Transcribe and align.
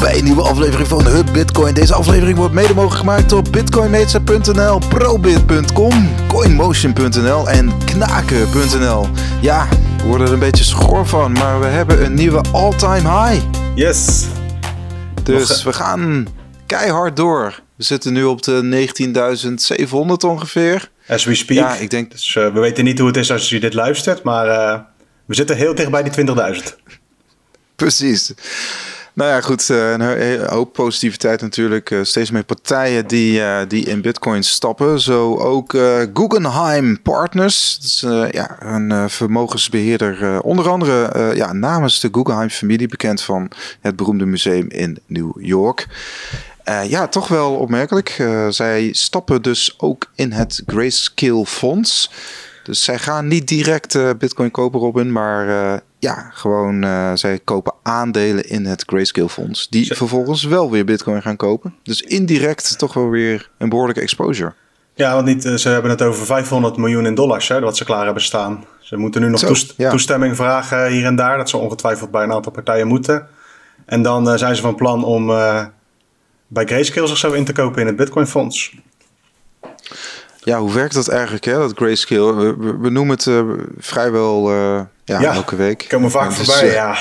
bij 0.00 0.18
een 0.18 0.24
nieuwe 0.24 0.42
aflevering 0.42 0.88
van 0.88 1.06
Hub 1.06 1.32
Bitcoin. 1.32 1.74
Deze 1.74 1.94
aflevering 1.94 2.36
wordt 2.36 2.54
mede 2.54 2.74
mogelijk 2.74 2.98
gemaakt 2.98 3.28
door 3.28 3.42
bitcoinmeester.nl, 3.50 4.78
probit.com, 4.88 6.08
coinmotion.nl 6.28 7.48
en 7.48 7.84
knaken.nl. 7.84 9.08
Ja, 9.40 9.68
we 9.96 10.06
worden 10.06 10.26
er 10.26 10.32
een 10.32 10.38
beetje 10.38 10.64
schor 10.64 11.06
van, 11.06 11.32
maar 11.32 11.60
we 11.60 11.66
hebben 11.66 12.04
een 12.04 12.14
nieuwe 12.14 12.44
all-time 12.52 13.24
high. 13.24 13.44
Yes. 13.74 14.26
Dus 15.22 15.62
we 15.62 15.72
gaan 15.72 16.26
keihard 16.66 17.16
door. 17.16 17.60
We 17.76 17.84
zitten 17.84 18.12
nu 18.12 18.24
op 18.24 18.42
de 18.42 18.88
19.700 19.88 20.28
ongeveer. 20.28 20.90
As 21.08 21.24
we 21.24 21.34
speak. 21.34 21.58
Ja, 21.58 21.74
ik 21.74 21.90
denk... 21.90 22.10
Dus 22.10 22.34
uh, 22.34 22.52
we 22.52 22.60
weten 22.60 22.84
niet 22.84 22.98
hoe 22.98 23.08
het 23.08 23.16
is 23.16 23.32
als 23.32 23.48
je 23.48 23.60
dit 23.60 23.74
luistert, 23.74 24.22
maar 24.22 24.46
uh, 24.46 24.80
we 25.24 25.34
zitten 25.34 25.56
heel 25.56 25.74
dicht 25.74 25.90
bij 25.90 26.02
die 26.02 26.26
20.000. 26.26 26.62
Precies. 27.76 28.32
Nou 29.12 29.30
ja, 29.30 29.40
goed. 29.40 29.68
Uh, 29.68 29.90
een 29.90 30.46
hoop 30.46 30.72
positiviteit 30.72 31.40
natuurlijk. 31.40 31.90
Uh, 31.90 32.02
steeds 32.02 32.30
meer 32.30 32.44
partijen 32.44 33.06
die, 33.06 33.38
uh, 33.38 33.60
die 33.68 33.84
in 33.84 34.00
Bitcoin 34.00 34.42
stappen. 34.42 35.00
Zo 35.00 35.36
ook 35.36 35.70
Guggenheim 36.14 37.02
Partners. 37.02 37.76
Dat 37.76 37.84
is 37.84 38.30
ja, 38.34 38.56
een 38.58 39.10
vermogensbeheerder. 39.10 40.40
onder 40.40 40.68
andere 40.68 41.34
ja, 41.34 41.52
namens 41.52 42.00
de 42.00 42.08
Guggenheim-familie. 42.12 42.88
Bekend 42.88 43.22
van 43.22 43.50
het 43.80 43.96
beroemde 43.96 44.26
museum 44.26 44.68
in 44.68 44.98
New 45.06 45.32
York. 45.38 45.86
ja, 46.88 47.08
toch 47.08 47.28
wel 47.28 47.54
opmerkelijk. 47.54 48.22
zij 48.48 48.88
stappen 48.92 49.42
dus 49.42 49.74
ook 49.78 50.10
in 50.14 50.32
het 50.32 50.62
Grayscale 50.66 51.46
Fonds. 51.46 52.10
Dus 52.64 52.84
zij 52.84 52.98
gaan 52.98 53.26
niet 53.26 53.48
direct 53.48 54.18
Bitcoin 54.18 54.50
kopen, 54.50 54.80
Robin. 54.80 55.12
Maar 55.12 55.82
ja, 56.00 56.30
gewoon 56.32 56.84
uh, 56.84 57.12
zij 57.14 57.38
kopen 57.38 57.72
aandelen 57.82 58.48
in 58.48 58.64
het 58.64 58.82
Grayscale 58.86 59.28
fonds. 59.28 59.68
Die 59.68 59.94
vervolgens 59.94 60.44
wel 60.44 60.70
weer 60.70 60.84
bitcoin 60.84 61.22
gaan 61.22 61.36
kopen. 61.36 61.74
Dus 61.82 62.00
indirect 62.00 62.78
toch 62.78 62.94
wel 62.94 63.10
weer 63.10 63.50
een 63.58 63.68
behoorlijke 63.68 64.00
exposure. 64.00 64.52
Ja, 64.94 65.14
want 65.14 65.26
niet, 65.26 65.42
ze 65.42 65.68
hebben 65.68 65.90
het 65.90 66.02
over 66.02 66.26
500 66.26 66.76
miljoen 66.76 67.06
in 67.06 67.14
dollars 67.14 67.48
hè, 67.48 67.60
wat 67.60 67.76
ze 67.76 67.84
klaar 67.84 68.04
hebben 68.04 68.22
staan. 68.22 68.64
Ze 68.80 68.96
moeten 68.96 69.20
nu 69.20 69.28
nog 69.28 69.40
Zo, 69.40 69.54
ja. 69.76 69.90
toestemming 69.90 70.36
vragen 70.36 70.90
hier 70.90 71.04
en 71.04 71.16
daar. 71.16 71.36
Dat 71.36 71.48
ze 71.48 71.56
ongetwijfeld 71.56 72.10
bij 72.10 72.22
een 72.22 72.32
aantal 72.32 72.52
partijen 72.52 72.86
moeten. 72.86 73.28
En 73.86 74.02
dan 74.02 74.28
uh, 74.28 74.34
zijn 74.34 74.56
ze 74.56 74.62
van 74.62 74.74
plan 74.74 75.04
om 75.04 75.30
uh, 75.30 75.64
bij 76.46 76.66
Grayscale 76.66 77.06
zichzelf 77.06 77.34
in 77.34 77.44
te 77.44 77.52
kopen 77.52 77.80
in 77.80 77.86
het 77.86 77.96
bitcoin 77.96 78.26
fonds. 78.26 78.74
Ja, 80.42 80.58
hoe 80.58 80.72
werkt 80.72 80.94
dat 80.94 81.08
eigenlijk, 81.08 81.44
hè, 81.44 81.54
dat 81.54 81.72
grayscale? 81.76 82.34
We, 82.34 82.76
we 82.78 82.90
noemen 82.90 83.16
het 83.16 83.30
vrijwel 83.78 84.50
ja, 85.10 85.20
ja, 85.20 85.32
elke 85.32 85.56
week. 85.56 85.86
komen 85.88 86.10
vaak 86.10 86.28
dus, 86.28 86.36
voorbij, 86.36 86.68
uh, 86.68 86.72
ja. 86.72 86.96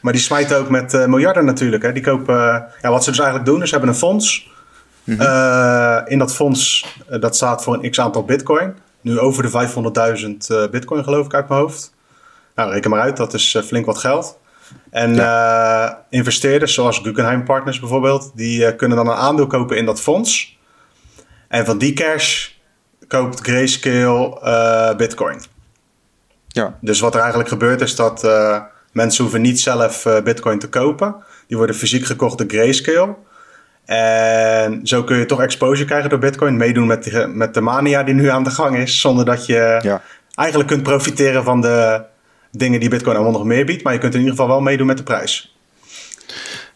Maar 0.00 0.12
die 0.12 0.22
smijten 0.22 0.58
ook 0.58 0.68
met 0.68 1.06
miljarden 1.06 1.44
natuurlijk. 1.44 1.82
Hè. 1.82 1.92
Die 1.92 2.02
kopen, 2.02 2.66
ja, 2.82 2.90
wat 2.90 3.04
ze 3.04 3.10
dus 3.10 3.18
eigenlijk 3.18 3.48
doen, 3.50 3.62
is 3.62 3.68
ze 3.68 3.74
hebben 3.74 3.92
een 3.92 4.00
fonds. 4.00 4.50
Mm 5.04 5.18
-hmm. 5.18 6.06
in 6.06 6.18
dat 6.18 6.34
fonds, 6.34 6.86
dat 7.20 7.36
staat 7.36 7.62
voor 7.62 7.74
een 7.74 7.90
x-aantal 7.90 8.24
bitcoin. 8.24 8.76
Nu 9.00 9.18
over 9.18 9.42
de 9.42 9.68
500.000 10.66 10.70
bitcoin 10.70 11.04
geloof 11.04 11.26
ik 11.26 11.34
uit 11.34 11.48
mijn 11.48 11.60
hoofd. 11.60 11.94
Nou, 12.54 12.72
reken 12.72 12.90
maar 12.90 13.00
uit, 13.00 13.16
dat 13.16 13.34
is 13.34 13.58
flink 13.64 13.86
wat 13.86 13.98
geld. 13.98 14.38
En 14.90 15.14
ja. 15.14 16.04
investeerders 16.10 16.74
zoals 16.74 16.98
Guggenheim 16.98 17.44
Partners 17.44 17.80
bijvoorbeeld, 17.80 18.30
die 18.34 18.76
kunnen 18.76 18.96
dan 18.96 19.08
een 19.08 19.16
aandeel 19.16 19.46
kopen 19.46 19.76
in 19.76 19.86
dat 19.86 20.00
fonds. 20.00 20.58
En 21.48 21.64
van 21.64 21.78
die 21.78 21.92
cash 21.92 22.48
koopt 23.08 23.40
Grayscale 23.40 24.94
Bitcoin. 24.96 25.40
Ja. 26.52 26.78
Dus 26.80 27.00
wat 27.00 27.14
er 27.14 27.20
eigenlijk 27.20 27.48
gebeurt 27.48 27.80
is 27.80 27.96
dat 27.96 28.24
uh, 28.24 28.60
mensen 28.92 29.22
hoeven 29.22 29.40
niet 29.40 29.60
zelf 29.60 30.04
uh, 30.04 30.20
Bitcoin 30.20 30.58
te 30.58 30.68
kopen. 30.68 31.14
Die 31.46 31.56
worden 31.56 31.76
fysiek 31.76 32.04
gekocht 32.04 32.38
door 32.38 32.46
Grayscale. 32.48 33.14
En 33.84 34.80
zo 34.86 35.04
kun 35.04 35.16
je 35.16 35.26
toch 35.26 35.40
exposure 35.40 35.86
krijgen 35.86 36.10
door 36.10 36.18
Bitcoin. 36.18 36.56
Meedoen 36.56 36.86
met 36.86 37.04
de, 37.04 37.26
met 37.26 37.54
de 37.54 37.60
mania 37.60 38.02
die 38.02 38.14
nu 38.14 38.28
aan 38.28 38.44
de 38.44 38.50
gang 38.50 38.76
is. 38.76 39.00
Zonder 39.00 39.24
dat 39.24 39.46
je 39.46 39.78
ja. 39.82 40.02
eigenlijk 40.34 40.68
kunt 40.68 40.82
profiteren 40.82 41.44
van 41.44 41.60
de 41.60 42.02
dingen 42.50 42.80
die 42.80 42.88
Bitcoin 42.88 43.16
allemaal 43.16 43.32
nog 43.32 43.44
meer 43.44 43.64
biedt. 43.64 43.82
Maar 43.82 43.92
je 43.92 43.98
kunt 43.98 44.14
in 44.14 44.20
ieder 44.20 44.34
geval 44.34 44.50
wel 44.50 44.60
meedoen 44.60 44.86
met 44.86 44.96
de 44.96 45.02
prijs. 45.02 45.56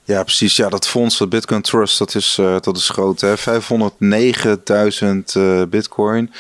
Ja, 0.07 0.23
precies. 0.23 0.57
Ja, 0.57 0.69
dat 0.69 0.87
fonds, 0.87 1.19
dat 1.19 1.29
Bitcoin 1.29 1.63
Trust, 1.63 1.99
dat 1.99 2.15
is, 2.15 2.39
uh, 2.41 2.57
dat 2.61 2.77
is 2.77 2.89
groot. 2.89 3.25
509.000 3.25 3.27
uh, 5.37 5.63
bitcoin. 5.69 6.33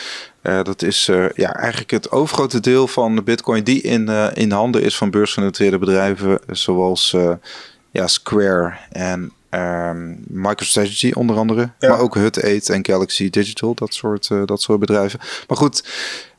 Uh, 0.43 0.63
dat 0.63 0.83
is 0.83 1.07
ja, 1.35 1.55
eigenlijk 1.55 1.91
het 1.91 2.11
overgrote 2.11 2.61
deel 2.61 2.87
van 2.87 3.15
de 3.15 3.23
bitcoin 3.23 3.65
die 3.65 3.81
in, 3.83 4.09
in 4.35 4.51
handen 4.51 4.83
is 4.83 4.97
van 4.97 5.11
beursgenoteerde 5.11 5.79
bedrijven 5.79 6.41
zoals 6.51 7.17
ja, 7.91 8.07
Square 8.07 8.75
en 8.91 9.33
um, 9.51 10.25
MicroStrategy 10.29 11.13
onder 11.15 11.37
andere. 11.37 11.71
Ja. 11.79 11.89
Maar 11.89 11.99
ook 11.99 12.15
Hut 12.15 12.43
8 12.45 12.69
en 12.69 12.87
Galaxy 12.87 13.31
Digital, 13.31 13.75
dat 13.75 13.95
soort, 13.95 14.29
dat 14.45 14.63
soort 14.63 14.81
bedrijven. 14.81 15.21
Maar 15.49 15.57
goed, 15.57 15.83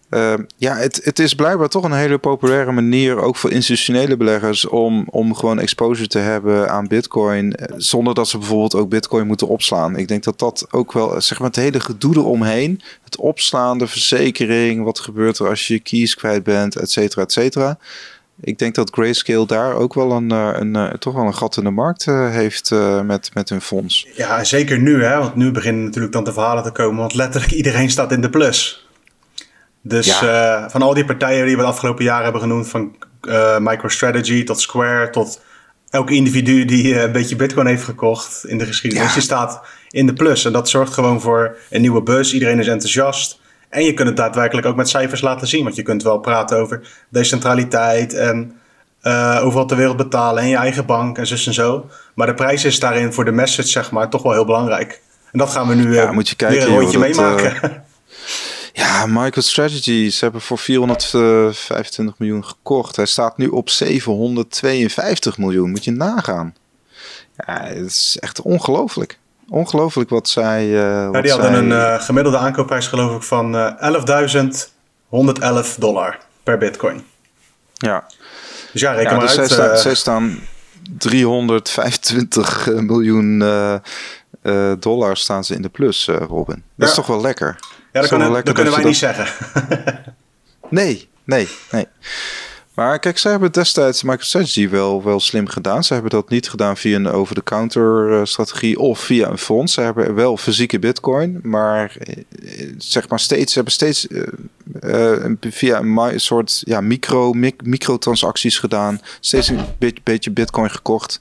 uh, 0.09 0.33
ja, 0.57 0.75
het, 0.75 1.01
het 1.03 1.19
is 1.19 1.33
blijkbaar 1.33 1.67
toch 1.67 1.83
een 1.83 1.93
hele 1.93 2.17
populaire 2.17 2.71
manier, 2.71 3.21
ook 3.21 3.35
voor 3.35 3.51
institutionele 3.51 4.17
beleggers, 4.17 4.67
om, 4.67 5.07
om 5.09 5.35
gewoon 5.35 5.59
exposure 5.59 6.07
te 6.07 6.19
hebben 6.19 6.69
aan 6.69 6.87
Bitcoin, 6.87 7.55
eh, 7.55 7.73
zonder 7.77 8.13
dat 8.13 8.27
ze 8.27 8.37
bijvoorbeeld 8.37 8.75
ook 8.75 8.89
Bitcoin 8.89 9.27
moeten 9.27 9.47
opslaan. 9.47 9.95
Ik 9.95 10.07
denk 10.07 10.23
dat 10.23 10.39
dat 10.39 10.67
ook 10.71 10.93
wel, 10.93 11.21
zeg 11.21 11.39
maar, 11.39 11.47
het 11.47 11.55
hele 11.55 11.79
gedoe 11.79 12.15
eromheen, 12.15 12.81
het 13.03 13.17
opslaan, 13.17 13.77
de 13.77 13.87
verzekering, 13.87 14.83
wat 14.83 14.99
gebeurt 14.99 15.39
er 15.39 15.49
als 15.49 15.67
je 15.67 15.73
je 15.73 15.79
keys 15.79 16.15
kwijt 16.15 16.43
bent, 16.43 16.75
et 16.75 16.91
cetera, 16.91 17.21
et 17.21 17.31
cetera. 17.31 17.77
Ik 18.41 18.59
denk 18.59 18.75
dat 18.75 18.89
Grayscale 18.93 19.45
daar 19.45 19.73
ook 19.73 19.93
wel 19.93 20.11
een, 20.11 20.31
eh, 20.31 20.49
een, 20.53 20.99
toch 20.99 21.13
wel 21.13 21.25
een 21.25 21.35
gat 21.35 21.57
in 21.57 21.63
de 21.63 21.69
markt 21.69 22.05
heeft 22.05 22.71
met, 23.03 23.29
met 23.33 23.49
hun 23.49 23.61
fonds. 23.61 24.07
Ja, 24.15 24.43
zeker 24.43 24.79
nu, 24.79 25.03
hè? 25.03 25.17
want 25.17 25.35
nu 25.35 25.51
beginnen 25.51 25.83
natuurlijk 25.83 26.13
dan 26.13 26.23
de 26.23 26.33
verhalen 26.33 26.63
te 26.63 26.71
komen, 26.71 26.99
want 26.99 27.13
letterlijk 27.13 27.51
iedereen 27.51 27.89
staat 27.89 28.11
in 28.11 28.21
de 28.21 28.29
plus. 28.29 28.86
Dus 29.81 30.19
ja. 30.19 30.63
uh, 30.63 30.69
van 30.69 30.81
al 30.81 30.93
die 30.93 31.05
partijen 31.05 31.45
die 31.45 31.55
we 31.55 31.61
de 31.61 31.67
afgelopen 31.67 32.03
jaren 32.03 32.23
hebben 32.23 32.41
genoemd, 32.41 32.67
van 32.67 32.95
uh, 33.21 33.57
MicroStrategy 33.57 34.43
tot 34.43 34.61
Square 34.61 35.09
tot 35.09 35.41
elk 35.89 36.09
individu 36.09 36.65
die 36.65 36.93
uh, 36.93 37.01
een 37.01 37.11
beetje 37.11 37.35
Bitcoin 37.35 37.67
heeft 37.67 37.83
gekocht 37.83 38.45
in 38.47 38.57
de 38.57 38.65
geschiedenis, 38.65 39.07
ja. 39.07 39.15
je 39.15 39.21
staat 39.21 39.61
in 39.89 40.05
de 40.05 40.13
plus. 40.13 40.45
En 40.45 40.51
dat 40.51 40.69
zorgt 40.69 40.93
gewoon 40.93 41.21
voor 41.21 41.57
een 41.69 41.81
nieuwe 41.81 42.01
bus. 42.01 42.33
Iedereen 42.33 42.59
is 42.59 42.67
enthousiast. 42.67 43.39
En 43.69 43.83
je 43.83 43.93
kunt 43.93 44.07
het 44.07 44.17
daadwerkelijk 44.17 44.67
ook 44.67 44.75
met 44.75 44.89
cijfers 44.89 45.21
laten 45.21 45.47
zien. 45.47 45.63
Want 45.63 45.75
je 45.75 45.81
kunt 45.81 46.03
wel 46.03 46.19
praten 46.19 46.57
over 46.57 46.81
decentraliteit 47.09 48.13
en 48.13 48.59
overal 49.41 49.65
ter 49.65 49.77
wereld 49.77 49.97
betalen 49.97 50.43
en 50.43 50.49
je 50.49 50.55
eigen 50.55 50.85
bank 50.85 51.17
en 51.17 51.27
zus 51.27 51.47
en 51.47 51.53
zo. 51.53 51.89
Maar 52.15 52.27
de 52.27 52.33
prijs 52.33 52.65
is 52.65 52.79
daarin 52.79 53.13
voor 53.13 53.25
de 53.25 53.31
message, 53.31 53.67
zeg 53.67 53.91
maar, 53.91 54.09
toch 54.09 54.23
wel 54.23 54.31
heel 54.31 54.45
belangrijk. 54.45 55.01
En 55.31 55.39
dat 55.39 55.49
gaan 55.49 55.67
we 55.67 55.75
nu 55.75 55.93
ja, 55.95 56.11
moet 56.11 56.29
je 56.29 56.35
kijken, 56.35 56.57
weer 56.57 56.67
een 56.67 56.79
rondje 56.79 56.99
joh, 56.99 57.07
meemaken. 57.07 57.83
Ja, 58.77 59.05
MicroStrategy, 59.05 60.09
ze 60.09 60.23
hebben 60.23 60.41
voor 60.41 60.57
425 60.57 62.17
miljoen 62.17 62.45
gekocht. 62.45 62.95
Hij 62.95 63.05
staat 63.05 63.37
nu 63.37 63.47
op 63.47 63.69
752 63.69 65.37
miljoen. 65.37 65.69
Moet 65.69 65.83
je 65.83 65.91
nagaan. 65.91 66.55
Ja, 67.35 67.63
het 67.63 67.85
is 67.85 68.17
echt 68.19 68.41
ongelooflijk. 68.41 69.19
Ongelooflijk 69.49 70.09
wat 70.09 70.29
zij. 70.29 70.65
Uh, 70.65 70.71
ja, 70.73 71.09
wat 71.09 71.23
die 71.23 71.31
hadden 71.31 71.53
een 71.53 71.69
uh, 71.69 72.01
gemiddelde 72.01 72.37
aankoopprijs, 72.37 72.87
geloof 72.87 73.15
ik, 73.15 73.23
van 73.23 73.55
uh, 73.55 73.71
11.111 75.69 75.75
dollar 75.77 76.17
per 76.43 76.57
bitcoin. 76.57 77.05
Ja. 77.73 78.05
Dus 78.71 78.81
ja, 78.81 78.91
reken 78.91 79.11
ja, 79.11 79.17
maar 79.17 79.27
dus 79.27 79.37
uit. 79.37 79.47
Zij, 79.47 79.57
sta, 79.57 79.75
zij 79.75 79.95
staan 79.95 80.39
325 80.97 82.67
miljoen 82.73 83.43
dollar 84.79 85.17
staan 85.17 85.43
ze 85.43 85.53
in 85.53 85.61
de 85.61 85.69
plus, 85.69 86.05
Robin. 86.07 86.55
Dat 86.55 86.63
ja. 86.75 86.85
is 86.85 86.93
toch 86.93 87.07
wel 87.07 87.21
lekker. 87.21 87.59
Ja, 87.97 88.03
dat, 88.03 88.19
kunnen, 88.19 88.43
dat 88.45 88.53
kunnen 88.53 88.73
wij 88.73 88.83
niet 88.83 88.97
zeggen. 88.97 89.27
nee, 90.69 91.09
nee, 91.23 91.47
nee. 91.71 91.87
Maar 92.73 92.99
kijk, 92.99 93.17
zij 93.17 93.31
hebben 93.31 93.51
destijds 93.51 94.03
MicroStrategy 94.03 94.69
wel, 94.69 95.03
wel 95.03 95.19
slim 95.19 95.47
gedaan. 95.47 95.83
Ze 95.83 95.93
hebben 95.93 96.11
dat 96.11 96.29
niet 96.29 96.49
gedaan 96.49 96.77
via 96.77 96.95
een 96.95 97.07
over-the-counter 97.07 98.27
strategie 98.27 98.79
of 98.79 98.99
via 98.99 99.29
een 99.29 99.37
fonds. 99.37 99.73
Ze 99.73 99.81
hebben 99.81 100.15
wel 100.15 100.37
fysieke 100.37 100.79
bitcoin, 100.79 101.39
maar 101.43 101.97
zeg 102.77 103.09
maar 103.09 103.19
steeds, 103.19 103.49
ze 103.49 103.55
hebben 103.55 103.73
steeds 103.73 104.07
uh, 104.07 104.23
uh, 104.81 105.31
via 105.39 105.79
een 105.79 106.19
soort 106.19 106.61
ja, 106.65 106.81
micro, 106.81 107.33
mic, 107.33 107.65
microtransacties 107.65 108.59
gedaan. 108.59 109.01
Steeds 109.19 109.47
een 109.47 109.65
beetje, 109.77 110.01
beetje 110.03 110.31
bitcoin 110.31 110.69
gekocht. 110.69 111.19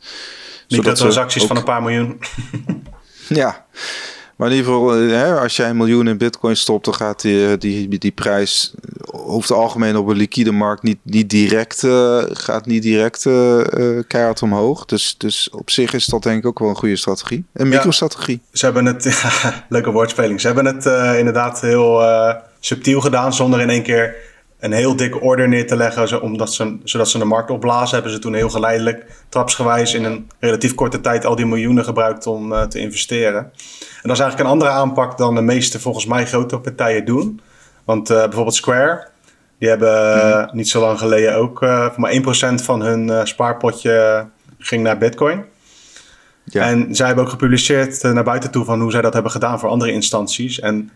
Microtransacties 0.68 1.42
ook... 1.42 1.48
van 1.48 1.56
een 1.56 1.64
paar 1.64 1.82
miljoen. 1.82 2.18
ja. 3.28 3.64
Maar 4.36 4.50
in 4.50 4.56
ieder 4.56 4.72
geval, 4.72 4.90
hè, 4.90 5.40
als 5.40 5.56
jij 5.56 5.68
een 5.68 5.76
miljoen 5.76 6.08
in 6.08 6.18
bitcoin 6.18 6.56
stopt, 6.56 6.84
dan 6.84 6.94
gaat 6.94 7.20
die, 7.20 7.58
die, 7.58 7.98
die 7.98 8.10
prijs 8.10 8.74
over 9.10 9.48
het 9.48 9.58
algemeen 9.58 9.96
op 9.96 10.08
een 10.08 10.16
liquide 10.16 10.52
markt 10.52 10.82
niet, 10.82 10.98
niet 11.02 11.30
direct, 11.30 11.82
uh, 11.82 12.22
gaat 12.28 12.66
niet 12.66 12.82
direct 12.82 13.24
uh, 13.24 13.60
keihard 14.06 14.42
omhoog. 14.42 14.84
Dus, 14.84 15.14
dus 15.18 15.50
op 15.50 15.70
zich 15.70 15.92
is 15.92 16.06
dat 16.06 16.22
denk 16.22 16.38
ik 16.38 16.46
ook 16.46 16.58
wel 16.58 16.68
een 16.68 16.76
goede 16.76 16.96
strategie. 16.96 17.44
Een 17.52 17.68
microstrategie. 17.68 18.40
Ja, 18.42 18.58
ze 18.58 18.64
hebben 18.64 18.86
het, 18.86 19.04
ja, 19.04 19.64
leuke 19.68 19.90
woordspeling. 19.90 20.40
Ze 20.40 20.46
hebben 20.46 20.66
het 20.66 20.84
inderdaad 21.18 21.60
heel 21.60 22.02
subtiel 22.60 23.00
gedaan, 23.00 23.34
zonder 23.34 23.60
in 23.60 23.70
één 23.70 23.82
keer 23.82 24.16
een 24.58 24.72
heel 24.72 24.96
dikke 24.96 25.20
order 25.20 25.48
neer 25.48 25.66
te 25.66 25.76
leggen, 25.76 26.22
omdat 26.22 26.52
ze, 26.52 26.78
zodat 26.84 27.08
ze 27.08 27.18
de 27.18 27.24
markt 27.24 27.50
opblazen, 27.50 27.94
hebben 27.94 28.12
ze 28.12 28.18
toen 28.18 28.34
heel 28.34 28.50
geleidelijk, 28.50 29.06
trapsgewijs, 29.28 29.94
in 29.94 30.04
een 30.04 30.30
relatief 30.38 30.74
korte 30.74 31.00
tijd 31.00 31.24
al 31.24 31.36
die 31.36 31.46
miljoenen 31.46 31.84
gebruikt 31.84 32.26
om 32.26 32.52
uh, 32.52 32.62
te 32.62 32.78
investeren. 32.78 33.40
En 33.42 34.08
dat 34.08 34.12
is 34.12 34.20
eigenlijk 34.20 34.38
een 34.38 34.54
andere 34.54 34.70
aanpak 34.70 35.18
dan 35.18 35.34
de 35.34 35.40
meeste, 35.40 35.80
volgens 35.80 36.06
mij, 36.06 36.26
grote 36.26 36.58
partijen 36.58 37.04
doen. 37.04 37.40
Want 37.84 38.10
uh, 38.10 38.16
bijvoorbeeld 38.22 38.54
Square, 38.54 39.08
die 39.58 39.68
hebben 39.68 40.16
uh, 40.16 40.52
niet 40.52 40.68
zo 40.68 40.80
lang 40.80 40.98
geleden 40.98 41.34
ook 41.34 41.60
maar 41.96 42.12
1% 42.12 42.62
van 42.62 42.82
hun 42.82 43.26
spaarpotje 43.26 44.26
ging 44.58 44.82
naar 44.82 44.98
Bitcoin. 44.98 45.44
Ja. 46.44 46.62
En 46.62 46.94
zij 46.94 47.06
hebben 47.06 47.24
ook 47.24 47.30
gepubliceerd 47.30 48.02
naar 48.02 48.24
buiten 48.24 48.50
toe 48.50 48.64
van 48.64 48.80
hoe 48.80 48.90
zij 48.90 49.00
dat 49.00 49.12
hebben 49.12 49.32
gedaan 49.32 49.58
voor 49.58 49.68
andere 49.68 49.92
instanties. 49.92 50.60
En 50.60 50.90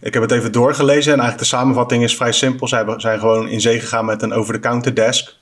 ik 0.00 0.14
heb 0.14 0.22
het 0.22 0.32
even 0.32 0.52
doorgelezen 0.52 1.12
en 1.12 1.18
eigenlijk 1.18 1.50
de 1.50 1.56
samenvatting 1.56 2.02
is 2.02 2.16
vrij 2.16 2.32
simpel. 2.32 2.68
Zij 2.68 2.84
zijn 2.96 3.18
gewoon 3.18 3.48
in 3.48 3.60
zee 3.60 3.80
gegaan 3.80 4.04
met 4.04 4.22
een 4.22 4.32
over-the-counter 4.32 4.94
desk. 4.94 5.36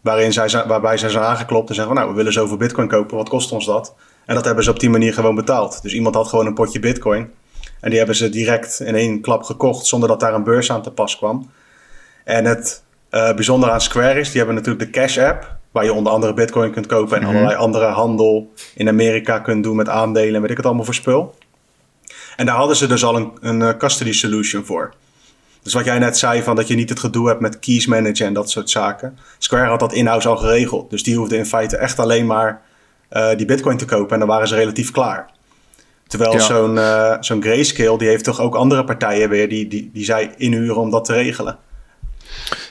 Waarin 0.00 0.32
zij, 0.32 0.66
waarbij 0.66 0.96
zij 0.96 1.08
zijn 1.08 1.24
aangeklopt 1.24 1.68
en 1.68 1.74
zeggen: 1.74 1.94
Nou, 1.94 2.08
we 2.08 2.14
willen 2.14 2.32
zoveel 2.32 2.56
Bitcoin 2.56 2.88
kopen, 2.88 3.16
wat 3.16 3.28
kost 3.28 3.52
ons 3.52 3.66
dat? 3.66 3.94
En 4.26 4.34
dat 4.34 4.44
hebben 4.44 4.64
ze 4.64 4.70
op 4.70 4.80
die 4.80 4.90
manier 4.90 5.14
gewoon 5.14 5.34
betaald. 5.34 5.82
Dus 5.82 5.94
iemand 5.94 6.14
had 6.14 6.28
gewoon 6.28 6.46
een 6.46 6.54
potje 6.54 6.78
Bitcoin. 6.78 7.30
En 7.80 7.88
die 7.88 7.98
hebben 7.98 8.16
ze 8.16 8.28
direct 8.28 8.80
in 8.80 8.94
één 8.94 9.20
klap 9.20 9.42
gekocht 9.42 9.86
zonder 9.86 10.08
dat 10.08 10.20
daar 10.20 10.34
een 10.34 10.44
beurs 10.44 10.70
aan 10.72 10.82
te 10.82 10.90
pas 10.90 11.16
kwam. 11.16 11.50
En 12.24 12.44
het 12.44 12.82
uh, 13.10 13.34
bijzondere 13.34 13.72
aan 13.72 13.80
Square 13.80 14.20
is: 14.20 14.28
die 14.28 14.38
hebben 14.38 14.54
natuurlijk 14.54 14.84
de 14.84 15.00
Cash 15.00 15.18
App. 15.18 15.58
Waar 15.70 15.84
je 15.84 15.92
onder 15.92 16.12
andere 16.12 16.34
Bitcoin 16.34 16.72
kunt 16.72 16.86
kopen 16.86 17.16
en 17.16 17.22
mhm. 17.22 17.30
allerlei 17.30 17.56
andere 17.56 17.86
handel 17.86 18.52
in 18.74 18.88
Amerika 18.88 19.38
kunt 19.38 19.62
doen 19.62 19.76
met 19.76 19.88
aandelen 19.88 20.34
en 20.34 20.40
weet 20.40 20.50
ik 20.50 20.56
het 20.56 20.66
allemaal 20.66 20.84
voor 20.84 20.94
spul. 20.94 21.34
En 22.40 22.46
daar 22.46 22.56
hadden 22.56 22.76
ze 22.76 22.86
dus 22.86 23.04
al 23.04 23.16
een, 23.16 23.32
een 23.40 23.62
eh, 23.62 23.76
custody 23.76 24.12
solution 24.12 24.64
voor. 24.64 24.94
Dus 25.62 25.72
wat 25.72 25.84
jij 25.84 25.98
net 25.98 26.18
zei, 26.18 26.42
van 26.42 26.56
dat 26.56 26.68
je 26.68 26.74
niet 26.74 26.88
het 26.88 26.98
gedoe 26.98 27.28
hebt 27.28 27.40
met 27.40 27.58
keys 27.58 27.86
managen 27.86 28.26
en 28.26 28.32
dat 28.32 28.50
soort 28.50 28.70
zaken. 28.70 29.18
Square 29.38 29.68
had 29.68 29.80
dat 29.80 29.92
in-house 29.92 30.28
al 30.28 30.36
geregeld. 30.36 30.90
Dus 30.90 31.02
die 31.02 31.16
hoefde 31.16 31.36
in 31.36 31.46
feite 31.46 31.76
echt 31.76 31.98
alleen 31.98 32.26
maar 32.26 32.62
uh, 33.12 33.28
die 33.36 33.46
bitcoin 33.46 33.76
te 33.76 33.84
kopen 33.84 34.12
en 34.12 34.18
dan 34.18 34.28
waren 34.28 34.48
ze 34.48 34.54
relatief 34.54 34.90
klaar. 34.90 35.30
Terwijl 36.06 36.40
zo'n 36.40 36.76
uh, 36.76 37.16
zo'n 37.20 37.42
Grayscale, 37.42 37.98
die 37.98 38.08
heeft 38.08 38.24
toch 38.24 38.40
ook 38.40 38.54
andere 38.54 38.84
partijen 38.84 39.28
weer 39.28 39.48
die, 39.48 39.68
die, 39.68 39.90
die 39.92 40.04
zij 40.04 40.34
inhuren 40.36 40.76
om 40.76 40.90
dat 40.90 41.04
te 41.04 41.12
regelen. 41.12 41.58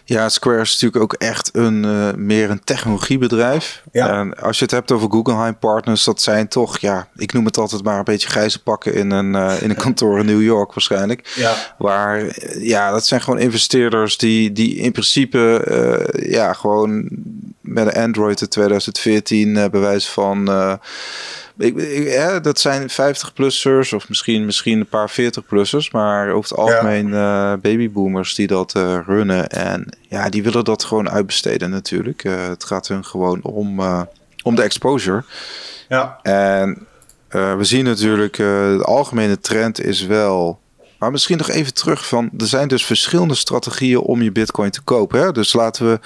Ja, 0.10 0.30
Square 0.30 0.62
is 0.62 0.72
natuurlijk 0.72 1.04
ook 1.04 1.14
echt 1.14 1.50
een 1.54 1.84
uh, 1.84 2.14
meer 2.14 2.50
een 2.50 2.64
technologiebedrijf. 2.64 3.84
Ja. 3.92 4.20
En 4.20 4.34
als 4.42 4.58
je 4.58 4.64
het 4.64 4.74
hebt 4.74 4.92
over 4.92 5.12
Guggenheim 5.12 5.58
Partners, 5.58 6.04
dat 6.04 6.22
zijn 6.22 6.48
toch, 6.48 6.78
ja, 6.80 7.08
ik 7.16 7.34
noem 7.34 7.46
het 7.46 7.58
altijd 7.58 7.84
maar 7.84 7.98
een 7.98 8.04
beetje 8.04 8.30
grijze 8.30 8.64
pakken 8.64 8.94
in 8.94 9.12
een, 9.12 9.34
uh, 9.36 9.62
in 9.62 9.70
een 9.70 9.76
kantoor 9.86 10.20
in 10.20 10.26
New 10.26 10.42
York 10.42 10.74
waarschijnlijk. 10.74 11.34
Ja. 11.36 11.76
Waar, 11.78 12.38
ja, 12.60 12.92
dat 12.92 13.08
zijn 13.08 13.22
gewoon 13.22 13.40
investeerders 13.40 14.18
die, 14.18 14.52
die 14.52 14.76
in 14.76 14.92
principe, 14.92 15.66
uh, 15.68 16.32
ja, 16.32 16.54
gewoon 16.54 17.08
met 17.62 17.86
een 17.86 18.02
Android 18.02 18.42
in 18.42 18.48
2014 18.48 19.70
bewijs 19.72 20.10
van 20.10 20.50
ik, 21.60 22.44
dat 22.44 22.60
zijn 22.60 22.90
50-plussers 22.92 23.94
of 23.94 24.10
misschien, 24.10 24.46
misschien 24.46 24.80
een 24.80 24.88
paar 24.88 25.12
40-plussers. 25.12 25.92
Maar 25.92 26.32
over 26.32 26.50
het 26.50 26.60
algemeen 26.60 27.08
ja. 27.08 27.54
uh, 27.54 27.60
babyboomers 27.60 28.36
die 28.36 28.48
dat 28.48 28.76
uh, 28.78 29.00
runnen. 29.06 29.48
En 29.48 29.98
ja, 30.02 30.30
die 30.30 30.44
willen 30.44 30.64
dat 30.64 30.84
gewoon 30.84 31.10
uitbesteden 31.10 31.70
natuurlijk. 31.70 32.24
Uh, 32.24 32.48
het 32.48 32.64
gaat 32.64 32.88
hun 32.88 33.06
gewoon 33.06 33.42
om, 33.44 33.82
om 34.44 34.56
de 34.56 34.62
exposure. 34.62 35.24
Ja. 35.88 36.20
En 36.22 36.88
we 37.30 37.64
zien 37.64 37.86
natuurlijk, 37.86 38.36
de 38.36 38.84
algemene 38.84 39.40
trend 39.40 39.84
is 39.84 40.06
wel 40.06 40.60
maar 41.00 41.12
misschien 41.12 41.38
nog 41.38 41.50
even 41.50 41.74
terug 41.74 42.08
van, 42.08 42.30
er 42.38 42.48
zijn 42.48 42.68
dus 42.68 42.86
verschillende 42.86 43.36
strategieën 43.36 44.00
om 44.00 44.22
je 44.22 44.32
bitcoin 44.32 44.72
te 44.72 44.82
kopen. 44.82 45.20
Hè? 45.20 45.32
Dus 45.32 45.54
laten 45.54 45.92
we 45.92 46.00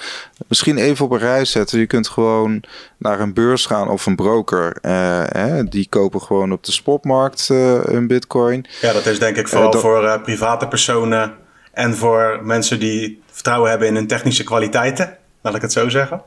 misschien 0.48 0.78
even 0.78 1.04
op 1.04 1.10
een 1.10 1.18
rij 1.18 1.44
zetten. 1.44 1.78
Je 1.78 1.86
kunt 1.86 2.08
gewoon 2.08 2.62
naar 2.98 3.20
een 3.20 3.34
beurs 3.34 3.66
gaan 3.66 3.88
of 3.88 4.06
een 4.06 4.16
broker. 4.16 4.76
Uh, 4.82 5.22
hè? 5.26 5.64
Die 5.64 5.86
kopen 5.88 6.20
gewoon 6.20 6.52
op 6.52 6.64
de 6.64 6.72
spotmarkt 6.72 7.48
uh, 7.52 7.84
een 7.84 8.06
bitcoin. 8.06 8.66
Ja, 8.80 8.92
dat 8.92 9.06
is 9.06 9.18
denk 9.18 9.36
ik 9.36 9.48
vooral 9.48 9.74
uh, 9.74 9.80
voor 9.80 10.20
private 10.20 10.68
personen 10.68 11.34
en 11.72 11.96
voor 11.96 12.40
mensen 12.42 12.80
die 12.80 13.22
vertrouwen 13.30 13.70
hebben 13.70 13.88
in 13.88 13.94
hun 13.94 14.06
technische 14.06 14.44
kwaliteiten. 14.44 15.16
Laat 15.40 15.54
ik 15.54 15.62
het 15.62 15.72
zo 15.72 15.88
zeggen. 15.88 16.22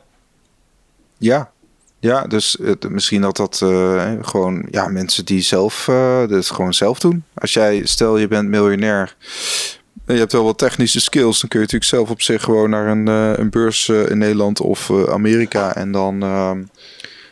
Ja, 1.17 1.51
ja, 1.99 2.23
dus 2.23 2.57
het, 2.63 2.89
misschien 2.89 3.21
dat 3.21 3.37
dat 3.37 3.61
uh, 3.63 4.11
gewoon 4.21 4.67
ja, 4.71 4.87
mensen 4.87 5.25
die 5.25 5.41
zelf 5.41 5.87
uh, 5.87 6.23
gewoon 6.29 6.73
zelf 6.73 6.99
doen. 6.99 7.23
Als 7.33 7.53
jij, 7.53 7.85
stel 7.85 8.17
je 8.17 8.27
bent 8.27 8.49
miljonair 8.49 9.15
en 10.05 10.13
je 10.13 10.19
hebt 10.19 10.31
wel 10.31 10.43
wat 10.43 10.57
technische 10.57 10.99
skills, 10.99 11.39
dan 11.39 11.49
kun 11.49 11.59
je 11.59 11.65
natuurlijk 11.65 11.91
zelf 11.91 12.09
op 12.09 12.21
zich 12.21 12.43
gewoon 12.43 12.69
naar 12.69 12.87
een, 12.87 13.07
een 13.39 13.49
beurs 13.49 13.89
in 13.89 14.17
Nederland 14.17 14.61
of 14.61 14.91
Amerika 15.09 15.75
en 15.75 15.91
dan, 15.91 16.23
ehm, 16.23 16.63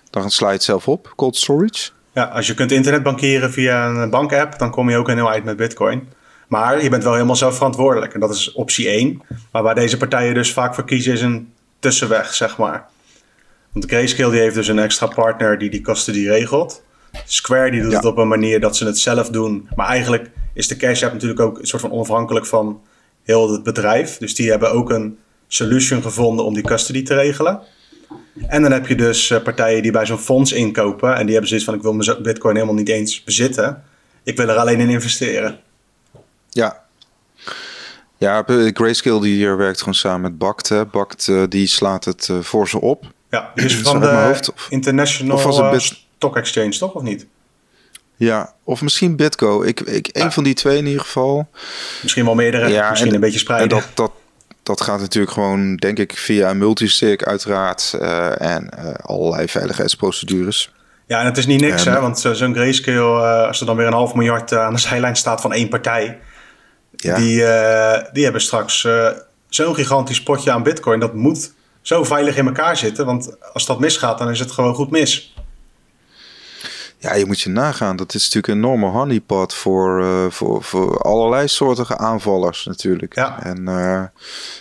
dan 0.09 0.31
sla 0.31 0.47
je 0.47 0.53
het 0.53 0.63
zelf 0.63 0.87
op, 0.87 1.13
cold 1.15 1.35
storage. 1.35 1.89
Ja, 2.13 2.23
als 2.23 2.47
je 2.47 2.53
kunt 2.53 2.71
internetbankieren 2.71 3.51
via 3.51 3.87
een 3.87 4.09
bankapp, 4.09 4.59
dan 4.59 4.71
kom 4.71 4.89
je 4.89 4.97
ook 4.97 5.07
een 5.07 5.15
heel 5.15 5.31
eind 5.31 5.45
met 5.45 5.57
bitcoin. 5.57 6.07
Maar 6.47 6.83
je 6.83 6.89
bent 6.89 7.03
wel 7.03 7.13
helemaal 7.13 7.35
zelf 7.35 7.55
verantwoordelijk 7.55 8.13
en 8.13 8.19
dat 8.19 8.29
is 8.29 8.51
optie 8.51 8.87
1. 8.89 9.21
Maar 9.51 9.63
waar 9.63 9.75
deze 9.75 9.97
partijen 9.97 10.33
dus 10.33 10.53
vaak 10.53 10.75
voor 10.75 10.85
kiezen 10.85 11.13
is 11.13 11.21
een 11.21 11.53
tussenweg, 11.79 12.33
zeg 12.33 12.57
maar. 12.57 12.87
Want 13.75 13.87
Grayscale 13.87 14.31
die 14.31 14.39
heeft 14.39 14.55
dus 14.55 14.67
een 14.67 14.79
extra 14.79 15.07
partner 15.07 15.57
die 15.57 15.69
die 15.69 15.81
custody 15.81 16.27
regelt. 16.27 16.83
Square 17.25 17.71
die 17.71 17.81
doet 17.81 17.93
het 17.93 18.05
op 18.05 18.17
een 18.17 18.27
manier 18.27 18.59
dat 18.59 18.77
ze 18.77 18.85
het 18.85 18.99
zelf 18.99 19.29
doen. 19.29 19.69
Maar 19.75 19.87
eigenlijk 19.87 20.29
is 20.53 20.67
de 20.67 20.75
Cash 20.75 21.03
App 21.03 21.13
natuurlijk 21.13 21.39
ook 21.39 21.59
een 21.59 21.67
soort 21.67 21.81
van 21.81 21.91
onafhankelijk 21.91 22.45
van 22.45 22.81
heel 23.23 23.51
het 23.51 23.63
bedrijf. 23.63 24.17
Dus 24.17 24.35
die 24.35 24.49
hebben 24.49 24.71
ook 24.71 24.89
een 24.89 25.17
solution 25.47 26.01
gevonden 26.01 26.45
om 26.45 26.53
die 26.53 26.63
custody 26.63 27.03
te 27.03 27.15
regelen. 27.15 27.61
En 28.47 28.61
dan 28.61 28.71
heb 28.71 28.87
je 28.87 28.95
dus 28.95 29.29
eh, 29.29 29.41
partijen 29.41 29.81
die 29.81 29.91
bij 29.91 30.05
zo'n 30.05 30.17
fonds 30.17 30.51
inkopen. 30.51 31.15
En 31.15 31.23
die 31.23 31.31
hebben 31.31 31.47
zoiets 31.47 31.65
van: 31.65 31.75
ik 31.75 31.81
wil 31.81 31.93
mijn 31.93 32.21
Bitcoin 32.21 32.55
helemaal 32.55 32.75
niet 32.75 32.89
eens 32.89 33.23
bezitten. 33.23 33.83
Ik 34.23 34.37
wil 34.37 34.49
er 34.49 34.57
alleen 34.57 34.79
in 34.79 34.89
investeren. 34.89 35.59
Ja. 36.49 36.83
Ja, 38.17 38.43
Grayscale 38.73 39.21
die 39.21 39.35
hier 39.35 39.57
werkt 39.57 39.79
gewoon 39.79 39.93
samen 39.93 40.21
met 40.21 40.37
Bakt. 40.37 40.91
Bakt 40.91 41.27
eh, 41.27 41.43
die 41.49 41.67
slaat 41.67 42.05
het 42.05 42.29
eh, 42.29 42.39
voor 42.39 42.67
ze 42.67 42.81
op. 42.81 43.13
Ja, 43.29 43.51
die 43.55 43.65
is 43.65 43.75
van 43.75 43.99
de 43.99 44.07
hoofd, 44.07 44.53
of, 44.53 44.67
International 44.69 45.35
of 45.37 45.59
uh, 45.59 45.79
Stock 45.79 46.37
Exchange, 46.37 46.69
toch? 46.69 46.93
Of 46.93 47.01
niet? 47.01 47.25
Ja, 48.15 48.53
of 48.63 48.81
misschien 48.81 49.15
Bitco. 49.15 49.63
Ik, 49.63 49.79
ik, 49.79 50.09
Een 50.11 50.31
van 50.31 50.43
die 50.43 50.53
twee 50.53 50.77
in 50.77 50.85
ieder 50.85 51.01
geval. 51.01 51.49
Misschien 52.01 52.25
wel 52.25 52.35
meerdere, 52.35 52.67
ja, 52.67 52.89
misschien 52.89 53.13
een 53.13 53.19
beetje 53.19 53.39
spreiden. 53.39 53.77
En 53.77 53.83
dat, 53.83 53.95
dat, 53.95 54.11
dat 54.63 54.81
gaat 54.81 54.99
natuurlijk 54.99 55.33
gewoon, 55.33 55.75
denk 55.75 55.99
ik, 55.99 56.17
via 56.17 56.53
multisig 56.53 57.21
uiteraard. 57.21 57.97
Uh, 58.01 58.41
en 58.41 58.69
uh, 58.79 58.93
allerlei 59.01 59.47
veiligheidsprocedures. 59.47 60.73
Ja, 61.07 61.19
en 61.19 61.25
het 61.25 61.37
is 61.37 61.45
niet 61.45 61.61
niks, 61.61 61.85
hè? 61.85 62.01
Want 62.01 62.19
zo'n 62.19 62.53
grayscale, 62.53 63.47
als 63.47 63.59
er 63.59 63.65
dan 63.65 63.75
weer 63.75 63.87
een 63.87 63.93
half 63.93 64.13
miljard 64.13 64.53
aan 64.53 64.73
de 64.73 64.79
zijlijn 64.79 65.15
staat 65.15 65.41
van 65.41 65.53
één 65.53 65.69
partij... 65.69 66.19
Ja. 66.95 67.15
Die, 67.15 67.35
die 68.13 68.23
hebben 68.23 68.41
straks 68.41 68.87
zo'n 69.49 69.75
gigantisch 69.75 70.23
potje 70.23 70.51
aan 70.51 70.63
bitcoin. 70.63 70.99
Dat 70.99 71.13
moet 71.13 71.53
zo 71.85 72.03
veilig 72.03 72.37
in 72.37 72.45
elkaar 72.45 72.77
zitten. 72.77 73.05
Want 73.05 73.53
als 73.53 73.65
dat 73.65 73.79
misgaat, 73.79 74.17
dan 74.17 74.29
is 74.29 74.39
het 74.39 74.51
gewoon 74.51 74.75
goed 74.75 74.91
mis. 74.91 75.35
Ja, 76.97 77.13
je 77.13 77.25
moet 77.25 77.41
je 77.41 77.49
nagaan. 77.49 77.95
Dat 77.95 78.13
is 78.13 78.23
natuurlijk 78.23 78.47
een 78.47 78.57
enorme 78.57 78.87
honeypot 78.87 79.53
voor, 79.53 80.01
uh, 80.01 80.25
voor, 80.29 80.63
voor 80.63 81.01
allerlei 81.01 81.47
soorten 81.47 81.99
aanvallers 81.99 82.65
natuurlijk. 82.65 83.15
Ja. 83.15 83.43
En 83.43 83.61
uh, 83.61 84.03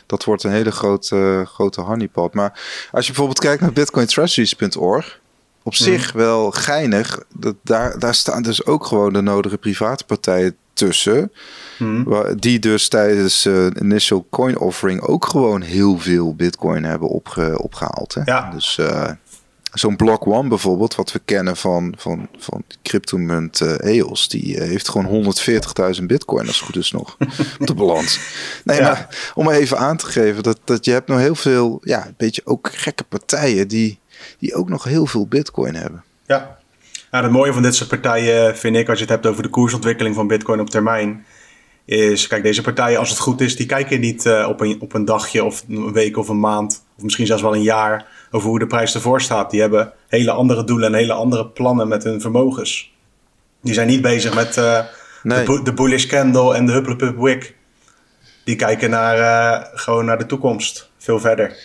dat 0.07 0.25
wordt 0.25 0.43
een 0.43 0.51
hele 0.51 0.71
grote, 0.71 1.45
grote 1.47 1.81
honeypot. 1.81 2.35
Maar 2.35 2.61
als 2.91 3.07
je 3.07 3.13
bijvoorbeeld 3.13 3.41
kijkt 3.41 3.63
naar 3.63 3.73
bitcointreasuries.org, 3.73 5.21
op 5.63 5.75
zich 5.75 6.11
hmm. 6.11 6.21
wel 6.21 6.51
geinig. 6.51 7.19
Dat, 7.35 7.55
daar, 7.63 7.99
daar 7.99 8.15
staan 8.15 8.43
dus 8.43 8.67
ook 8.67 8.87
gewoon 8.87 9.13
de 9.13 9.21
nodige 9.21 9.59
private 9.59 10.05
partijen 10.05 10.57
tussen. 10.75 11.33
Hmm. 11.77 12.07
Die 12.37 12.59
dus 12.59 12.89
tijdens 12.89 13.47
uh, 13.47 13.67
initial 13.81 14.27
coin 14.31 14.59
offering 14.59 15.01
ook 15.01 15.27
gewoon 15.27 15.63
heel 15.63 15.99
veel 15.99 16.35
bitcoin 16.35 16.85
hebben 16.85 17.09
opge 17.09 17.63
opgehaald. 17.63 18.15
Hè? 18.15 18.23
Ja. 18.25 18.51
Dus 18.51 18.79
uh, 18.81 19.11
zo'n 19.75 19.97
Block 19.97 20.27
One 20.27 20.49
bijvoorbeeld, 20.49 20.95
wat 20.95 21.13
we 21.13 21.21
kennen 21.25 21.57
van, 21.57 21.95
van, 21.97 22.29
van 22.39 22.63
cryptomunt 22.83 23.61
uh, 23.61 23.97
EOS, 23.97 24.29
die 24.29 24.63
heeft 24.63 24.89
gewoon 24.89 25.35
140.000 25.99 26.05
bitcoin 26.05 26.47
als 26.47 26.57
het 26.57 26.67
goed 26.67 26.77
is 26.77 26.91
nog 26.91 27.17
op 27.61 27.67
de 27.67 27.75
balans. 27.75 28.21
Nee, 28.65 28.81
ja. 28.81 28.83
maar 28.83 29.33
om 29.35 29.51
even 29.51 29.79
aan 29.79 29.97
te 29.97 30.07
geven 30.07 30.43
dat, 30.43 30.59
dat 30.65 30.85
je 30.85 30.91
hebt 30.91 31.09
nog 31.09 31.19
heel 31.19 31.35
veel, 31.35 31.81
ja, 31.83 32.07
een 32.07 32.15
beetje 32.17 32.43
ook 32.45 32.71
gekke 32.73 33.05
partijen 33.05 33.69
die, 33.69 33.99
die 34.39 34.55
ook 34.55 34.69
nog 34.69 34.85
heel 34.85 35.07
veel 35.07 35.27
bitcoin 35.27 35.75
hebben. 35.75 36.05
Ja, 36.27 36.59
nou, 37.15 37.27
het 37.27 37.35
mooie 37.35 37.53
van 37.53 37.63
dit 37.63 37.75
soort 37.75 37.89
partijen 37.89 38.57
vind 38.57 38.77
ik, 38.77 38.89
als 38.89 38.99
je 38.99 39.05
het 39.05 39.13
hebt 39.13 39.27
over 39.27 39.43
de 39.43 39.49
koersontwikkeling 39.49 40.15
van 40.15 40.27
Bitcoin 40.27 40.61
op 40.61 40.71
termijn, 40.71 41.25
is, 41.85 42.27
kijk, 42.27 42.43
deze 42.43 42.63
partijen, 42.63 42.99
als 42.99 43.11
het 43.11 43.19
goed 43.19 43.41
is, 43.41 43.57
die 43.57 43.67
kijken 43.67 44.01
niet 44.01 44.25
uh, 44.25 44.47
op, 44.49 44.61
een, 44.61 44.81
op 44.81 44.95
een 44.95 45.05
dagje 45.05 45.45
of 45.45 45.65
een 45.69 45.93
week 45.93 46.17
of 46.17 46.29
een 46.29 46.41
maand, 46.41 46.85
of 46.97 47.03
misschien 47.03 47.27
zelfs 47.27 47.43
wel 47.43 47.55
een 47.55 47.63
jaar, 47.63 48.07
over 48.31 48.49
hoe 48.49 48.59
de 48.59 48.67
prijs 48.67 48.95
ervoor 48.95 49.21
staat. 49.21 49.51
Die 49.51 49.61
hebben 49.61 49.93
hele 50.09 50.31
andere 50.31 50.65
doelen 50.65 50.89
en 50.89 50.99
hele 50.99 51.13
andere 51.13 51.47
plannen 51.47 51.89
met 51.89 52.05
hun 52.05 52.21
vermogens. 52.21 52.93
Die 53.63 53.75
zijn 53.75 53.89
niet 53.89 54.03
bezig 54.03 54.35
met 54.35 54.57
uh, 54.57 54.81
nee. 55.23 55.45
de, 55.45 55.63
de, 55.63 55.73
bullish 55.73 56.07
candle 56.07 56.55
en 56.55 56.67
de 56.67 56.73
hupplepup 56.73 57.19
wick. 57.19 57.57
die 58.45 58.57
kijken 58.57 58.91
naar, 58.91 59.71
gewoon 59.75 60.05
naar 60.05 60.19
de 60.19 60.27
toekomst. 60.27 60.91
Veel 60.99 61.21
verder. 61.21 61.57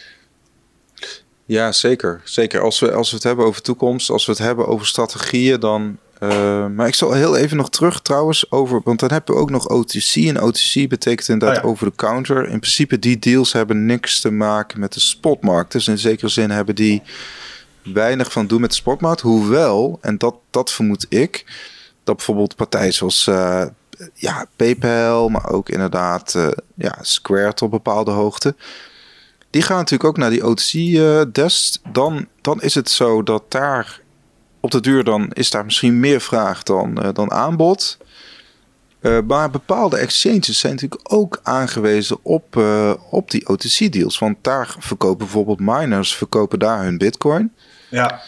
Ja, 1.50 1.72
zeker. 1.72 2.22
Zeker. 2.24 2.62
Als 2.62 2.80
we, 2.80 2.92
als 2.92 3.10
we 3.10 3.16
het 3.16 3.24
hebben 3.24 3.46
over 3.46 3.62
toekomst, 3.62 4.10
als 4.10 4.26
we 4.26 4.32
het 4.32 4.42
hebben 4.42 4.68
over 4.68 4.88
strategieën, 4.88 5.60
dan. 5.60 5.98
Uh, 6.20 6.66
maar 6.68 6.88
ik 6.88 6.96
zal 6.96 7.14
heel 7.14 7.36
even 7.36 7.58
nog 7.58 7.70
terug 7.70 8.02
trouwens 8.02 8.52
over. 8.52 8.82
Want 8.84 9.00
dan 9.00 9.12
hebben 9.12 9.36
we 9.36 9.42
ook 9.42 9.50
nog 9.50 9.68
OTC. 9.68 10.16
En 10.16 10.42
OTC 10.42 10.90
betekent 10.90 11.28
inderdaad 11.28 11.64
oh 11.64 11.70
over 11.70 11.86
de 11.86 11.96
counter. 11.96 12.38
In 12.48 12.60
principe, 12.60 13.00
die 13.00 13.20
deals 13.20 13.54
hebben 13.54 13.86
niks 13.86 14.22
te 14.22 14.32
maken 14.32 14.80
met 14.80 14.94
de 14.94 15.00
spotmarkt. 15.00 15.72
Dus 15.72 15.88
in 15.88 15.98
zekere 15.98 16.28
zin 16.28 16.50
hebben 16.50 16.76
die 16.76 17.02
weinig 17.84 18.32
van 18.32 18.48
doen 18.48 18.62
met 18.62 18.70
de 18.70 18.76
spotmarkt. 18.76 19.22
Hoewel, 19.22 19.98
en 20.02 20.18
dat, 20.18 20.36
dat 20.50 20.72
vermoed 20.72 21.06
ik, 21.10 21.46
dat 22.04 22.16
bijvoorbeeld 22.16 22.56
partijen 22.56 22.94
zoals 22.94 23.28
uh, 23.28 23.66
ja, 24.14 24.46
PayPal, 24.56 25.30
maar 25.30 25.50
ook 25.50 25.70
inderdaad 25.70 26.34
uh, 26.38 26.48
ja, 26.76 26.98
Square 27.02 27.54
tot 27.54 27.70
bepaalde 27.70 28.12
hoogte 28.12 28.56
die 29.50 29.62
gaan 29.62 29.78
natuurlijk 29.78 30.10
ook 30.10 30.18
naar 30.18 30.30
die 30.30 30.46
OTC-desk. 30.46 31.76
Uh, 31.86 31.94
dan, 31.94 32.28
dan 32.42 32.62
is 32.62 32.76
het 32.76 32.90
zo 32.90 33.24
dat 33.24 33.44
daar 33.52 34.02
op 34.60 34.72
de 34.72 34.80
duur 34.80 35.04
dan 35.04 35.30
is 35.34 35.50
daar 35.50 35.66
misschien 35.66 36.00
meer 36.00 36.22
vraag 36.22 36.64
dan, 36.64 37.06
uh, 37.06 37.10
dan 37.14 37.32
aanbod. 37.32 37.98
Uh, 39.02 39.20
maar 39.28 39.50
bepaalde 39.50 39.98
exchanges 39.98 40.60
zijn 40.60 40.74
natuurlijk 40.74 41.14
ook 41.14 41.40
aangewezen 41.44 42.18
op, 42.22 42.56
uh, 42.56 42.94
op 43.10 43.32
die 43.32 43.48
OTC-deals. 43.48 44.20
Want 44.20 44.38
daar 44.42 44.76
verkopen 44.80 45.18
bijvoorbeeld 45.18 45.60
miners 45.60 46.16
verkopen 46.16 46.60
daar 46.60 46.84
hun 46.84 46.98
bitcoin. 46.98 47.54
Ja. 47.90 48.22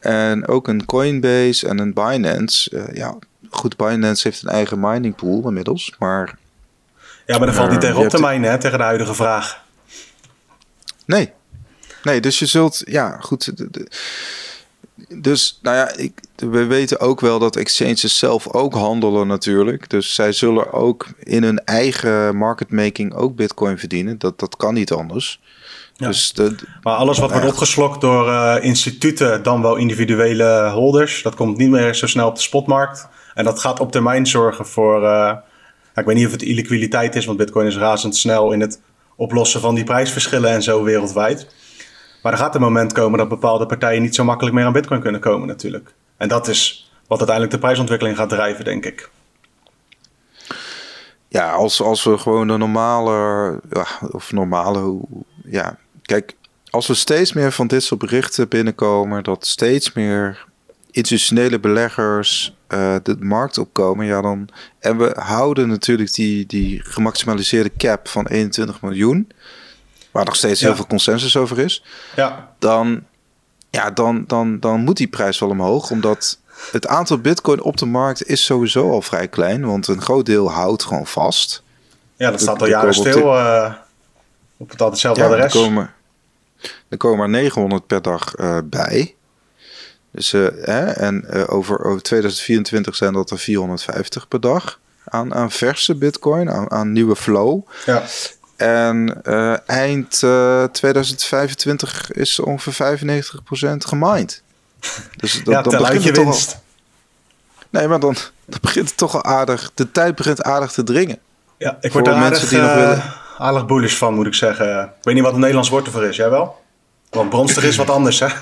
En 0.00 0.48
ook 0.48 0.68
een 0.68 0.84
Coinbase 0.84 1.68
en 1.68 1.78
een 1.78 1.92
Binance. 1.92 2.90
Ja, 2.92 3.16
goed, 3.50 3.76
Binance 3.76 4.28
heeft 4.28 4.42
een 4.42 4.48
eigen 4.50 4.80
mining 4.80 5.14
pool 5.14 5.46
inmiddels, 5.46 5.94
maar... 5.98 6.38
Ja, 7.26 7.38
maar 7.38 7.46
dan 7.46 7.56
valt 7.56 7.70
niet 7.70 7.80
tegen 7.80 7.96
op 7.96 8.08
te 8.08 8.20
minen, 8.20 8.50
hè, 8.50 8.58
tegen 8.58 8.78
de 8.78 8.84
huidige 8.84 9.14
vraag. 9.14 9.66
Nee. 11.08 11.32
Nee, 12.02 12.20
dus 12.20 12.38
je 12.38 12.46
zult, 12.46 12.82
ja, 12.84 13.16
goed. 13.20 13.52
Dus, 15.08 15.58
nou 15.62 15.76
ja, 15.76 15.96
ik, 15.96 16.20
we 16.36 16.64
weten 16.64 17.00
ook 17.00 17.20
wel 17.20 17.38
dat 17.38 17.56
exchanges 17.56 18.18
zelf 18.18 18.48
ook 18.52 18.74
handelen 18.74 19.26
natuurlijk. 19.26 19.90
Dus 19.90 20.14
zij 20.14 20.32
zullen 20.32 20.72
ook 20.72 21.06
in 21.18 21.42
hun 21.42 21.64
eigen 21.64 22.36
marketmaking 22.36 23.14
ook 23.14 23.36
bitcoin 23.36 23.78
verdienen. 23.78 24.18
Dat, 24.18 24.38
dat 24.38 24.56
kan 24.56 24.74
niet 24.74 24.92
anders. 24.92 25.40
Ja. 25.94 26.06
Dus 26.06 26.32
de, 26.32 26.54
maar 26.82 26.94
alles 26.94 27.18
wat 27.18 27.30
wordt 27.30 27.46
opgeslokt 27.46 28.00
door 28.00 28.28
uh, 28.28 28.56
instituten, 28.60 29.42
dan 29.42 29.62
wel 29.62 29.76
individuele 29.76 30.70
holders, 30.70 31.22
dat 31.22 31.34
komt 31.34 31.56
niet 31.56 31.70
meer 31.70 31.94
zo 31.94 32.06
snel 32.06 32.28
op 32.28 32.34
de 32.34 32.40
spotmarkt. 32.40 33.08
En 33.34 33.44
dat 33.44 33.60
gaat 33.60 33.80
op 33.80 33.92
termijn 33.92 34.26
zorgen 34.26 34.66
voor, 34.66 35.02
uh, 35.02 35.36
ik 35.94 36.04
weet 36.04 36.16
niet 36.16 36.26
of 36.26 36.32
het 36.32 36.42
illiquiditeit 36.42 37.14
is, 37.14 37.24
want 37.24 37.38
bitcoin 37.38 37.66
is 37.66 37.76
razendsnel 37.76 38.52
in 38.52 38.60
het 38.60 38.80
oplossen 39.18 39.60
van 39.60 39.74
die 39.74 39.84
prijsverschillen 39.84 40.50
en 40.50 40.62
zo 40.62 40.82
wereldwijd. 40.82 41.46
Maar 42.22 42.32
er 42.32 42.38
gaat 42.38 42.54
een 42.54 42.60
moment 42.60 42.92
komen 42.92 43.18
dat 43.18 43.28
bepaalde 43.28 43.66
partijen 43.66 44.02
niet 44.02 44.14
zo 44.14 44.24
makkelijk 44.24 44.54
meer 44.54 44.64
aan 44.64 44.72
Bitcoin 44.72 45.00
kunnen 45.00 45.20
komen, 45.20 45.48
natuurlijk. 45.48 45.94
En 46.16 46.28
dat 46.28 46.48
is 46.48 46.90
wat 47.06 47.18
uiteindelijk 47.18 47.56
de 47.56 47.60
prijsontwikkeling 47.60 48.16
gaat 48.16 48.28
drijven, 48.28 48.64
denk 48.64 48.84
ik. 48.84 49.10
Ja, 51.28 51.52
als, 51.52 51.82
als 51.82 52.04
we 52.04 52.18
gewoon 52.18 52.48
de 52.48 52.56
normale, 52.56 53.60
of 54.12 54.32
normale, 54.32 54.98
ja, 55.44 55.76
kijk, 56.02 56.36
als 56.70 56.86
we 56.86 56.94
steeds 56.94 57.32
meer 57.32 57.52
van 57.52 57.66
dit 57.66 57.82
soort 57.82 58.00
berichten 58.00 58.48
binnenkomen, 58.48 59.22
dat 59.22 59.46
steeds 59.46 59.92
meer 59.92 60.46
institutionele 60.90 61.60
beleggers 61.60 62.56
uh, 62.68 62.96
de 63.02 63.16
markt 63.20 63.58
opkomen, 63.58 64.06
ja 64.06 64.20
dan. 64.20 64.48
En 64.78 64.98
we 64.98 65.12
houden 65.20 65.68
natuurlijk 65.68 66.14
die, 66.14 66.46
die 66.46 66.80
gemaximaliseerde 66.84 67.70
cap 67.76 68.08
van 68.08 68.26
21 68.26 68.80
miljoen, 68.82 69.28
waar 70.10 70.24
nog 70.24 70.36
steeds 70.36 70.60
heel 70.60 70.74
veel 70.74 70.86
consensus 70.86 71.36
over 71.36 71.58
is. 71.58 71.84
Ja. 72.16 72.54
Dan, 72.58 73.02
ja, 73.70 73.90
dan, 73.90 74.24
dan, 74.26 74.60
dan 74.60 74.80
moet 74.80 74.96
die 74.96 75.08
prijs 75.08 75.38
wel 75.38 75.48
omhoog, 75.48 75.90
omdat 75.90 76.38
het 76.72 76.86
aantal 76.86 77.18
bitcoin 77.18 77.62
op 77.62 77.76
de 77.76 77.86
markt 77.86 78.26
is 78.26 78.44
sowieso 78.44 78.90
al 78.90 79.02
vrij 79.02 79.28
klein, 79.28 79.66
want 79.66 79.88
een 79.88 80.02
groot 80.02 80.26
deel 80.26 80.50
houdt 80.50 80.84
gewoon 80.84 81.06
vast. 81.06 81.62
Ja, 82.16 82.30
dat 82.30 82.40
staat 82.40 82.60
al 82.60 82.68
jaren 82.68 82.94
stil 82.94 83.36
uh, 83.36 83.72
op 84.56 84.70
het 84.70 84.80
hetzelfde 84.80 85.22
ja, 85.22 85.28
adres. 85.28 85.54
Er 85.54 85.60
komen, 85.60 85.90
er 86.88 86.96
komen 86.96 87.24
er 87.24 87.28
900 87.28 87.86
per 87.86 88.02
dag 88.02 88.38
uh, 88.38 88.58
bij. 88.64 89.14
Dus, 90.10 90.32
uh, 90.32 90.48
hè, 90.60 90.84
en 90.84 91.24
uh, 91.30 91.44
over, 91.46 91.84
over 91.84 92.02
2024 92.02 92.96
zijn 92.96 93.12
dat 93.12 93.30
er 93.30 93.38
450 93.38 94.28
per 94.28 94.40
dag 94.40 94.78
aan, 95.04 95.34
aan 95.34 95.50
verse 95.50 95.94
bitcoin, 95.94 96.50
aan, 96.50 96.70
aan 96.70 96.92
nieuwe 96.92 97.16
flow. 97.16 97.60
Ja. 97.86 98.02
En 98.56 99.20
uh, 99.24 99.68
eind 99.68 100.10
2025 100.72 102.12
is 102.12 102.38
ongeveer 102.40 102.98
95% 102.98 103.76
gemined. 103.76 104.42
Dus 105.16 105.32
dat, 105.44 105.54
ja, 105.54 105.62
dan 105.62 105.78
begint 105.78 106.04
het 106.04 106.16
winst. 106.16 106.52
Al, 106.54 106.60
nee, 107.70 107.88
maar 107.88 108.00
dan, 108.00 108.16
dan 108.46 108.58
begint 108.62 108.88
het 108.88 108.96
toch 108.96 109.14
al 109.14 109.24
aardig. 109.24 109.70
De 109.74 109.92
tijd 109.92 110.14
begint 110.14 110.42
aardig 110.42 110.72
te 110.72 110.82
dringen. 110.82 111.18
Ja, 111.58 111.78
ik 111.80 111.92
word 111.92 112.06
er 112.06 112.12
aardig, 112.12 112.48
die 112.48 112.58
nog 112.58 112.74
willen. 112.74 113.02
aardig 113.38 113.66
bullish 113.66 113.96
van, 113.96 114.14
moet 114.14 114.26
ik 114.26 114.34
zeggen. 114.34 114.82
Ik 114.82 115.04
weet 115.04 115.14
niet 115.14 115.22
wat 115.22 115.32
het 115.32 115.40
Nederlands 115.40 115.68
woord 115.68 115.86
ervoor 115.86 116.04
is. 116.04 116.16
Jij 116.16 116.30
wel? 116.30 116.66
Want 117.10 117.30
bronstig 117.30 117.64
is 117.64 117.76
wat 117.76 117.90
anders, 117.90 118.18
hè? 118.18 118.26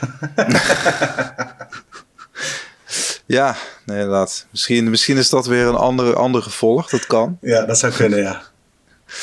ja, 3.36 3.56
nee, 3.84 3.96
inderdaad. 3.98 4.46
Misschien, 4.50 4.90
misschien 4.90 5.16
is 5.16 5.30
dat 5.30 5.46
weer 5.46 5.66
een 5.66 5.74
andere, 5.74 6.14
ander 6.14 6.42
gevolg. 6.42 6.90
Dat 6.90 7.06
kan. 7.06 7.38
Ja, 7.40 7.64
dat 7.64 7.78
zou 7.78 7.92
kunnen, 7.92 8.18
ja. 8.18 8.42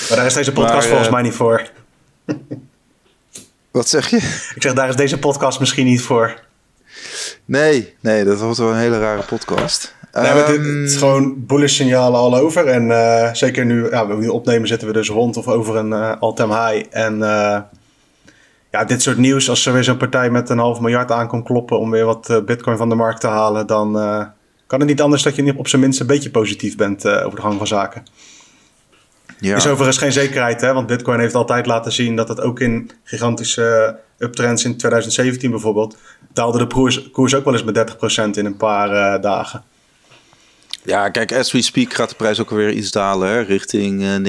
Maar 0.09 0.17
daar 0.17 0.25
is 0.25 0.33
deze 0.33 0.51
podcast 0.51 0.73
maar, 0.73 0.83
volgens 0.83 1.07
uh, 1.07 1.13
mij 1.13 1.21
niet 1.21 1.33
voor. 1.33 1.69
wat 3.71 3.89
zeg 3.89 4.09
je? 4.09 4.17
Ik 4.55 4.61
zeg, 4.61 4.73
daar 4.73 4.89
is 4.89 4.95
deze 4.95 5.19
podcast 5.19 5.59
misschien 5.59 5.85
niet 5.85 6.01
voor. 6.01 6.41
Nee, 7.45 7.95
nee, 7.99 8.23
dat 8.23 8.39
wordt 8.39 8.57
wel 8.57 8.69
een 8.69 8.77
hele 8.77 8.99
rare 8.99 9.23
podcast. 9.23 9.95
Nee, 10.13 10.31
um, 10.31 10.81
het, 10.81 10.89
is 10.89 10.95
gewoon 10.95 11.45
bullish 11.45 11.75
signalen 11.75 12.19
al 12.19 12.35
over. 12.35 12.67
En 12.67 12.87
uh, 12.87 13.33
zeker 13.33 13.65
nu, 13.65 13.89
ja, 13.89 14.07
we 14.07 14.15
nu 14.15 14.27
opnemen, 14.27 14.67
zitten 14.67 14.87
we 14.87 14.93
dus 14.93 15.09
rond 15.09 15.37
of 15.37 15.47
over 15.47 15.75
een 15.75 15.91
uh, 15.91 16.13
all-time 16.19 16.69
high. 16.69 16.87
En 16.89 17.17
uh, 17.17 17.59
ja, 18.73 18.83
dit 18.85 19.01
soort 19.01 19.17
nieuws, 19.17 19.49
als 19.49 19.65
er 19.65 19.73
weer 19.73 19.83
zo'n 19.83 19.97
partij 19.97 20.29
met 20.29 20.49
een 20.49 20.57
half 20.57 20.79
miljard 20.79 21.11
aankomt 21.11 21.45
kloppen 21.45 21.79
om 21.79 21.91
weer 21.91 22.05
wat 22.05 22.29
uh, 22.29 22.43
bitcoin 22.43 22.77
van 22.77 22.89
de 22.89 22.95
markt 22.95 23.21
te 23.21 23.27
halen, 23.27 23.67
dan 23.67 23.97
uh, 23.97 24.25
kan 24.67 24.79
het 24.79 24.87
niet 24.87 25.01
anders 25.01 25.23
dat 25.23 25.35
je 25.35 25.57
op 25.57 25.67
zijn 25.67 25.81
minst 25.81 25.99
een 25.99 26.07
beetje 26.07 26.29
positief 26.29 26.77
bent 26.77 27.05
uh, 27.05 27.25
over 27.25 27.35
de 27.35 27.41
gang 27.41 27.57
van 27.57 27.67
zaken. 27.67 28.03
Ja. 29.39 29.55
Is 29.55 29.67
overigens 29.67 29.97
geen 29.97 30.11
zekerheid, 30.11 30.61
hè? 30.61 30.73
want 30.73 30.87
bitcoin 30.87 31.19
heeft 31.19 31.35
altijd 31.35 31.65
laten 31.65 31.91
zien 31.91 32.15
dat 32.15 32.27
het 32.27 32.41
ook 32.41 32.59
in 32.59 32.91
gigantische 33.03 33.99
uptrends 34.17 34.65
in 34.65 34.77
2017 34.77 35.51
bijvoorbeeld, 35.51 35.97
daalde 36.33 36.57
de 36.57 36.67
koers, 36.67 37.11
koers 37.11 37.35
ook 37.35 37.45
wel 37.45 37.53
eens 37.53 37.63
met 37.63 37.95
30% 38.25 38.29
in 38.37 38.45
een 38.45 38.57
paar 38.57 39.21
dagen. 39.21 39.63
Ja, 40.85 41.09
kijk, 41.09 41.33
as 41.33 41.51
we 41.51 41.61
speak 41.61 41.93
gaat 41.93 42.09
de 42.09 42.15
prijs 42.15 42.39
ook 42.39 42.49
weer 42.49 42.71
iets 42.71 42.91
dalen, 42.91 43.29
hè, 43.29 43.39
richting 43.39 44.01
uh, 44.01 44.15
19.500. 44.15 44.23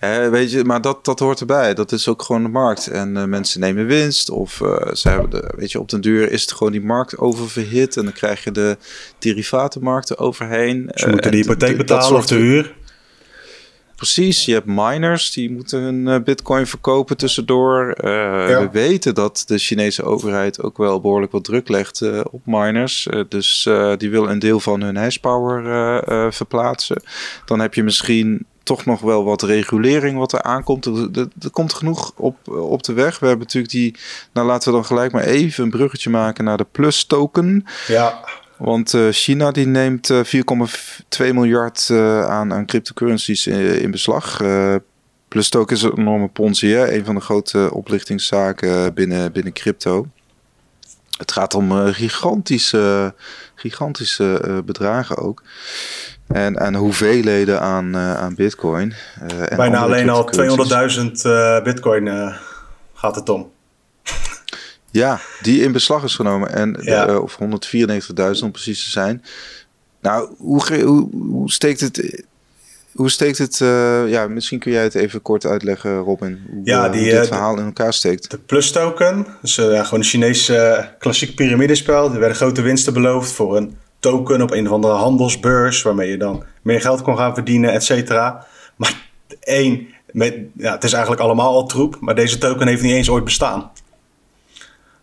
Ja. 0.00 0.30
weet 0.30 0.50
je, 0.50 0.64
maar 0.64 0.80
dat, 0.80 1.04
dat 1.04 1.18
hoort 1.18 1.40
erbij. 1.40 1.74
Dat 1.74 1.92
is 1.92 2.08
ook 2.08 2.22
gewoon 2.22 2.42
de 2.42 2.48
markt. 2.48 2.86
En 2.86 3.16
uh, 3.16 3.24
mensen 3.24 3.60
nemen 3.60 3.86
winst. 3.86 4.30
Of 4.30 4.60
uh, 4.60 4.92
ze 4.92 5.08
hebben 5.08 5.30
de, 5.30 5.52
weet 5.56 5.72
je, 5.72 5.80
op 5.80 5.88
den 5.88 6.00
duur 6.00 6.30
is 6.30 6.40
het 6.40 6.52
gewoon 6.52 6.72
die 6.72 6.84
markt 6.84 7.18
oververhit. 7.18 7.96
En 7.96 8.04
dan 8.04 8.12
krijg 8.12 8.44
je 8.44 8.50
de 8.50 8.76
derivatenmarkten 9.18 10.18
overheen. 10.18 10.90
Ze 10.94 11.08
moeten 11.08 11.30
de 11.30 11.36
hypotheek 11.36 11.76
betalen 11.76 12.18
of 12.18 12.26
de 12.26 12.34
huur. 12.34 12.74
Precies, 14.00 14.44
je 14.44 14.52
hebt 14.52 14.66
miners 14.66 15.30
die 15.30 15.50
moeten 15.50 15.80
hun 15.80 16.06
uh, 16.06 16.16
bitcoin 16.24 16.66
verkopen 16.66 17.16
tussendoor. 17.16 17.94
Uh, 18.04 18.10
ja. 18.48 18.60
We 18.60 18.68
weten 18.72 19.14
dat 19.14 19.42
de 19.46 19.58
Chinese 19.58 20.02
overheid 20.02 20.62
ook 20.62 20.76
wel 20.76 21.00
behoorlijk 21.00 21.32
wat 21.32 21.44
druk 21.44 21.68
legt 21.68 22.00
uh, 22.00 22.20
op 22.30 22.40
miners. 22.44 23.08
dus 23.28 23.68
die 23.96 24.10
willen 24.10 24.30
een 24.30 24.38
deel 24.38 24.60
van 24.60 24.80
hun 24.80 24.96
hashpower 24.96 26.32
verplaatsen. 26.32 27.02
Dan 27.44 27.60
heb 27.60 27.74
je 27.74 27.82
misschien 27.82 28.46
toch 28.62 28.84
nog 28.84 29.00
wel 29.00 29.24
wat 29.24 29.42
regulering 29.42 30.18
wat 30.18 30.32
er 30.32 30.42
aankomt. 30.42 30.86
Er, 30.86 31.08
er, 31.12 31.28
er, 31.40 31.50
komt 31.50 31.72
genoeg 31.72 32.12
op, 32.16 32.48
op 32.48 32.82
de 32.82 32.92
weg. 32.92 33.18
We 33.18 33.26
hebben 33.26 33.46
natuurlijk 33.46 33.72
die... 33.72 33.96
Nou, 34.32 34.46
laten 34.46 34.68
we 34.68 34.74
dan 34.74 34.84
gelijk 34.84 35.12
maar 35.12 35.24
even 35.24 35.64
een 35.64 35.70
bruggetje 35.70 36.10
maken 36.10 36.44
naar 36.44 36.56
de 36.56 36.66
Plus 36.72 37.04
token. 37.04 37.64
Ja. 37.86 38.24
Want 38.60 38.94
uh, 38.94 39.08
China 39.10 39.50
die 39.50 39.66
neemt 39.66 40.10
uh, 40.10 40.20
4,2 40.24 41.34
miljard 41.34 41.88
uh, 41.92 42.24
aan, 42.26 42.52
aan 42.52 42.66
cryptocurrencies 42.66 43.46
in, 43.46 43.80
in 43.80 43.90
beslag. 43.90 44.42
plus 45.28 45.54
ook 45.54 45.70
is 45.70 45.82
een 45.82 45.98
enorme 45.98 46.28
ponzi, 46.28 46.68
hè? 46.68 46.94
een 46.94 47.04
van 47.04 47.14
de 47.14 47.20
grote 47.20 47.70
oplichtingszaken 47.72 48.94
binnen, 48.94 49.32
binnen 49.32 49.52
crypto. 49.52 50.06
Het 51.16 51.32
gaat 51.32 51.54
om 51.54 51.92
gigantische, 51.92 53.14
gigantische 53.54 54.62
bedragen 54.64 55.16
ook. 55.16 55.42
En, 56.26 56.56
en 56.56 56.74
hoeveelheden 56.74 57.60
aan, 57.60 57.96
aan 57.96 58.34
bitcoin. 58.34 58.94
en 59.20 59.56
Bijna 59.56 59.78
alleen 59.78 60.08
al 60.08 60.30
200.000 60.36 61.62
bitcoin 61.62 62.32
gaat 62.94 63.14
het 63.14 63.28
om. 63.28 63.50
Ja, 64.90 65.20
die 65.42 65.62
in 65.62 65.72
beslag 65.72 66.04
is 66.04 66.14
genomen. 66.14 66.52
En 66.52 66.76
ja. 66.80 67.06
de, 67.06 67.12
uh, 67.12 67.22
of 67.22 67.38
194.000 68.36 68.42
om 68.42 68.50
precies 68.50 68.84
te 68.84 68.90
zijn. 68.90 69.24
Nou, 70.00 70.34
hoe, 70.38 70.82
hoe, 70.82 71.08
hoe, 71.12 71.50
steekt 71.50 71.80
het 71.80 72.24
hoe 72.92 73.10
steekt 73.10 73.38
het? 73.38 73.60
eh, 73.60 74.08
ja, 74.08 74.28
misschien 74.28 74.58
kun 74.58 74.72
jij 74.72 74.82
het 74.82 74.94
even 74.94 75.22
kort 75.22 75.46
uitleggen, 75.46 75.98
Robin. 75.98 76.42
Hoe, 76.50 76.60
Ja, 76.64 76.84
eh, 76.84 76.92
hoe 76.92 77.10
eh, 77.10 77.18
dit 77.18 77.26
verhaal 77.26 77.58
in 77.58 77.64
elkaar 77.64 77.92
steekt. 77.92 78.30
De 78.30 78.38
plus 78.38 78.72
token, 78.72 79.26
dus 79.42 79.58
eh, 79.58 79.72
ja, 79.72 79.84
gewoon 79.84 80.00
een 80.00 80.06
Chinese 80.06 80.56
eh, 80.56 80.86
klassiek 80.98 81.34
piramidespel. 81.34 82.12
Er 82.12 82.18
werden 82.18 82.36
grote 82.36 82.62
winsten 82.62 82.92
beloofd 82.92 83.32
voor 83.32 83.56
een 83.56 83.76
token 83.98 84.42
op 84.42 84.50
een 84.50 84.66
of 84.66 84.72
andere 84.72 84.94
handelsbeurs, 84.94 85.82
waarmee 85.82 86.10
je 86.10 86.16
dan 86.16 86.44
meer 86.62 86.80
geld 86.80 87.02
kon 87.02 87.16
gaan 87.16 87.34
verdienen, 87.34 87.72
et 87.72 87.84
cetera. 87.84 88.46
Maar 88.76 89.08
één, 89.40 89.88
met, 90.10 90.34
ja, 90.56 90.72
het 90.72 90.84
is 90.84 90.92
eigenlijk 90.92 91.22
allemaal 91.22 91.54
al 91.54 91.66
troep, 91.66 91.96
maar 92.00 92.14
deze 92.14 92.38
token 92.38 92.66
heeft 92.66 92.82
niet 92.82 92.92
eens 92.92 93.10
ooit 93.10 93.24
bestaan. 93.24 93.70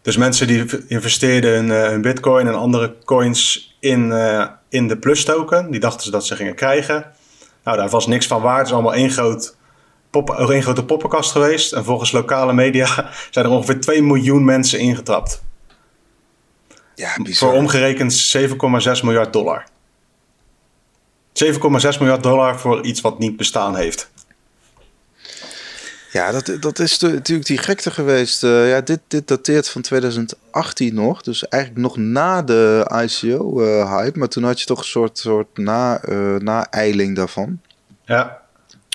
Dus 0.08 0.18
mensen 0.18 0.48
die 0.48 0.66
investeerden 0.88 1.54
hun, 1.54 1.72
eh, 1.72 1.90
hun 1.90 2.02
bitcoin 2.02 2.48
en 2.48 2.56
andere 2.56 2.96
coins 3.06 3.76
in, 3.80 4.12
eh, 4.12 4.46
in 4.70 4.88
de 4.88 4.98
plus 4.98 5.24
token, 5.26 5.72
die 5.72 5.80
dachten 5.80 6.02
ze 6.02 6.12
dat 6.12 6.26
ze 6.26 6.36
gingen 6.36 6.56
krijgen. 6.56 7.12
Nou, 7.64 7.78
daar 7.78 7.90
was 7.90 8.08
niks 8.08 8.28
van 8.28 8.42
waar. 8.42 8.58
Het 8.58 8.68
is 8.68 8.74
allemaal 8.74 8.94
één 8.94 9.10
groot 9.10 9.56
pop, 10.10 10.30
één 10.30 10.64
grote 10.64 10.86
poppenkast 10.86 11.32
geweest. 11.32 11.74
En 11.74 11.84
volgens 11.84 12.12
lokale 12.12 12.54
media 12.54 12.86
zijn 13.32 13.46
er 13.46 13.52
ongeveer 13.52 13.80
2 13.80 14.04
miljoen 14.04 14.46
mensen 14.46 14.80
ingetrapt. 14.80 15.44
Ja, 16.96 17.18
Voor 17.24 17.54
omgerekend 17.54 18.14
7,6 18.14 19.02
miljard 19.02 19.34
dollar. 19.34 19.66
7,6 21.34 22.00
miljard 22.00 22.24
dollar 22.24 22.60
voor 22.60 22.82
iets 22.82 23.02
wat 23.02 23.20
niet 23.20 23.38
bestaan 23.38 23.76
heeft. 23.76 24.12
Ja, 26.18 26.32
dat, 26.32 26.58
dat 26.60 26.80
is 26.80 26.98
de- 26.98 27.12
natuurlijk 27.12 27.48
die 27.48 27.58
gekte 27.58 27.92
geweest. 27.92 28.44
Eh, 28.44 28.70
ja, 28.70 28.82
dit, 28.82 29.00
dit 29.08 29.28
dateert 29.28 29.70
van 29.70 29.82
2018 29.82 30.94
nog. 30.96 31.22
Dus 31.22 31.48
eigenlijk 31.48 31.82
nog 31.84 31.98
na 31.98 32.42
de 32.42 32.92
ICO-hype. 33.04 34.20
maar 34.20 34.28
toen 34.28 34.44
had 34.44 34.60
je 34.60 34.66
toch 34.66 34.80
een 34.80 34.86
soort, 34.86 35.18
soort 35.18 35.58
na, 35.58 36.02
eh 36.02 36.36
na-eiling 36.36 37.16
daarvan. 37.16 37.62
Ja, 38.06 38.42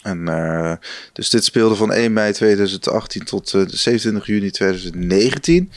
En, 0.02 0.29
eh, 0.29 0.73
dus 1.12 1.31
dit 1.31 1.45
speelde 1.45 1.75
van 1.75 1.93
1 1.93 2.12
mei 2.12 2.33
2018 2.33 3.25
tot 3.25 3.55
eh, 3.55 3.62
27 3.67 4.26
juni 4.26 4.50
2019. 4.50 5.73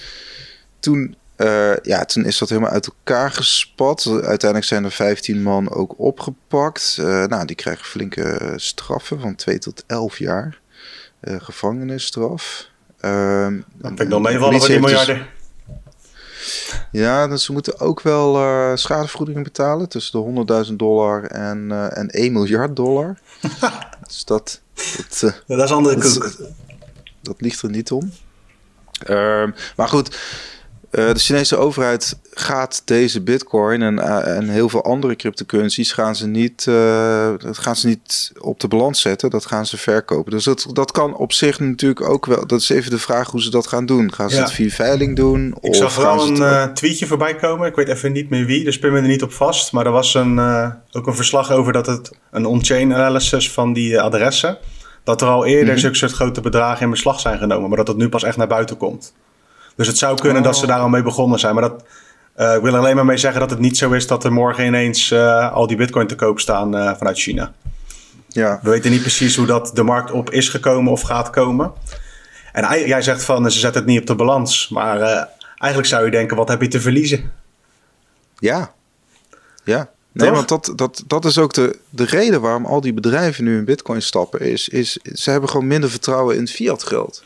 Toen, 0.80 1.16
eh, 1.36 1.76
ja, 1.82 2.06
toen 2.06 2.26
is 2.26 2.38
dat 2.38 2.50
helemaal 2.50 2.72
uit 2.72 2.88
elkaar 2.88 3.32
gespat. 3.32 4.06
Uiteindelijk 4.08 4.64
zijn 4.64 4.84
er 4.84 4.92
15 4.92 5.42
man 5.42 5.72
ook 5.72 6.00
opgepakt. 6.00 6.98
Eh, 7.00 7.06
nou, 7.26 7.46
die 7.46 7.56
krijgen 7.56 7.86
flinke 7.86 8.54
straffen 8.56 9.20
van 9.20 9.36
2 9.36 9.58
tot 9.60 9.84
11 9.88 10.18
jaar. 10.18 10.64
Eh, 11.26 11.36
gevangenisstraf. 11.40 12.68
Ehm, 13.00 13.62
dat 13.78 14.00
ik 14.00 14.10
dan 14.10 14.22
meevallen 14.22 14.60
voor 14.60 14.68
die 14.68 14.78
heeft 14.80 14.82
dus- 14.82 15.06
miljarden. 15.08 15.28
ja, 16.92 17.28
dus 17.28 17.44
ze 17.44 17.52
moeten 17.52 17.80
ook 17.80 18.02
wel 18.02 18.36
eh, 18.38 18.72
schadevergoedingen 18.76 19.44
betalen 19.44 19.90
tussen 19.90 20.20
de 20.20 20.26
100.000 20.68 20.80
dollar 20.80 21.24
en, 21.24 21.72
eh, 21.72 21.98
en 21.98 22.08
1 22.10 22.34
miljard 22.34 22.76
dollar. 22.76 23.18
dus 24.08 24.26
dat, 24.26 24.62
dat, 24.98 25.22
eh, 25.24 25.58
Dat 25.58 25.66
is 25.66 25.72
andere 25.72 25.96
dat, 25.96 26.18
koek. 26.18 26.36
dat 27.22 27.42
ligt 27.42 27.62
er 27.62 27.70
niet 27.70 27.92
om. 27.92 28.12
Ehm, 29.06 29.52
maar 29.76 29.88
goed, 29.88 30.18
de 30.90 31.14
Chinese 31.20 31.58
overheid 31.58 32.18
gaat 32.38 32.82
deze 32.86 33.22
bitcoin 33.22 33.82
en, 33.82 34.00
eh, 34.00 34.38
en 34.38 34.50
heel 34.50 34.70
veel 34.70 34.84
andere 34.84 35.16
cryptocurrencies 35.16 35.92
gaan 35.92 36.16
ze, 36.16 36.28
niet, 36.28 36.66
eh, 36.68 37.30
dat 37.38 37.58
gaan 37.58 37.76
ze 37.76 37.88
niet 37.88 38.32
op 38.40 38.60
de 38.60 38.68
balans 38.68 39.02
zetten. 39.02 39.30
Dat 39.30 39.46
gaan 39.46 39.66
ze 39.66 39.78
verkopen. 39.78 40.32
Dus 40.32 40.44
dat, 40.44 40.66
dat 40.74 40.92
kan 40.92 41.16
op 41.16 41.34
zich 41.34 41.60
natuurlijk 41.60 42.02
ook 42.10 42.26
wel. 42.26 42.48
Dat 42.48 42.62
is 42.62 42.70
even 42.70 42.92
de 42.92 43.00
vraag 43.00 43.32
hoe 43.32 43.42
ze 43.42 43.50
dat 43.50 43.68
gaan 43.68 43.86
doen. 43.86 44.14
Gaan 44.14 44.30
ze 44.30 44.36
Ja. 44.36 44.42
het 44.42 44.52
via 44.52 44.70
veiling 44.70 45.16
doen? 45.16 45.56
Ik 45.62 45.76
zag 45.76 45.96
wel 45.96 46.20
ze 46.20 46.28
een 46.28 46.34
het- 46.42 46.68
eh, 46.70 46.74
tweetje 46.74 47.06
voorbij 47.08 47.36
komen. 47.36 47.68
Ik 47.68 47.76
weet 47.76 47.88
even 47.90 48.12
niet 48.12 48.30
meer 48.30 48.46
wie, 48.46 48.64
dus 48.64 48.80
pin 48.80 48.92
me 48.92 48.98
er 49.00 49.08
niet 49.08 49.24
op 49.24 49.32
vast. 49.34 49.72
Maar 49.72 49.86
er 49.86 49.92
was 49.92 50.14
een, 50.14 50.40
eh, 50.40 50.68
ook 50.92 51.08
een 51.08 51.16
verslag 51.16 51.52
over 51.52 51.74
dat 51.74 51.86
het 51.86 52.12
een 52.32 52.46
on-chain 52.46 52.94
analysis 52.94 53.52
van 53.52 53.74
die 53.74 54.02
adressen. 54.02 54.58
Dat 55.04 55.22
er 55.22 55.28
al 55.28 55.46
eerder 55.46 55.72
Mhm. 55.74 55.78
zulke 55.82 55.96
soort 55.98 56.12
grote 56.12 56.42
bedragen 56.42 56.84
in 56.84 56.90
beslag 56.90 57.20
zijn 57.20 57.38
genomen, 57.38 57.68
maar 57.68 57.78
dat 57.78 57.88
het 57.88 57.98
nu 57.98 58.10
pas 58.10 58.24
echt 58.24 58.38
naar 58.38 58.48
buiten 58.48 58.78
komt. 58.78 59.14
Dus 59.76 59.88
het 59.88 59.98
zou 59.98 60.20
kunnen 60.20 60.44
dat 60.44 60.56
ze 60.58 60.62
Oh. 60.64 60.68
daar 60.68 60.80
al 60.80 60.90
mee 60.90 61.04
begonnen 61.04 61.40
zijn. 61.40 61.54
Maar 61.56 61.64
dat, 61.70 61.84
ik 62.36 62.62
wil 62.62 62.76
alleen 62.76 62.96
maar 62.96 63.06
mee 63.06 63.18
zeggen 63.18 63.40
dat 63.40 63.50
het 63.50 63.60
niet 63.60 63.78
zo 63.78 63.92
is 63.92 64.08
dat 64.08 64.24
er 64.24 64.32
morgen 64.34 64.66
ineens 64.66 65.12
eh, 65.12 65.54
al 65.54 65.68
die 65.68 65.78
bitcoin 65.78 66.08
te 66.08 66.16
koop 66.16 66.40
staan 66.40 66.76
eh, 66.78 66.96
vanuit 66.98 67.20
China. 67.20 67.54
ja. 68.28 68.60
We 68.64 68.70
weten 68.70 68.92
niet 68.92 69.02
precies 69.02 69.36
hoe 69.36 69.46
dat 69.46 69.72
de 69.74 69.84
markt 69.84 70.12
op 70.12 70.32
is 70.32 70.50
gekomen 70.50 70.92
of 70.92 71.02
gaat 71.02 71.30
komen. 71.30 71.74
En 72.52 72.88
jij 72.88 73.02
zegt 73.02 73.24
van 73.24 73.52
ze 73.52 73.60
zetten 73.60 73.82
het 73.82 73.90
niet 73.90 74.00
op 74.00 74.08
de 74.08 74.16
balans. 74.16 74.70
Maar 74.70 75.02
eh, 75.02 75.24
eigenlijk 75.58 75.86
zou 75.88 76.06
je 76.06 76.12
denken, 76.12 76.38
wat 76.38 76.48
heb 76.48 76.62
je 76.62 76.68
te 76.68 76.82
verliezen? 76.82 77.32
Ja. 78.40 78.72
Ja. 79.64 79.90
Nee, 80.12 80.28
Toch? 80.28 80.36
want 80.36 80.50
dat, 80.50 80.74
dat, 80.76 81.04
dat 81.08 81.26
is 81.26 81.38
ook 81.38 81.54
de, 81.54 81.80
de 81.90 82.06
reden 82.06 82.42
waarom 82.42 82.66
al 82.66 82.82
die 82.82 82.94
bedrijven 82.94 83.44
nu 83.44 83.58
in 83.58 83.66
bitcoin 83.66 84.02
stappen. 84.02 84.40
Is, 84.40 84.70
is 84.70 84.92
ze 84.92 85.32
hebben 85.32 85.50
gewoon 85.50 85.68
minder 85.68 85.90
vertrouwen 85.90 86.38
in 86.38 86.48
fiat 86.48 86.84
geld. 86.84 87.24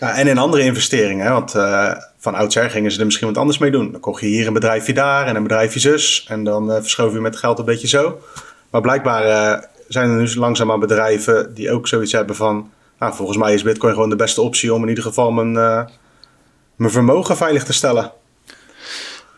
Ja, 0.00 0.14
en 0.16 0.26
in 0.26 0.38
andere 0.38 0.62
investeringen. 0.62 1.26
Hè? 1.26 1.32
Want 1.32 1.54
eh, 1.54 1.92
van 2.26 2.34
oudsher 2.34 2.70
gingen 2.70 2.90
ze 2.90 2.98
er 2.98 3.04
misschien 3.04 3.26
wat 3.26 3.38
anders 3.38 3.58
mee 3.58 3.70
doen. 3.70 3.92
Dan 3.92 4.00
kocht 4.00 4.20
je 4.20 4.26
hier 4.26 4.46
een 4.46 4.52
bedrijfje 4.52 4.92
daar 4.92 5.26
en 5.26 5.36
een 5.36 5.42
bedrijfje 5.42 5.80
zus. 5.80 6.26
En 6.28 6.44
dan 6.44 6.72
eh 6.72 6.80
verschoof 6.80 7.12
je 7.12 7.20
met 7.20 7.36
geld 7.36 7.58
een 7.58 7.64
beetje 7.64 7.88
zo. 7.88 8.20
Maar 8.70 8.80
blijkbaar 8.80 9.24
eh, 9.24 9.62
zijn 9.88 10.10
er 10.10 10.16
nu 10.16 10.34
langzaamaan 10.34 10.80
bedrijven 10.80 11.54
die 11.54 11.70
ook 11.70 11.88
zoiets 11.88 12.12
hebben 12.12 12.36
van... 12.36 12.70
Nou, 12.98 13.14
volgens 13.14 13.38
mij 13.38 13.54
is 13.54 13.62
bitcoin 13.62 13.94
gewoon 13.94 14.10
de 14.10 14.16
beste 14.16 14.40
optie 14.40 14.74
om 14.74 14.82
in 14.82 14.88
ieder 14.88 15.04
geval 15.04 15.30
mijn, 15.30 15.56
eh, 15.56 15.84
mijn 16.76 16.92
vermogen 16.92 17.36
veilig 17.36 17.64
te 17.64 17.72
stellen. 17.72 18.12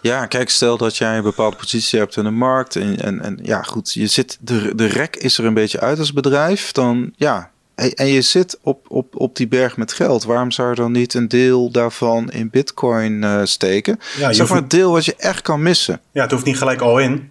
Ja, 0.01 0.27
kijk, 0.27 0.51
stel 0.51 0.77
dat 0.77 0.97
jij 0.97 1.17
een 1.17 1.23
bepaalde 1.23 1.57
positie 1.57 1.99
hebt 1.99 2.17
in 2.17 2.25
de 2.25 2.31
markt. 2.31 2.77
En, 2.77 3.01
en, 3.01 3.21
en 3.21 3.39
ja, 3.43 3.63
goed, 3.63 3.93
je 3.93 4.07
zit, 4.07 4.39
de, 4.41 4.75
de 4.75 4.87
rek 4.87 5.17
is 5.17 5.39
er 5.39 5.45
een 5.45 5.55
beetje 5.55 5.81
uit 5.81 5.99
als 5.99 6.13
bedrijf. 6.13 6.73
Dan 6.73 7.13
ja. 7.17 7.51
En 7.79 8.07
je 8.07 8.23
zit 8.23 8.59
op, 8.63 8.87
op, 8.89 9.21
op 9.21 9.37
die 9.37 9.49
berg 9.49 9.77
met 9.77 9.93
geld. 9.93 10.25
Waarom 10.25 10.51
zou 10.51 10.69
je 10.69 10.75
dan 10.75 10.93
niet 10.93 11.15
een 11.15 11.29
deel 11.29 11.71
daarvan 11.71 12.31
in 12.31 12.51
bitcoin 12.51 13.25
eh, 13.25 13.41
steken? 13.45 13.99
Ja, 14.19 14.33
zeg 14.33 14.49
maar 14.49 14.59
het 14.59 14.71
deel 14.71 14.93
wat 14.93 15.05
je 15.05 15.15
echt 15.17 15.43
kan 15.43 15.63
missen. 15.63 16.01
Ja, 16.13 16.23
het 16.23 16.31
hoeft 16.31 16.45
niet 16.45 16.59
gelijk 16.59 16.81
al 16.81 16.99
in. 16.99 17.31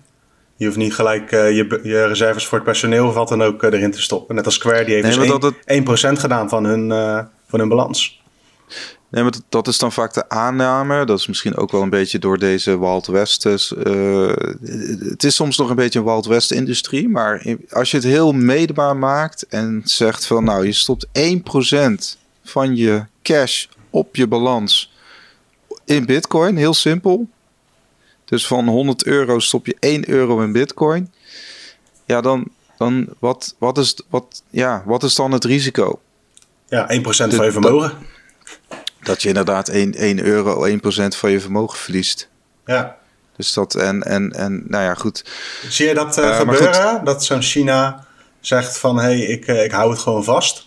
Je 0.56 0.66
hoeft 0.66 0.78
niet 0.78 0.94
gelijk 0.94 1.32
eh, 1.32 1.56
je, 1.56 1.80
je 1.84 2.06
reserves 2.06 2.46
voor 2.46 2.58
het 2.58 2.68
personeel 2.68 3.08
of 3.08 3.14
wat 3.14 3.28
dan 3.28 3.44
ook 3.44 3.64
eh, 3.64 3.74
erin 3.74 3.92
te 3.92 4.02
stoppen. 4.02 4.36
Net 4.36 4.46
als 4.46 4.54
Square, 4.54 4.84
die 4.84 4.94
heeft 4.94 5.08
Nee, 5.08 5.18
dus 5.18 5.28
maar 5.28 5.40
dat 5.40 6.10
1%, 6.10 6.18
1% 6.18 6.20
gedaan 6.20 6.50
van 6.50 6.64
hun, 6.64 6.90
van 7.48 7.60
hun 7.60 7.70
balans. 7.70 8.22
Nee, 9.10 9.24
maar 9.24 9.34
dat, 9.50 9.68
is 9.68 9.78
dan 9.78 9.92
vaak 9.92 10.14
de 10.14 10.30
aanname. 10.30 11.06
Dat 11.06 11.20
is 11.20 11.28
misschien 11.28 11.56
ook 11.56 11.72
wel 11.72 11.82
een 11.82 11.90
beetje 11.90 12.20
door 12.20 12.38
deze 12.38 12.80
Wild 12.80 13.06
West. 13.06 13.44
dus, 13.44 13.76
eh, 13.76 14.34
het 15.00 15.24
is 15.24 15.36
soms 15.36 15.58
nog 15.58 15.70
een 15.70 15.76
beetje 15.76 16.00
een 16.00 16.06
Wild 16.06 16.26
West 16.26 16.52
industrie. 16.52 17.10
Maar 17.10 17.56
als 17.70 17.92
je 17.92 17.98
het 17.98 18.06
heel 18.06 18.32
meetbaar 18.32 18.98
maakt 18.98 19.46
en 19.48 19.82
zegt 19.86 20.26
van 20.26 20.44
nou, 20.44 20.66
je 20.66 20.72
stopt 20.72 21.08
1% 21.12 22.18
van 22.44 22.76
je 22.76 23.06
cash 23.22 23.66
op 23.90 24.16
je 24.16 24.28
balans 24.28 24.92
in 25.86 26.06
bitcoin, 26.06 26.58
heel 26.58 26.74
simpel. 26.74 27.30
Dus 28.26 28.48
van 28.48 28.68
100 28.68 29.06
euro 29.06 29.40
stop 29.40 29.66
je 29.66 29.76
1 29.80 30.10
euro 30.10 30.42
in 30.42 30.52
bitcoin. 30.52 31.12
Ja, 32.06 32.22
dan, 32.22 32.48
dan 32.78 33.08
wat, 33.20 33.56
wat, 33.58 33.78
is, 33.78 34.02
wat, 34.10 34.44
ja, 34.50 34.84
wat 34.86 35.04
is 35.04 35.16
dan 35.16 35.32
het 35.32 35.44
risico? 35.44 36.00
Ja, 36.70 36.90
1% 36.92 37.02
van 37.02 37.46
je 37.46 37.52
vermogen. 37.52 37.90
Dat 37.90 38.17
je 39.16 39.28
inderdaad 39.28 39.70
1, 39.70 39.94
1 39.94 40.24
euro, 40.24 40.68
1% 40.68 40.80
van 41.08 41.32
je 41.32 41.40
vermogen 41.40 41.78
verliest. 41.78 42.30
Ja. 42.66 42.98
Dus 43.36 43.54
dat 43.54 43.76
en, 43.76 44.04
en, 44.04 44.32
en 44.34 44.64
nou 44.68 44.84
ja, 44.84 44.94
goed. 44.94 45.26
Zie 45.70 45.88
je 45.88 45.94
dat 45.94 46.18
eh, 46.18 46.30
Eh, 46.30 46.38
gebeuren? 46.38 47.06
Dat 47.06 47.26
zo'n 47.26 47.42
China 47.42 48.06
zegt 48.40 48.78
van, 48.78 48.98
hé, 48.98 49.04
hey, 49.04 49.20
ik, 49.20 49.48
eh, 49.48 49.64
ik 49.64 49.72
hou 49.72 49.92
het 49.92 50.00
gewoon 50.00 50.24
vast. 50.24 50.66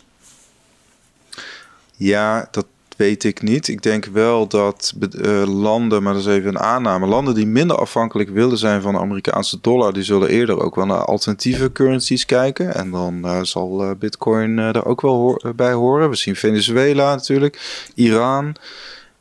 Ja, 1.97 2.49
dat 2.51 2.67
weet 3.01 3.25
ik 3.25 3.43
niet. 3.43 3.69
Ik 3.69 3.83
denk 3.83 4.05
wel 4.05 4.47
dat 4.47 4.95
eh, 5.23 5.43
landen, 5.47 6.03
maar 6.03 6.13
dat 6.13 6.23
is 6.23 6.29
even 6.29 6.49
een 6.49 6.59
aanname, 6.59 7.07
landen 7.07 7.35
die 7.35 7.47
minder 7.47 7.77
afhankelijk 7.77 8.31
willen 8.31 8.59
zijn 8.59 8.83
van 8.83 8.93
de 8.93 9.01
Amerikaanse 9.01 9.59
dollar, 9.61 9.93
die 9.93 10.03
zullen 10.03 10.29
eerder 10.29 10.63
ook 10.63 10.75
wel 10.75 10.87
naar 10.87 11.05
alternatieve 11.05 11.73
currencies 11.73 12.27
kijken. 12.27 12.75
En 12.75 12.91
dan 12.91 13.25
eh, 13.25 13.43
zal 13.43 13.83
eh, 13.83 13.91
Bitcoin 13.99 14.59
er 14.59 14.85
ook 14.85 15.01
wel 15.01 15.43
bij 15.57 15.73
horen. 15.73 16.11
We 16.11 16.17
zien 16.17 16.37
Venezuela 16.37 17.15
natuurlijk, 17.15 17.85
Iran, 17.95 18.57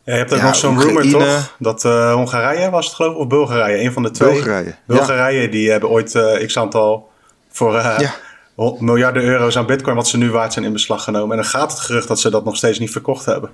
Ja, 0.04 0.14
je 0.14 0.20
hebt 0.20 0.34
ook 0.34 0.40
Ja, 0.40 0.46
nog 0.46 0.56
zo'n 0.56 0.82
rumor 0.82 1.10
toch? 1.10 1.56
Dat 1.60 1.84
Hongarije 2.14 2.70
was 2.70 2.86
het 2.86 2.96
geloof 2.96 3.14
ik, 3.14 3.20
of 3.20 3.28
Bulgarije, 3.28 3.84
een 3.84 3.94
van 3.94 4.04
de 4.04 4.12
twee. 4.12 4.32
Bulgarije. 4.32 4.66
Ja. 4.66 4.76
Bulgarije, 4.86 5.50
die 5.50 5.72
hebben 5.72 5.90
ooit 5.90 6.20
x 6.46 6.58
aantal 6.58 7.10
voor 7.50 7.74
Ja. 7.74 8.16
Miljarden 8.80 9.24
euro's 9.24 9.58
aan 9.58 9.66
bitcoin, 9.66 9.96
wat 9.96 10.08
ze 10.08 10.18
nu 10.18 10.32
waard 10.32 10.54
zijn, 10.54 10.66
in 10.66 10.74
beslag 10.74 11.04
genomen. 11.04 11.38
En 11.38 11.42
dan 11.42 11.52
gaat 11.52 11.72
het 11.72 11.80
gerucht 11.80 12.08
dat 12.08 12.20
ze 12.20 12.30
dat 12.30 12.46
nog 12.46 12.56
steeds 12.56 12.80
niet 12.80 12.92
verkocht 12.92 13.26
hebben. 13.26 13.50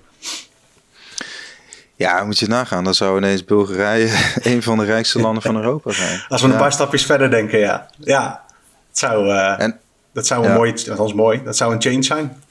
Ja, 1.96 2.24
moet 2.24 2.40
je 2.40 2.48
nagaan. 2.48 2.84
Dan 2.84 2.94
zou 2.94 3.18
ineens 3.18 3.46
Bulgarije 3.46 4.10
een 4.52 4.64
van 4.64 4.78
de 4.78 4.86
rijkste 4.86 5.20
landen 5.20 5.42
van 5.44 5.56
Europa 5.56 5.92
zijn. 5.92 6.24
Als 6.28 6.42
we 6.42 6.48
een 6.48 6.58
paar 6.58 6.72
stapjes 6.72 7.06
verder 7.06 7.30
denken, 7.30 7.60
ja. 7.60 7.88
Ja, 8.00 8.44
het 8.90 8.98
zou, 8.98 9.30
eh, 9.30 9.60
En 9.60 9.80
dat 10.14 10.28
zou 10.28 10.44
een 10.44 10.50
Ja. 10.52 10.56
mooi, 10.56 10.74
althans 10.90 11.14
mooi, 11.14 11.44
dat 11.44 11.58
zou 11.58 11.74
een 11.74 11.82
change 11.82 12.04
zijn. 12.04 12.42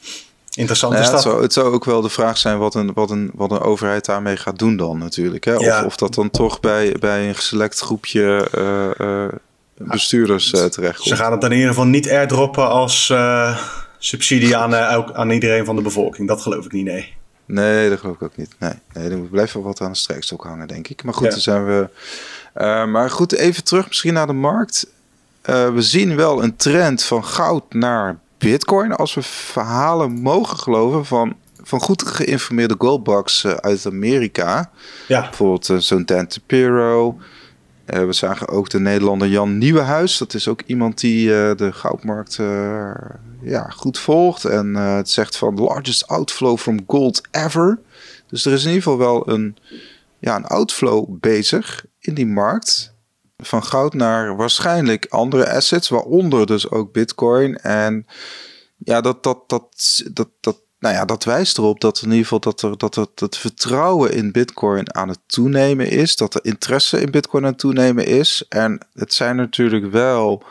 Interessante 0.54 0.96
ja, 0.96 1.02
het, 1.02 1.10
stap. 1.10 1.22
zou, 1.22 1.42
het 1.42 1.52
zou 1.52 1.72
ook 1.72 1.84
wel 1.84 2.00
de 2.00 2.08
vraag 2.08 2.38
zijn 2.38 2.58
wat 2.58 2.74
een, 2.74 2.92
wat 2.94 3.10
een, 3.10 3.30
wat 3.34 3.50
een 3.50 3.60
overheid 3.60 4.04
daarmee 4.04 4.36
gaat 4.36 4.58
doen 4.58 4.76
dan 4.76 4.98
natuurlijk. 4.98 5.44
Hè? 5.44 5.54
Of, 5.56 5.64
Ja. 5.64 5.84
of 5.84 5.96
dat 5.96 6.14
dan 6.14 6.30
toch 6.30 6.60
bij, 6.60 6.96
bij 7.00 7.28
een 7.28 7.34
select 7.34 7.80
groepje 7.80 8.48
eh, 8.52 9.24
eh, 9.24 9.32
bestuurders 9.76 10.52
uh, 10.52 10.64
terecht 10.64 11.02
Ze 11.02 11.16
gaan 11.16 11.32
het 11.32 11.40
dan 11.40 11.50
in 11.50 11.56
ieder 11.56 11.72
geval 11.72 11.86
niet 11.86 12.10
airdroppen 12.10 12.68
als 12.68 13.08
uh, 13.12 13.58
subsidie 13.98 14.56
aan, 14.56 14.72
uh, 14.72 15.08
aan 15.12 15.30
iedereen 15.30 15.64
van 15.64 15.76
de 15.76 15.82
bevolking. 15.82 16.28
Dat 16.28 16.42
geloof 16.42 16.64
ik 16.64 16.72
niet, 16.72 16.84
nee. 16.84 17.14
Nee, 17.46 17.88
dat 17.88 17.98
geloof 17.98 18.14
ik 18.14 18.22
ook 18.22 18.36
niet. 18.36 18.54
Nee, 18.58 18.72
nee 18.92 19.10
er 19.10 19.18
blijft 19.18 19.52
wel 19.52 19.62
wat 19.62 19.80
aan 19.80 19.92
de 19.92 19.98
strijkstok 19.98 20.44
hangen, 20.44 20.68
denk 20.68 20.88
ik. 20.88 21.04
Maar 21.04 21.14
goed, 21.14 21.24
ja. 21.24 21.30
dan 21.30 21.40
zijn 21.40 21.66
we... 21.66 21.88
maar 22.86 23.10
goed, 23.10 23.32
even 23.32 23.64
terug 23.64 23.88
misschien 23.88 24.14
naar 24.14 24.26
de 24.26 24.32
markt. 24.32 24.86
we 25.42 25.82
zien 25.82 26.16
wel 26.16 26.42
een 26.42 26.56
trend 26.56 27.02
van 27.02 27.24
goud 27.24 27.72
naar 27.72 28.18
bitcoin. 28.38 28.92
Als 28.92 29.14
we 29.14 29.22
verhalen 29.22 30.12
mogen 30.12 30.58
geloven 30.58 31.04
van 31.04 31.36
van 31.66 31.80
goed 31.80 32.06
geïnformeerde 32.06 32.74
goldbugs 32.78 33.46
uit 33.46 33.86
Amerika. 33.86 34.70
Ja. 35.08 35.20
Bijvoorbeeld 35.20 35.84
zo'n 35.84 36.04
Dan 36.04 36.26
Tapiro. 36.26 37.18
Uh, 37.86 38.04
we 38.04 38.12
zagen 38.12 38.48
ook 38.48 38.70
de 38.70 38.80
Nederlander 38.80 39.28
Jan 39.28 39.58
Nieuwenhuis. 39.58 40.18
Dat 40.18 40.34
is 40.34 40.48
ook 40.48 40.62
iemand 40.66 41.00
die 41.00 41.28
uh, 41.28 41.54
de 41.54 41.72
goudmarkt 41.72 42.38
uh, 42.38 42.94
ja, 43.42 43.68
goed 43.68 43.98
volgt. 43.98 44.44
En 44.44 44.74
het 44.74 45.10
zegt 45.10 45.36
van 45.36 45.54
largest 45.54 46.06
outflow 46.06 46.58
from 46.58 46.78
gold 46.86 47.20
ever. 47.30 47.80
Dus 48.26 48.44
er 48.44 48.52
is 48.52 48.64
in 48.64 48.68
ieder 48.68 48.82
geval 48.82 48.98
wel 48.98 49.28
een, 49.28 49.56
ja, 50.18 50.36
een 50.36 50.46
outflow 50.46 51.20
bezig 51.20 51.84
in 51.98 52.14
die 52.14 52.26
markt. 52.26 52.94
Van 53.36 53.64
goud 53.64 53.94
naar 53.94 54.36
waarschijnlijk 54.36 55.06
andere 55.08 55.50
assets, 55.50 55.88
waaronder 55.88 56.46
dus 56.46 56.70
ook 56.70 56.92
bitcoin. 56.92 57.56
En 57.56 58.06
ja, 58.76 59.00
dat, 59.00 59.22
dat, 59.22 59.48
dat, 59.48 60.02
dat, 60.12 60.28
dat 60.40 60.63
nou 60.84 60.96
ja, 60.96 61.04
dat 61.04 61.24
wijst 61.24 61.58
erop 61.58 61.80
dat 61.80 62.00
in 62.02 62.08
ieder 62.08 62.22
geval 62.22 62.40
dat, 62.40 62.62
er, 62.62 62.78
dat 62.78 62.94
het, 63.14 63.36
vertrouwen 63.36 64.12
in 64.12 64.32
Bitcoin 64.32 64.94
aan 64.94 65.08
het 65.08 65.18
toenemen 65.26 65.90
is. 65.90 66.16
Dat 66.16 66.34
er 66.34 66.44
interesse 66.44 67.00
in 67.00 67.10
Bitcoin 67.10 67.44
aan 67.44 67.50
het 67.50 67.58
toenemen 67.58 68.06
is. 68.06 68.44
En 68.48 68.86
het 68.94 69.12
zijn 69.12 69.36
natuurlijk 69.36 69.90
wel, 69.90 70.42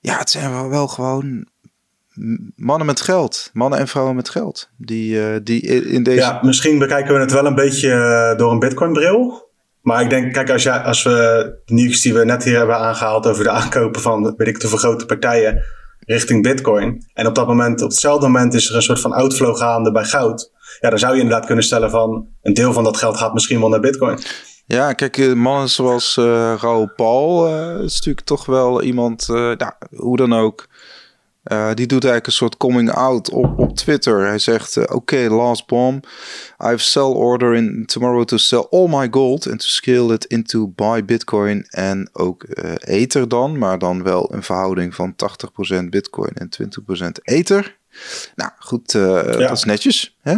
ja, 0.00 0.18
het 0.18 0.30
zijn 0.30 0.68
wel, 0.68 0.88
gewoon 0.88 1.46
mannen 2.56 2.86
met 2.86 3.00
geld. 3.00 3.50
Mannen 3.52 3.78
en 3.78 3.88
vrouwen 3.88 4.16
met 4.16 4.28
geld. 4.28 4.68
Die, 4.76 5.14
uh, 5.14 5.36
die 5.42 5.60
in 5.86 6.02
deze. 6.02 6.20
Ja, 6.20 6.38
misschien 6.42 6.78
bekijken 6.78 7.14
we 7.14 7.20
het 7.20 7.32
wel 7.32 7.46
een 7.46 7.54
beetje 7.54 7.90
eh, 7.90 8.38
door 8.38 8.52
een 8.52 8.58
Bitcoin-bril. 8.58 9.48
Maar 9.82 10.02
ik 10.02 10.10
denk, 10.10 10.32
kijk, 10.32 10.50
als, 10.50 10.62
jij, 10.62 10.78
als 10.78 11.02
we 11.02 11.10
de 11.64 11.74
nieuws 11.74 12.00
die 12.00 12.14
we 12.14 12.24
net 12.24 12.44
hier 12.44 12.56
hebben 12.56 12.76
aangehaald 12.76 13.26
over 13.26 13.44
de 13.44 13.50
aankopen 13.50 14.00
van, 14.00 14.34
weet 14.36 14.48
ik, 14.48 14.58
te 14.58 14.68
vergrote 14.68 15.06
partijen 15.06 15.62
richting 16.10 16.42
Bitcoin. 16.42 17.04
En 17.14 17.26
op 17.26 17.34
dat 17.34 17.46
moment, 17.46 17.82
op 17.82 17.88
hetzelfde 17.90 18.26
moment, 18.26 18.54
is 18.54 18.68
er 18.68 18.76
een 18.76 18.82
soort 18.82 19.00
van 19.00 19.12
outflow 19.12 19.56
gaande 19.56 19.92
bij 19.92 20.04
goud. 20.04 20.50
Ja, 20.80 20.90
dan 20.90 20.98
zou 20.98 21.14
je 21.14 21.20
inderdaad 21.20 21.46
kunnen 21.46 21.64
stellen 21.64 21.90
van 21.90 22.26
een 22.42 22.54
deel 22.54 22.72
van 22.72 22.84
dat 22.84 22.96
geld 22.96 23.16
gaat 23.16 23.32
misschien 23.32 23.60
wel 23.60 23.68
naar 23.68 23.80
Bitcoin. 23.80 24.18
Ja, 24.66 24.92
kijk, 24.92 25.18
eh, 25.18 25.32
mannen 25.32 25.68
zoals 25.68 26.16
uh, 26.16 26.24
Raoul 26.60 26.92
Paul 26.96 27.48
uh, 27.48 27.82
is 27.82 27.94
natuurlijk 27.94 28.26
toch 28.26 28.46
wel 28.46 28.82
iemand, 28.82 29.28
nou, 29.28 29.72
hoe 29.96 30.16
dan 30.16 30.32
ook. 30.32 30.68
Uh, 31.44 31.68
die 31.74 31.86
doet 31.86 32.04
eigenlijk 32.04 32.26
een 32.26 32.32
soort 32.32 32.56
coming 32.56 32.90
out 32.90 33.30
op, 33.30 33.58
op 33.58 33.76
Twitter. 33.76 34.26
Hij 34.26 34.38
zegt: 34.38 34.76
uh, 34.76 34.82
Oké, 34.82 34.94
okay, 34.94 35.26
last 35.26 35.66
bomb. 35.66 36.04
I 36.62 36.66
have 36.66 36.78
sell 36.78 37.02
order 37.02 37.54
in 37.54 37.86
tomorrow 37.86 38.24
to 38.24 38.36
sell 38.36 38.66
all 38.70 38.88
my 38.88 39.08
gold 39.10 39.50
and 39.50 39.60
to 39.60 39.66
scale 39.66 40.14
it 40.14 40.24
into 40.24 40.68
buy 40.68 41.04
Bitcoin 41.04 41.66
en 41.70 42.08
ook 42.12 42.44
uh, 42.48 42.72
Ether 42.78 43.28
dan, 43.28 43.58
maar 43.58 43.78
dan 43.78 44.02
wel 44.02 44.34
een 44.34 44.42
verhouding 44.42 44.94
van 44.94 45.14
80% 45.82 45.84
Bitcoin 45.88 46.32
en 46.34 46.48
20% 47.04 47.06
Ether. 47.22 47.78
Nou 48.34 48.50
goed, 48.58 48.92
ja. 48.92 49.22
dat 49.22 49.50
is 49.50 49.64
netjes. 49.64 50.16
Hè? 50.20 50.34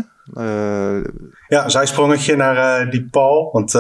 ja, 1.49 1.69
zij 1.69 1.87
sprongetje 1.87 2.37
naar 2.37 2.91
die 2.91 3.09
Paul, 3.11 3.51
want 3.53 3.75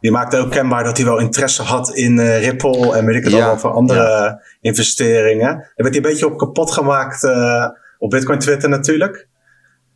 die 0.00 0.10
maakte 0.10 0.36
ook 0.36 0.50
kenbaar 0.50 0.84
dat 0.84 0.96
hij 0.96 1.06
wel 1.06 1.18
interesse 1.18 1.62
had 1.62 1.94
in 1.94 2.16
uh, 2.16 2.42
Ripple 2.42 2.96
en 2.96 3.06
weet 3.06 3.16
ik 3.16 3.24
het 3.24 3.32
ja, 3.32 3.38
allemaal 3.38 3.58
voor 3.58 3.70
andere 3.70 4.00
ja. 4.00 4.42
investeringen. 4.60 5.56
Daar 5.56 5.72
werd 5.74 5.94
hij 5.94 5.96
een 5.96 6.10
beetje 6.10 6.26
op 6.26 6.38
kapot 6.38 6.70
gemaakt 6.70 7.22
uh, 7.22 7.66
op 7.98 8.10
Bitcoin 8.10 8.38
Twitter 8.38 8.68
natuurlijk. 8.68 9.28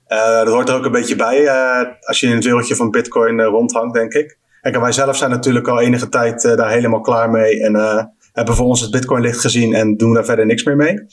Uh, 0.08 0.36
dat 0.36 0.48
hoort 0.48 0.68
er 0.68 0.74
ook 0.74 0.84
een 0.84 0.92
beetje 0.92 1.16
bij 1.16 1.48
als 2.00 2.20
je 2.20 2.26
in 2.26 2.34
het 2.34 2.44
wereldje 2.44 2.76
van 2.76 2.90
Bitcoin 2.90 3.40
rondhangt, 3.40 3.94
denk 3.94 4.12
ik. 4.12 4.38
Kijk, 4.60 4.74
en 4.74 4.80
wij 4.80 4.92
zelf 4.92 5.16
zijn 5.16 5.30
natuurlijk 5.30 5.68
al 5.68 5.80
enige 5.80 6.08
tijd 6.08 6.42
daar 6.42 6.70
helemaal 6.70 7.00
klaar 7.00 7.30
mee 7.30 7.62
en 7.62 7.74
hebben 8.32 8.54
voor 8.54 8.66
ons 8.66 8.80
het 8.80 8.90
Bitcoin 8.90 9.22
licht 9.22 9.40
gezien 9.40 9.74
en 9.74 9.96
doen 9.96 10.14
daar 10.14 10.24
verder 10.24 10.46
niks 10.46 10.64
meer 10.64 10.76
mee. 10.76 11.06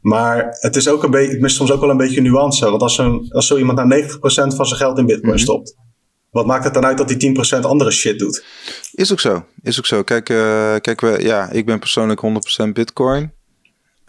Maar 0.00 0.56
het 0.60 0.76
is 0.76 0.88
ook 0.88 1.02
een 1.02 1.10
beetje, 1.10 1.32
het 1.32 1.40
mist 1.40 1.56
soms 1.56 1.72
ook 1.72 1.80
wel 1.80 1.90
een 1.90 1.96
beetje 1.96 2.20
nuance. 2.20 2.70
Want 2.70 2.82
als, 2.82 2.94
zo, 2.94 3.20
als 3.28 3.46
zo 3.46 3.56
iemand 3.56 3.78
nou 3.78 4.02
90% 4.02 4.08
van 4.56 4.66
zijn 4.66 4.80
geld 4.80 4.98
in 4.98 5.06
Bitcoin 5.06 5.26
mm 5.26 5.30
-hmm. 5.30 5.38
stopt, 5.38 5.76
wat 6.32 6.46
maakt 6.46 6.64
het 6.64 6.74
dan 6.74 6.84
uit 6.84 6.98
dat 6.98 7.08
die 7.08 7.56
10% 7.56 7.60
andere 7.60 7.90
shit 7.90 8.18
doet? 8.18 8.44
Is 8.92 9.12
ook 9.12 9.20
zo. 9.20 9.44
Is 9.62 9.78
ook 9.78 9.86
zo. 9.86 10.02
Kijk, 10.02 10.28
uh, 10.28 10.74
kijk 10.80 11.00
we, 11.00 11.16
ja, 11.20 11.50
ik 11.50 11.66
ben 11.66 11.78
persoonlijk 11.78 12.20
100% 12.66 12.68
Bitcoin. 12.72 13.32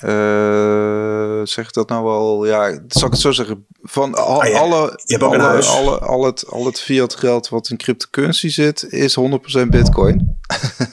Uh, 0.04 1.42
zeg 1.44 1.68
ik 1.68 1.74
dat 1.74 1.90
nou 1.90 2.04
wel? 2.04 2.46
Ja, 2.46 2.80
zal 2.88 3.06
ik 3.06 3.12
het 3.12 3.22
zo 3.22 3.32
zeggen? 3.32 3.66
Van 3.82 4.16
al, 4.16 4.42
ah, 4.42 4.50
ja. 4.50 4.58
alle, 4.58 5.02
je 5.04 5.14
hebt 5.14 5.24
ook 5.24 5.34
alle, 5.34 5.44
een 5.44 5.50
huis. 5.50 5.68
Alle, 5.68 6.00
al, 6.00 6.26
het, 6.26 6.48
al 6.48 6.66
het 6.66 6.80
fiat 6.82 7.16
geld 7.16 7.50
wat 7.50 7.70
in 7.70 7.78
cryptocurrency 7.78 8.50
zit, 8.50 8.92
is 8.92 9.18
100% 9.20 9.68
Bitcoin. 9.68 10.40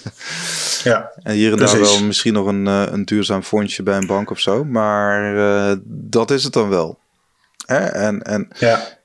ja, 0.84 1.12
en 1.22 1.34
hier 1.34 1.52
en 1.52 1.58
daar 1.58 1.80
wel 1.80 2.02
misschien 2.02 2.32
nog 2.32 2.46
een, 2.46 2.66
uh, 2.66 2.82
een 2.90 3.04
duurzaam 3.04 3.42
fondje 3.42 3.82
bij 3.82 3.96
een 3.96 4.06
bank 4.06 4.30
of 4.30 4.40
zo. 4.40 4.64
Maar 4.64 5.34
uh, 5.34 5.76
dat 5.84 6.30
is 6.30 6.44
het 6.44 6.52
dan 6.52 6.68
wel. 6.68 6.98
Hè? 7.66 7.78
En, 7.78 8.22
en 8.22 8.48
ja. 8.58 8.98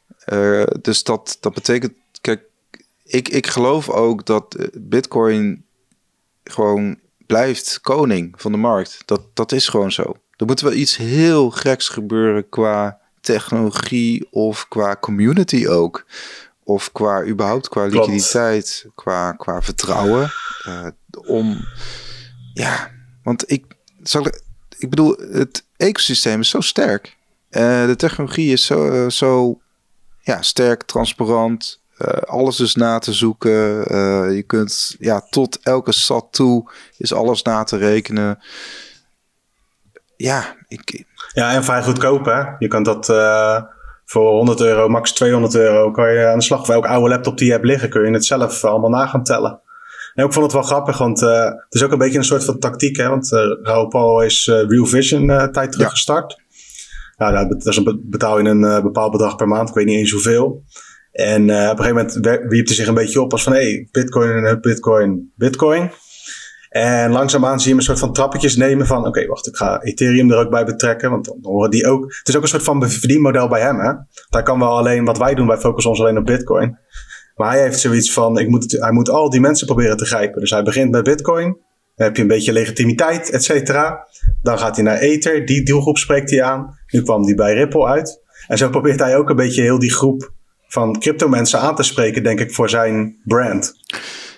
dus 0.81 1.03
dat, 1.03 1.37
dat 1.39 1.53
betekent 1.53 1.93
ik, 3.05 3.29
ik 3.29 3.47
geloof 3.47 3.89
ook 3.89 4.25
dat 4.25 4.55
eh, 4.55 4.67
Bitcoin 4.73 5.65
gewoon 6.43 6.99
blijft 7.25 7.81
koning 7.81 8.33
van 8.37 8.51
de 8.51 8.57
markt. 8.57 9.01
Dat, 9.05 9.21
dat 9.33 9.51
is 9.51 9.67
gewoon 9.67 9.91
zo. 9.91 10.15
Er 10.35 10.45
moet 10.45 10.61
wel 10.61 10.73
iets 10.73 10.97
heel 10.97 11.49
geks 11.49 11.89
gebeuren 11.89 12.49
qua 12.49 12.99
technologie 13.21 14.27
of 14.31 14.67
qua 14.67 14.97
community 14.99 15.67
ook. 15.67 16.05
Of 16.63 16.91
qua 16.91 17.23
überhaupt 17.23 17.69
qua 17.69 17.87
Klopt. 17.87 18.07
liquiditeit, 18.07 18.85
qua, 18.95 19.31
qua 19.31 19.61
vertrouwen. 19.61 20.31
Uh, 20.67 20.87
om 21.27 21.65
ja, 22.53 22.91
want 23.23 23.51
ik, 23.51 23.65
zal, 24.03 24.25
ik 24.77 24.89
bedoel, 24.89 25.17
het 25.31 25.65
ecosysteem 25.77 26.39
is 26.39 26.49
zo 26.49 26.61
sterk. 26.61 27.17
Uh, 27.51 27.85
de 27.85 27.95
technologie 27.95 28.51
is 28.51 28.65
zo, 28.65 28.91
uh, 28.91 29.09
zo 29.09 29.59
ja, 30.21 30.41
sterk, 30.41 30.83
transparant. 30.83 31.79
Uh, 31.97 32.07
alles 32.07 32.59
is 32.59 32.75
na 32.75 32.99
te 32.99 33.13
zoeken. 33.13 33.93
Uh, 33.93 34.35
je 34.35 34.43
kunt 34.47 34.95
ja, 34.99 35.21
tot 35.29 35.59
elke 35.63 35.91
sat 35.91 36.27
toe 36.31 36.71
is 36.97 37.13
alles 37.13 37.41
na 37.41 37.63
te 37.63 37.77
rekenen. 37.77 38.39
Ja, 40.15 40.55
ik... 40.67 41.05
ja 41.33 41.53
en 41.53 41.63
vrij 41.63 41.83
goedkoop 41.83 42.25
hè. 42.25 42.43
Je 42.59 42.67
kan 42.67 42.83
dat 42.83 43.09
uh, 43.09 43.61
voor 44.05 44.31
100 44.31 44.61
euro, 44.61 44.89
max 44.89 45.13
200 45.13 45.55
euro, 45.55 45.91
kan 45.91 46.13
je 46.13 46.27
aan 46.27 46.37
de 46.37 46.43
slag. 46.43 46.65
Voor 46.65 46.75
elke 46.75 46.87
oude 46.87 47.09
laptop 47.09 47.37
die 47.37 47.47
je 47.47 47.53
hebt 47.53 47.65
liggen, 47.65 47.89
kun 47.89 48.05
je 48.05 48.11
het 48.11 48.25
zelf 48.25 48.63
allemaal 48.63 48.89
na 48.89 49.07
gaan 49.07 49.23
tellen. 49.23 49.59
En 50.13 50.25
ik 50.25 50.33
vond 50.33 50.45
het 50.45 50.53
wel 50.53 50.63
grappig, 50.63 50.97
want 50.97 51.19
het 51.19 51.65
is 51.69 51.83
ook 51.83 51.91
een 51.91 51.97
beetje 51.97 52.17
een 52.17 52.23
soort 52.23 52.45
van 52.45 52.59
tactiek. 52.59 52.97
Hè? 52.97 53.09
Want 53.09 53.31
uh, 53.31 53.39
Raoul 53.61 53.87
Paul 53.87 54.21
is 54.21 54.47
Real 54.47 54.85
Vision 54.85 55.51
tijd 55.51 55.71
terug 55.71 55.89
gestart. 55.89 56.43
Ja. 57.17 57.29
Nou, 57.29 57.47
dat 57.47 57.65
is 57.65 57.77
een 57.77 58.01
betaal 58.03 58.39
je 58.39 58.49
een 58.49 58.81
bepaald 58.83 59.11
bedrag 59.11 59.35
per 59.35 59.47
maand. 59.47 59.69
Ik 59.69 59.75
weet 59.75 59.85
niet 59.85 59.97
eens 59.97 60.11
hoeveel. 60.11 60.63
En 61.15 61.47
uh, 61.47 61.55
op 61.55 61.79
een 61.79 61.85
gegeven 61.85 61.95
moment 61.95 62.47
wierp 62.49 62.65
hij 62.65 62.75
zich 62.75 62.87
een 62.87 62.93
beetje 62.93 63.21
op 63.21 63.31
als 63.31 63.43
van... 63.43 63.53
hé, 63.53 63.59
hey, 63.59 63.87
bitcoin, 63.91 64.59
bitcoin, 64.61 65.31
bitcoin. 65.35 65.91
En 66.69 67.11
langzaamaan 67.11 67.59
zie 67.59 67.71
je 67.71 67.77
een 67.77 67.83
soort 67.83 67.99
van 67.99 68.13
trappetjes 68.13 68.55
nemen 68.55 68.87
van... 68.87 69.07
oké, 69.07 69.25
wacht, 69.25 69.47
ik 69.47 69.55
ga 69.55 69.81
Ethereum 69.81 70.31
er 70.31 70.37
ook 70.37 70.49
bij 70.49 70.65
betrekken. 70.65 71.09
Want 71.09 71.25
dan 71.25 71.37
horen 71.41 71.71
die 71.71 71.87
ook... 71.87 72.03
Het 72.17 72.27
is 72.27 72.35
ook 72.35 72.41
een 72.41 72.47
soort 72.47 72.63
van 72.63 72.89
verdienmodel 72.89 73.47
bij 73.47 73.61
hem, 73.61 73.79
hè. 73.79 73.91
Hij 74.29 74.43
kan 74.43 74.59
wel 74.59 74.77
alleen 74.77 75.05
wat 75.05 75.17
wij 75.17 75.35
doen. 75.35 75.47
Wij 75.47 75.57
focussen 75.57 75.91
ons 75.91 75.99
alleen 75.99 76.17
op 76.17 76.25
bitcoin. 76.25 76.77
Maar 77.35 77.51
hij 77.51 77.61
heeft 77.61 77.79
zoiets 77.79 78.13
van... 78.13 78.39
Ik 78.39 78.47
moet 78.47 78.71
hij 78.79 78.91
moet 78.91 79.09
al 79.09 79.29
die 79.29 79.39
mensen 79.39 79.67
proberen 79.67 79.97
te 79.97 80.05
grijpen. 80.05 80.39
Dus 80.39 80.49
hij 80.49 80.63
begint 80.63 80.91
met 80.91 81.03
bitcoin. 81.03 81.57
Dan 81.95 82.07
heb 82.07 82.15
je 82.15 82.21
een 82.21 82.27
beetje 82.27 82.53
legitimiteit, 82.53 83.29
et 83.29 83.43
cetera. 83.43 84.07
Dan 84.41 84.59
gaat 84.59 84.75
hij 84.75 84.85
naar 84.85 84.97
Ether. 84.97 85.45
Die 85.45 85.65
doelgroep 85.65 85.97
spreekt 85.97 86.29
hij 86.29 86.43
aan. 86.43 86.79
Nu 86.87 87.01
kwam 87.01 87.23
hij 87.23 87.35
bij 87.35 87.53
Ripple 87.53 87.85
uit. 87.85 88.21
En 88.47 88.57
zo 88.57 88.69
probeert 88.69 88.99
hij 88.99 89.17
ook 89.17 89.29
een 89.29 89.35
beetje 89.35 89.61
heel 89.61 89.79
die 89.79 89.93
groep 89.93 90.33
van 90.75 90.99
crypto 90.99 91.27
mensen 91.27 91.59
aan 91.59 91.75
te 91.75 91.83
spreken, 91.83 92.23
denk 92.23 92.39
ik, 92.39 92.53
voor 92.53 92.69
zijn 92.69 93.15
brand. 93.23 93.73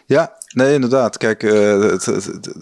Ja, 0.06 0.38
nee, 0.54 0.74
inderdaad. 0.74 1.18
Kijk, 1.18 1.44
uh, 1.44 1.82
het, 1.82 2.06
het, 2.06 2.26
het, 2.26 2.54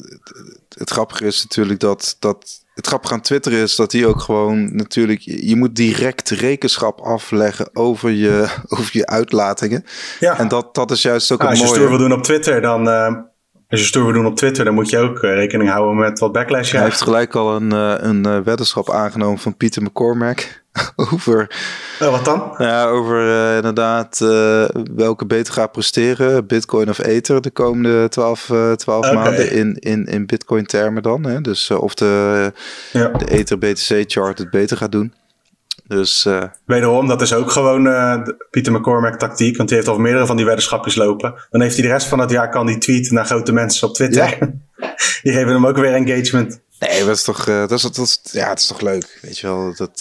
het, 0.78 0.90
grappige 0.90 1.26
is 1.26 1.44
natuurlijk 1.44 1.80
dat, 1.80 2.16
dat. 2.20 2.64
Het 2.74 2.88
grappige 2.88 3.14
aan 3.14 3.22
Twitter 3.22 3.54
is 3.54 3.76
dat 3.76 3.92
hij 3.92 4.06
ook 4.06 4.22
gewoon 4.22 4.76
natuurlijk. 4.76 5.20
Je 5.22 5.56
moet 5.56 5.76
direct 5.76 6.30
rekenschap 6.30 7.02
afleggen 7.02 7.70
over 7.74 8.10
je, 8.10 8.48
over 8.78 8.90
je 8.92 9.06
uitlatingen. 9.06 9.86
Ja. 10.20 10.40
En 10.40 10.48
dat, 10.48 10.76
dat 10.76 10.92
is 10.92 11.02
juist 11.02 11.32
ook 11.32 11.42
ja, 11.42 11.46
een 11.46 11.50
Als 11.50 11.60
je 11.60 11.66
mooie... 11.66 11.78
stoer 11.78 11.90
wil 11.90 12.08
doen 12.08 12.18
op 12.18 12.24
Twitter, 12.24 12.62
dan. 12.62 12.88
Uh, 12.88 13.16
als 13.70 13.80
je 13.80 13.86
stoer 13.86 14.04
wil 14.04 14.14
doen 14.14 14.26
op 14.26 14.36
Twitter, 14.36 14.66
dan 14.66 14.74
moet 14.74 14.90
je 14.90 14.98
ook 14.98 15.24
uh, 15.24 15.34
rekening 15.34 15.70
houden 15.70 15.96
met 15.96 16.20
wat 16.20 16.32
backlash. 16.32 16.72
Hij 16.72 16.84
heeft 16.84 17.02
gelijk 17.02 17.36
al 17.36 17.56
een, 17.56 17.72
een 18.08 18.44
weddenschap 18.44 18.90
aangenomen 18.92 19.40
van 19.40 19.58
Pieter 19.58 19.84
McCormack. 19.84 20.64
over. 21.12 21.50
Oh, 22.02 22.12
wat 22.12 22.26
dan? 22.26 22.56
Ja, 22.58 22.86
over 22.86 23.28
uh, 23.28 23.56
inderdaad 23.56 24.20
uh, 24.24 24.66
welke 24.96 25.26
beter 25.26 25.54
gaat 25.54 25.72
presteren, 25.72 26.48
Bitcoin 26.48 26.90
of 26.90 27.00
Ether, 27.00 27.42
de 27.42 27.52
komende 27.52 28.10
12, 28.10 28.50
uh, 28.50 28.72
12 28.72 29.06
okay. 29.06 29.14
maanden 29.14 29.52
in, 29.52 29.76
in, 29.80 30.06
in 30.06 30.26
Bitcoin-termen 30.26 31.04
dan. 31.04 31.26
Hè? 31.26 31.42
Dus 31.42 31.72
of 31.72 31.94
de, 31.94 32.54
ja. 32.92 33.08
de 33.08 33.26
Ether 33.26 33.58
BTC-chart 33.58 34.38
het 34.38 34.50
beter 34.50 34.78
gaat 34.78 34.92
doen. 34.92 35.14
Dus, 35.88 36.28
Wederom, 36.66 37.08
dat 37.08 37.22
is 37.22 37.34
ook 37.34 37.52
gewoon 37.52 37.84
Pieter 38.52 38.74
McCormack 38.74 39.20
tactiek. 39.20 39.58
Want 39.58 39.70
die 39.70 39.78
heeft 39.78 39.90
al 39.90 40.00
meerdere 40.00 40.26
van 40.26 40.36
die 40.36 40.46
weddenschapjes 40.46 40.96
lopen. 40.96 41.34
Dan 41.50 41.62
heeft 41.62 41.74
hij 41.74 41.86
de 41.86 41.92
rest 41.92 42.08
van 42.08 42.20
het 42.20 42.30
jaar 42.30 42.50
kan 42.50 42.66
die 42.66 42.78
tweeten 42.78 43.14
naar 43.14 43.26
grote 43.26 43.52
mensen 43.52 43.88
op 43.88 43.94
Twitter. 43.94 44.38
Ja. 44.40 44.52
die 45.24 45.34
geven 45.34 45.54
hem 45.54 45.68
ook 45.68 45.78
weer 45.78 45.94
engagement. 45.94 46.60
Nee, 46.80 47.06
dat 47.06 47.16
is 47.16 47.24
toch, 47.24 47.48
uh, 47.48 47.60
dat 47.60 47.72
is, 47.72 47.82
dat 47.82 47.98
is, 47.98 48.20
ja, 48.32 48.50
het 48.50 48.60
is 48.60 48.68
toch 48.68 48.82
leuk, 48.82 49.20
weet 49.22 49.38
je 49.38 49.48
wel. 49.48 49.74
Dat, 49.76 50.00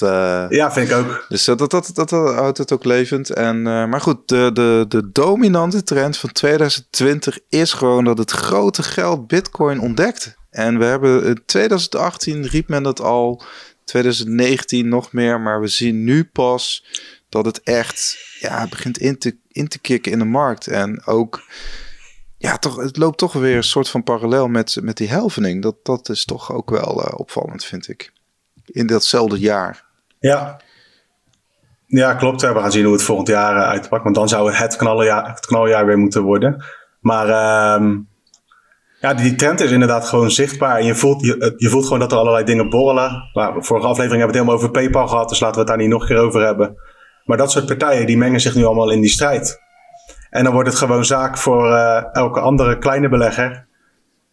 ja, 0.51 0.73
vind 0.73 0.91
ik 0.91 0.97
ook. 0.97 1.25
Dus 1.29 1.45
dat, 1.45 1.59
dat, 1.59 1.71
dat, 1.71 1.95
dat, 1.95 2.11
houdt 2.11 2.59
het 2.59 2.73
ook 2.73 2.85
levend. 2.85 3.31
En, 3.31 3.63
maar 3.63 4.01
goed, 4.01 4.29
de, 4.29 4.51
de, 4.53 4.85
de 4.89 5.11
dominante 5.13 5.83
trend 5.83 6.17
van 6.17 6.33
2020 6.33 7.39
is 7.49 7.73
gewoon 7.73 8.05
dat 8.05 8.19
het 8.19 8.31
grote 8.31 8.83
geld 8.83 9.27
Bitcoin 9.27 9.81
ontdekt. 9.81 10.37
En 10.51 10.79
we 10.79 10.85
hebben 10.85 11.25
in 11.25 11.43
2018 11.47 12.47
riep 12.47 12.69
men 12.69 12.83
dat 12.83 13.01
al 13.01 13.43
2019 13.85 14.89
nog 14.89 15.13
meer, 15.13 15.41
maar 15.41 15.61
we 15.61 15.67
zien 15.67 16.05
nu 16.05 16.25
pas 16.25 16.85
dat 17.29 17.45
het 17.45 17.63
echt 17.63 18.19
ja, 18.41 18.67
begint 18.69 18.99
in 18.99 19.19
te, 19.19 19.37
in 19.49 19.69
te 19.69 19.79
kicken 19.79 20.13
in 20.13 20.19
de 20.19 20.25
markt. 20.25 20.67
En 20.67 21.07
ook, 21.07 21.43
ja, 22.45 22.57
toch, 22.57 22.77
het 22.77 22.97
loopt 22.97 23.19
toch 23.19 23.33
weer 23.33 23.57
een 23.57 23.63
soort 23.63 23.89
van 23.89 24.03
parallel 24.03 24.49
met, 24.49 24.79
met 24.83 24.97
die 24.97 25.09
helvening. 25.09 25.63
Dat, 25.63 25.77
dat 25.83 26.09
is 26.09 26.25
toch 26.25 26.53
ook 26.53 26.71
wel 26.71 27.07
uh, 27.07 27.19
opvallend, 27.19 27.65
vind 27.65 27.89
ik. 27.89 28.13
In 28.67 28.87
datzelfde 28.87 29.39
jaar. 29.39 29.85
Ja. 30.19 30.61
Ja, 31.87 32.15
klopt. 32.15 32.41
We 32.41 32.55
gaan 32.55 32.73
zien 32.73 32.85
hoe 32.85 32.93
het 32.93 33.03
volgend 33.03 33.29
jaar 33.29 33.57
uh, 33.57 33.63
uitpakt. 33.63 34.03
Want 34.03 34.15
dan 34.15 34.29
zou 34.29 34.53
het 34.53 34.77
knallenjaar, 34.77 35.29
het 35.29 35.47
knaljaar 35.47 35.87
weer 35.87 35.99
moeten 35.99 36.23
worden. 36.23 36.65
Maar 37.01 37.27
uh, 37.27 37.97
ja, 39.01 39.15
die 39.15 39.35
trend 39.35 39.61
is 39.61 39.71
inderdaad 39.71 40.09
gewoon 40.09 40.31
zichtbaar. 40.31 40.83
Je 40.83 40.95
voelt, 40.95 41.25
je, 41.25 41.55
je 41.57 41.69
voelt 41.69 41.85
gewoon 41.85 41.99
dat 41.99 42.13
er 42.13 42.19
allerlei 42.19 42.45
dingen 42.45 42.71
borrelen. 42.71 43.31
Vorige 43.59 43.87
aflevering 43.87 43.95
hebben 43.95 44.19
we 44.19 44.25
het 44.25 44.35
helemaal 44.35 44.55
over 44.55 44.71
PayPal 44.71 45.09
gehad, 45.09 45.29
dus 45.29 45.41
laten 45.41 45.55
we 45.55 45.61
het 45.61 45.69
daar 45.69 45.79
niet 45.79 45.89
nog 45.89 46.01
een 46.01 46.09
keer 46.09 46.25
over 46.25 46.45
hebben. 46.45 46.77
Maar 47.25 47.37
dat 47.37 47.51
soort 47.51 47.67
partijen, 47.67 48.07
die 48.07 48.19
mengen 48.19 48.41
zich 48.41 48.55
nu 48.55 48.65
allemaal 48.65 48.91
in 48.91 49.01
die 49.01 49.11
strijd. 49.11 49.63
En 50.35 50.45
dan 50.45 50.53
wordt 50.53 50.69
het 50.69 50.79
gewoon 50.79 51.05
zaak 51.05 51.39
voor 51.39 51.71
uh, 51.71 52.05
elke 52.13 52.41
andere 52.41 52.79
kleine 52.79 53.09
belegger. 53.09 53.67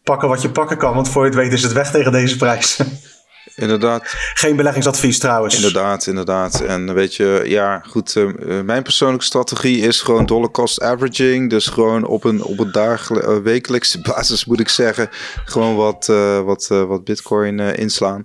Pakken 0.03 0.27
wat 0.27 0.41
je 0.41 0.49
pakken 0.49 0.77
kan, 0.77 0.93
want 0.93 1.09
voor 1.09 1.21
je 1.21 1.29
het 1.29 1.37
weet 1.37 1.53
is 1.53 1.63
het 1.63 1.73
weg 1.73 1.91
tegen 1.91 2.11
deze 2.11 2.37
prijs. 2.37 2.79
Inderdaad. 3.55 4.03
Geen 4.33 4.55
beleggingsadvies 4.55 5.19
trouwens. 5.19 5.55
Inderdaad, 5.55 6.07
inderdaad. 6.07 6.61
En 6.61 6.93
weet 6.93 7.15
je, 7.15 7.41
ja, 7.45 7.83
goed. 7.87 8.15
Uh, 8.15 8.61
mijn 8.61 8.83
persoonlijke 8.83 9.25
strategie 9.25 9.81
is 9.81 10.01
gewoon 10.01 10.25
dollar 10.25 10.51
cost 10.51 10.81
averaging. 10.81 11.49
Dus 11.49 11.67
gewoon 11.67 12.05
op 12.05 12.23
een, 12.23 12.43
op 12.43 12.59
een 12.59 12.71
dagelijkse, 12.71 13.31
uh, 13.31 13.37
wekelijkse 13.43 14.01
basis 14.11 14.45
moet 14.45 14.59
ik 14.59 14.69
zeggen. 14.69 15.09
Gewoon 15.45 15.75
wat, 15.75 16.07
uh, 16.11 16.41
wat, 16.41 16.67
wat 16.67 17.03
bitcoin 17.03 17.59
inslaan. 17.59 18.23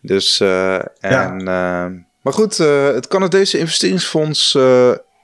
Dus, 0.00 0.40
en, 0.40 0.90
ja. 1.00 1.28
maar 2.22 2.32
goed, 2.32 2.56
het 2.56 3.08
Canadese 3.08 3.58
investeringsfonds 3.58 4.58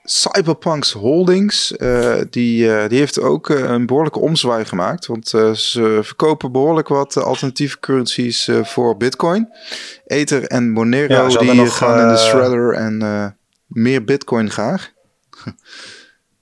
Cyberpunks 0.03 0.91
Holdings, 0.91 1.73
uh, 1.77 2.15
die, 2.29 2.65
uh, 2.65 2.87
die 2.87 2.99
heeft 2.99 3.19
ook 3.19 3.49
uh, 3.49 3.69
een 3.69 3.85
behoorlijke 3.85 4.19
omzwaai 4.19 4.65
gemaakt. 4.65 5.05
Want 5.05 5.27
ze 5.55 5.99
verkopen 6.01 6.51
behoorlijk 6.51 6.87
wat 6.87 7.17
alternatieve 7.17 7.79
currencies 7.79 8.49
voor 8.63 8.97
Bitcoin. 8.97 9.49
Ether 10.05 10.47
en 10.47 10.71
Monero 10.71 11.27
ja, 11.29 11.39
die 11.39 11.53
nog, 11.53 11.77
gaan 11.77 11.99
in 11.99 12.07
de 12.07 12.17
shredder 12.17 12.73
en 12.73 13.37
meer 13.67 14.03
Bitcoin 14.03 14.49
graag. 14.51 14.91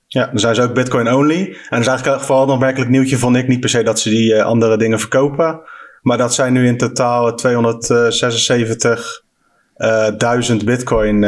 Ja, 0.07 0.25
dan 0.25 0.39
zijn 0.39 0.55
ze 0.55 0.61
ook 0.61 0.73
Bitcoin 0.73 1.13
only. 1.13 1.45
En 1.45 1.55
dat 1.69 1.79
is 1.79 1.87
eigenlijk 1.87 2.21
vooral 2.23 2.45
nog 2.45 2.59
werkelijk 2.59 2.91
nieuwtje 2.91 3.17
vond 3.17 3.35
ik. 3.35 3.47
Niet 3.47 3.59
per 3.59 3.69
se 3.69 3.83
dat 3.83 3.99
ze 3.99 4.09
die 4.09 4.43
andere 4.43 4.77
dingen 4.77 4.99
verkopen. 4.99 5.61
Maar 6.01 6.17
dat 6.17 6.33
zij 6.33 6.49
nu 6.49 6.67
in 6.67 6.77
totaal 6.77 7.39
276.000 10.51 10.55
Bitcoin 10.65 11.23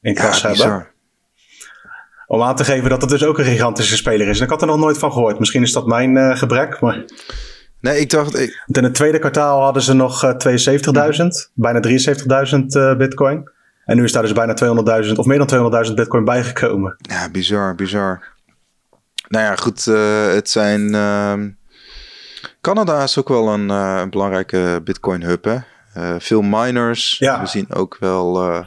in 0.00 0.14
kas 0.14 0.40
ja, 0.40 0.48
hebben. 0.48 0.94
Om 2.26 2.42
aan 2.42 2.56
te 2.56 2.64
geven 2.64 2.90
dat 2.90 3.00
het 3.00 3.10
dus 3.10 3.24
ook 3.24 3.38
een 3.38 3.44
gigantische 3.44 3.96
speler 3.96 4.28
is. 4.28 4.38
En 4.38 4.44
ik 4.44 4.50
had 4.50 4.60
er 4.60 4.66
nog 4.66 4.78
nooit 4.78 4.98
van 4.98 5.12
gehoord. 5.12 5.38
Misschien 5.38 5.62
is 5.62 5.72
dat 5.72 5.86
mijn 5.86 6.16
uh, 6.16 6.36
gebrek, 6.36 6.80
maar... 6.80 7.04
Nee, 7.80 8.00
ik 8.00 8.10
dacht... 8.10 8.38
Ik... 8.38 8.64
In 8.66 8.84
het 8.84 8.94
tweede 8.94 9.18
kwartaal 9.18 9.62
hadden 9.62 9.82
ze 9.82 9.92
nog 9.92 10.24
uh, 10.24 10.30
72.000, 11.18 11.26
bijna 11.54 11.80
73.000 11.88 12.64
uh, 12.66 12.96
bitcoin. 12.96 13.50
En 13.84 13.96
nu 13.96 14.04
is 14.04 14.12
daar 14.12 14.22
dus 14.22 14.32
bijna 14.32 14.54
200.000 15.04 15.12
of 15.12 15.26
meer 15.26 15.46
dan 15.46 15.84
200.000 15.88 15.94
bitcoin 15.94 16.24
bijgekomen. 16.24 16.96
Ja, 16.98 17.30
bizar, 17.30 17.74
bizar. 17.74 18.22
Nou 19.28 19.44
ja, 19.44 19.56
goed, 19.56 19.84
het 20.34 20.50
zijn... 20.50 20.94
Ehm, 20.94 21.48
Canada 22.60 23.02
is 23.02 23.18
ook 23.18 23.28
wel 23.28 23.48
een, 23.48 23.68
een 23.68 24.10
belangrijke 24.10 24.80
bitcoin 24.84 25.22
hub, 25.22 25.44
hè? 25.44 25.56
veel 26.18 26.42
miners. 26.42 27.18
Ja. 27.18 27.40
We 27.40 27.46
zien 27.46 27.66
ook 27.72 27.96
wel 28.00 28.64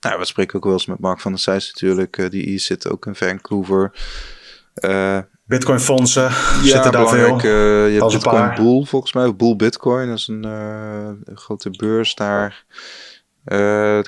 nou, 0.00 0.18
we 0.18 0.24
spreken 0.24 0.56
ook 0.56 0.64
wel 0.64 0.72
eens 0.72 0.86
met 0.86 0.98
Mark 0.98 1.20
van 1.20 1.32
der 1.32 1.40
Zijs 1.40 1.72
natuurlijk. 1.72 2.18
Uh, 2.18 2.30
die 2.30 2.58
zit 2.58 2.90
ook 2.90 3.06
in 3.06 3.14
Vancouver. 3.14 3.92
Uh, 4.74 5.18
Bitcoin 5.44 5.80
fondsen 5.80 6.22
ja, 6.22 6.62
zitten 6.72 6.92
daar 6.92 7.08
veel. 7.08 7.36
Uh, 7.36 7.42
je 7.94 7.98
hebt 8.00 8.12
Bitcoin 8.12 8.54
Bull 8.54 8.84
volgens 8.84 9.12
mij. 9.12 9.34
Bull 9.34 9.56
Bitcoin, 9.56 10.08
dat 10.08 10.18
is 10.18 10.28
een, 10.28 10.44
een 10.44 11.36
grote 11.36 11.70
beurs 11.70 12.14
daar. 12.14 12.64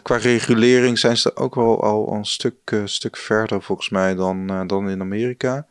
qua 0.03 0.17
regulering 0.17 0.99
zijn 0.99 1.17
ze 1.17 1.37
ook 1.37 1.55
wel 1.55 1.83
al 1.83 2.13
een 2.13 2.25
stuk, 2.25 2.81
stuk 2.85 3.17
verder 3.17 3.63
volgens 3.63 3.89
mij 3.89 4.15
dan, 4.15 4.67
dan 4.67 4.89
in 4.89 5.01
Amerika. 5.01 5.67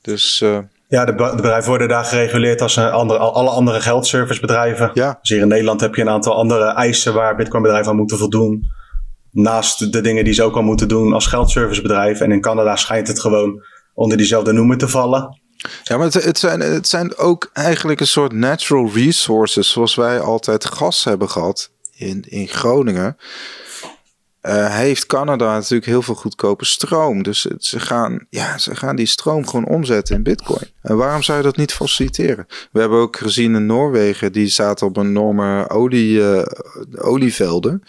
Dus... 0.00 0.44
Ja, 0.88 1.04
de, 1.04 1.14
bedrijven 1.14 1.68
worden 1.68 1.88
daar 1.88 2.04
gereguleerd 2.04 2.60
als 2.60 2.76
een 2.76 2.90
andere, 2.90 3.18
alle 3.18 3.50
andere 3.50 3.80
geldservicebedrijven. 3.80 4.90
Ja. 4.94 5.18
Dus 5.20 5.30
hier 5.30 5.40
in 5.40 5.48
Nederland 5.48 5.80
heb 5.80 5.94
je 5.94 6.02
een 6.02 6.08
aantal 6.08 6.34
andere 6.34 6.72
eisen 6.72 7.14
waar 7.14 7.36
Bitcoin-bedrijven 7.36 7.90
aan 7.90 7.96
moeten 7.96 8.18
voldoen. 8.18 8.70
Naast 9.34 9.92
de 9.92 10.00
dingen 10.00 10.24
die 10.24 10.32
ze 10.32 10.42
ook 10.42 10.56
al 10.56 10.62
moeten 10.62 10.88
doen 10.88 11.12
als 11.12 11.26
geldservicebedrijf. 11.26 12.20
En 12.20 12.32
in 12.32 12.40
Canada 12.40 12.76
schijnt 12.76 13.08
het 13.08 13.20
gewoon 13.20 13.62
onder 13.94 14.16
diezelfde 14.16 14.52
noemer 14.52 14.78
te 14.78 14.88
vallen. 14.88 15.40
Ja, 15.84 15.96
maar 15.96 16.06
het, 16.06 16.24
het, 16.24 16.38
zijn, 16.38 16.60
het 16.60 16.88
zijn 16.88 17.16
ook 17.16 17.50
eigenlijk 17.52 18.00
een 18.00 18.06
soort 18.06 18.32
natural 18.32 18.90
resources. 18.94 19.70
Zoals 19.70 19.94
wij 19.94 20.20
altijd 20.20 20.64
gas 20.64 21.04
hebben 21.04 21.30
gehad 21.30 21.70
in, 21.96 22.24
in 22.28 22.48
Groningen. 22.48 23.16
Uh, 24.42 24.76
heeft 24.76 25.06
Canada 25.06 25.52
natuurlijk 25.52 25.86
heel 25.86 26.02
veel 26.02 26.14
goedkope 26.14 26.64
stroom. 26.64 27.22
Dus 27.22 27.40
ze 27.58 27.80
gaan, 27.80 28.26
ja, 28.30 28.58
ze 28.58 28.76
gaan 28.76 28.96
die 28.96 29.06
stroom 29.06 29.46
gewoon 29.46 29.66
omzetten 29.66 30.16
in 30.16 30.22
bitcoin. 30.22 30.70
En 30.82 30.96
waarom 30.96 31.22
zou 31.22 31.38
je 31.38 31.44
dat 31.44 31.56
niet 31.56 31.72
faciliteren? 31.72 32.46
We 32.72 32.80
hebben 32.80 32.98
ook 32.98 33.16
gezien 33.16 33.54
in 33.54 33.66
Noorwegen, 33.66 34.32
die 34.32 34.46
zaten 34.46 34.86
op 34.86 34.96
enorme 34.96 35.70
olie, 35.70 36.18
uh, 36.18 36.42
olievelden. 36.98 37.82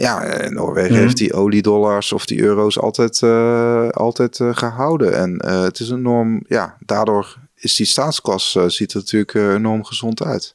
Ja, 0.00 0.24
eh, 0.24 0.50
Noorwegen 0.50 0.92
mhm. 0.92 1.00
heeft 1.00 1.16
die 1.16 1.32
oliedollars 1.32 2.12
of 2.12 2.26
die 2.26 2.42
euro's 2.42 2.78
altijd, 2.78 3.20
uh, 3.20 3.88
altijd 3.88 4.38
uh, 4.38 4.56
gehouden. 4.56 5.14
En 5.14 5.42
uh, 5.46 5.62
het 5.62 5.80
is 5.80 5.90
enorm, 5.90 6.44
ja, 6.48 6.76
daardoor 6.86 7.36
is 7.54 7.76
die 7.76 7.86
staatskas, 7.86 8.58
ziet 8.66 8.92
er 8.92 8.98
natuurlijk 8.98 9.34
enorm 9.34 9.84
gezond 9.84 10.22
uit. 10.22 10.54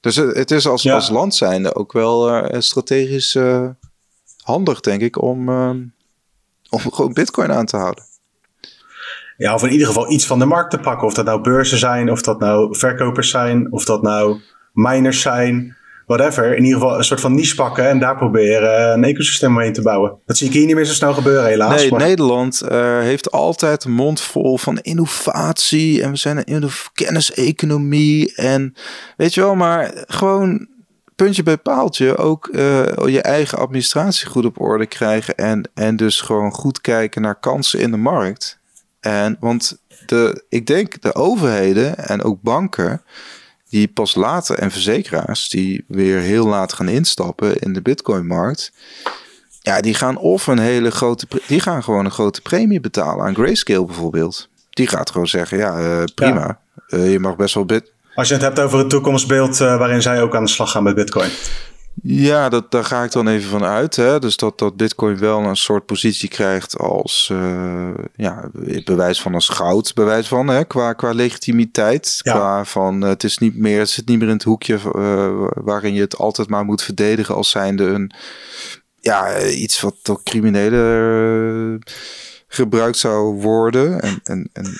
Dus 0.00 0.16
het 0.16 0.50
is 0.50 0.66
als, 0.66 0.82
ja. 0.82 0.94
als 0.94 1.08
land 1.08 1.34
zijnde 1.34 1.74
ook 1.74 1.92
wel 1.92 2.46
strategisch 2.62 3.38
handig, 4.42 4.80
denk 4.80 5.00
ik, 5.00 5.22
om, 5.22 5.48
om 6.70 6.80
gewoon 6.92 7.12
bitcoin 7.12 7.52
aan 7.52 7.66
te 7.66 7.76
houden. 7.76 8.04
Ja, 9.36 9.54
of 9.54 9.62
in 9.62 9.72
ieder 9.72 9.86
geval 9.86 10.12
iets 10.12 10.26
van 10.26 10.38
de 10.38 10.44
markt 10.44 10.70
te 10.70 10.78
pakken. 10.78 11.06
Of 11.06 11.14
dat 11.14 11.24
nou 11.24 11.40
beurzen 11.40 11.78
zijn, 11.78 12.10
of 12.10 12.22
dat 12.22 12.40
nou 12.40 12.76
verkopers 12.78 13.30
zijn, 13.30 13.72
of 13.72 13.84
dat 13.84 14.02
nou 14.02 14.40
miners 14.72 15.20
zijn 15.20 15.76
whatever, 16.06 16.56
in 16.56 16.64
ieder 16.64 16.80
geval 16.80 16.98
een 16.98 17.04
soort 17.04 17.20
van 17.20 17.34
niche 17.34 17.54
pakken 17.54 17.88
en 17.88 17.98
daar 17.98 18.16
proberen 18.16 18.92
een 18.92 19.04
ecosysteem 19.04 19.50
omheen 19.50 19.72
te 19.72 19.82
bouwen. 19.82 20.18
Dat 20.26 20.36
zie 20.36 20.46
ik 20.46 20.52
hier 20.52 20.66
niet 20.66 20.74
meer 20.74 20.84
zo 20.84 20.92
snel 20.92 21.14
gebeuren, 21.14 21.46
helaas. 21.46 21.80
Nee, 21.80 21.92
Nederland 21.92 22.62
uh, 22.64 22.98
heeft 23.00 23.30
altijd 23.30 23.84
een 23.84 23.92
mond 23.92 24.20
vol 24.20 24.58
van 24.58 24.78
innovatie 24.78 26.02
en 26.02 26.10
we 26.10 26.16
zijn 26.16 26.52
een 26.52 26.70
kenniseconomie 26.94 28.34
en 28.34 28.74
weet 29.16 29.34
je 29.34 29.40
wel, 29.40 29.54
maar 29.54 30.04
gewoon 30.06 30.68
puntje 31.16 31.42
bij 31.42 31.56
paaltje 31.56 32.16
ook 32.16 32.48
uh, 32.52 32.84
je 33.06 33.22
eigen 33.22 33.58
administratie 33.58 34.26
goed 34.26 34.44
op 34.44 34.60
orde 34.60 34.86
krijgen 34.86 35.34
en, 35.34 35.70
en 35.74 35.96
dus 35.96 36.20
gewoon 36.20 36.52
goed 36.52 36.80
kijken 36.80 37.22
naar 37.22 37.40
kansen 37.40 37.80
in 37.80 37.90
de 37.90 37.96
markt. 37.96 38.58
En 39.00 39.36
want 39.40 39.82
de, 40.06 40.44
ik 40.48 40.66
denk 40.66 41.02
de 41.02 41.14
overheden 41.14 41.96
en 41.96 42.22
ook 42.22 42.42
banken 42.42 43.02
die 43.74 43.88
pas 43.88 44.14
later 44.14 44.58
en 44.58 44.70
verzekeraars 44.70 45.48
die 45.48 45.84
weer 45.88 46.18
heel 46.18 46.46
laat 46.46 46.72
gaan 46.72 46.88
instappen 46.88 47.56
in 47.58 47.72
de 47.72 47.82
Bitcoin-markt. 47.82 48.72
Ja, 49.60 49.80
die 49.80 49.94
gaan 49.94 50.16
of 50.16 50.46
een 50.46 50.58
hele 50.58 50.90
grote, 50.90 51.26
die 51.46 51.60
gaan 51.60 51.82
gewoon 51.82 52.04
een 52.04 52.10
grote 52.10 52.40
premie 52.40 52.80
betalen 52.80 53.26
aan 53.26 53.34
Grayscale 53.34 53.84
bijvoorbeeld. 53.84 54.48
Die 54.70 54.86
gaat 54.86 55.10
gewoon 55.10 55.26
zeggen, 55.26 55.58
ja, 55.58 55.80
uh, 55.80 56.04
prima, 56.14 56.58
uh, 56.88 57.12
je 57.12 57.18
mag 57.18 57.36
best 57.36 57.54
wel 57.54 57.64
bit. 57.64 57.92
Als 58.14 58.28
je 58.28 58.34
het 58.34 58.42
hebt 58.42 58.60
over 58.60 58.78
het 58.78 58.90
toekomstbeeld 58.90 59.60
uh, 59.60 59.78
waarin 59.78 60.02
zij 60.02 60.22
ook 60.22 60.36
aan 60.36 60.44
de 60.44 60.50
slag 60.50 60.70
gaan 60.70 60.82
met 60.82 60.94
Bitcoin. 60.94 61.30
Ja, 62.02 62.48
dat, 62.48 62.70
daar 62.70 62.84
ga 62.84 63.04
ik 63.04 63.12
dan 63.12 63.28
even 63.28 63.50
van 63.50 63.64
uit. 63.64 63.96
Hè? 63.96 64.18
Dus 64.18 64.36
dat, 64.36 64.58
dat 64.58 64.76
Bitcoin 64.76 65.18
wel 65.18 65.40
een 65.40 65.56
soort 65.56 65.86
positie 65.86 66.28
krijgt 66.28 66.78
als 66.78 67.28
uh, 67.32 67.88
ja, 68.16 68.50
bewijs 68.84 69.20
van 69.20 69.34
als 69.34 69.48
goud, 69.48 69.94
bewijs 69.94 70.28
van 70.28 70.48
hè? 70.48 70.64
Qua, 70.64 70.92
qua 70.92 71.12
legitimiteit. 71.12 72.18
Qua 72.22 72.64
van 72.64 73.00
het 73.00 73.24
is 73.24 73.38
niet 73.38 73.56
meer, 73.56 73.78
het 73.78 73.90
zit 73.90 74.08
niet 74.08 74.18
meer 74.18 74.28
in 74.28 74.34
het 74.34 74.42
hoekje 74.42 74.78
uh, 74.96 75.48
waarin 75.54 75.94
je 75.94 76.00
het 76.00 76.16
altijd 76.16 76.48
maar 76.48 76.64
moet 76.64 76.82
verdedigen 76.82 77.34
als 77.34 77.50
zijnde 77.50 77.84
een 77.84 78.12
ja, 79.00 79.46
iets 79.46 79.80
wat 79.80 79.96
door 80.02 80.22
criminelen 80.22 81.82
gebruikt 82.48 82.98
zou 82.98 83.40
worden. 83.40 84.00
En, 84.00 84.20
en, 84.24 84.50
en 84.52 84.76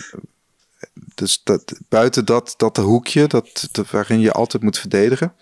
dus 1.15 1.41
dat, 1.45 1.73
buiten 1.89 2.25
dat, 2.25 2.55
dat 2.57 2.77
hoekje 2.77 3.27
dat, 3.27 3.69
dat, 3.73 3.91
waarin 3.91 4.21
je 4.21 4.33
altijd 4.33 4.63
moet 4.63 4.79
verdedigen. 4.79 5.33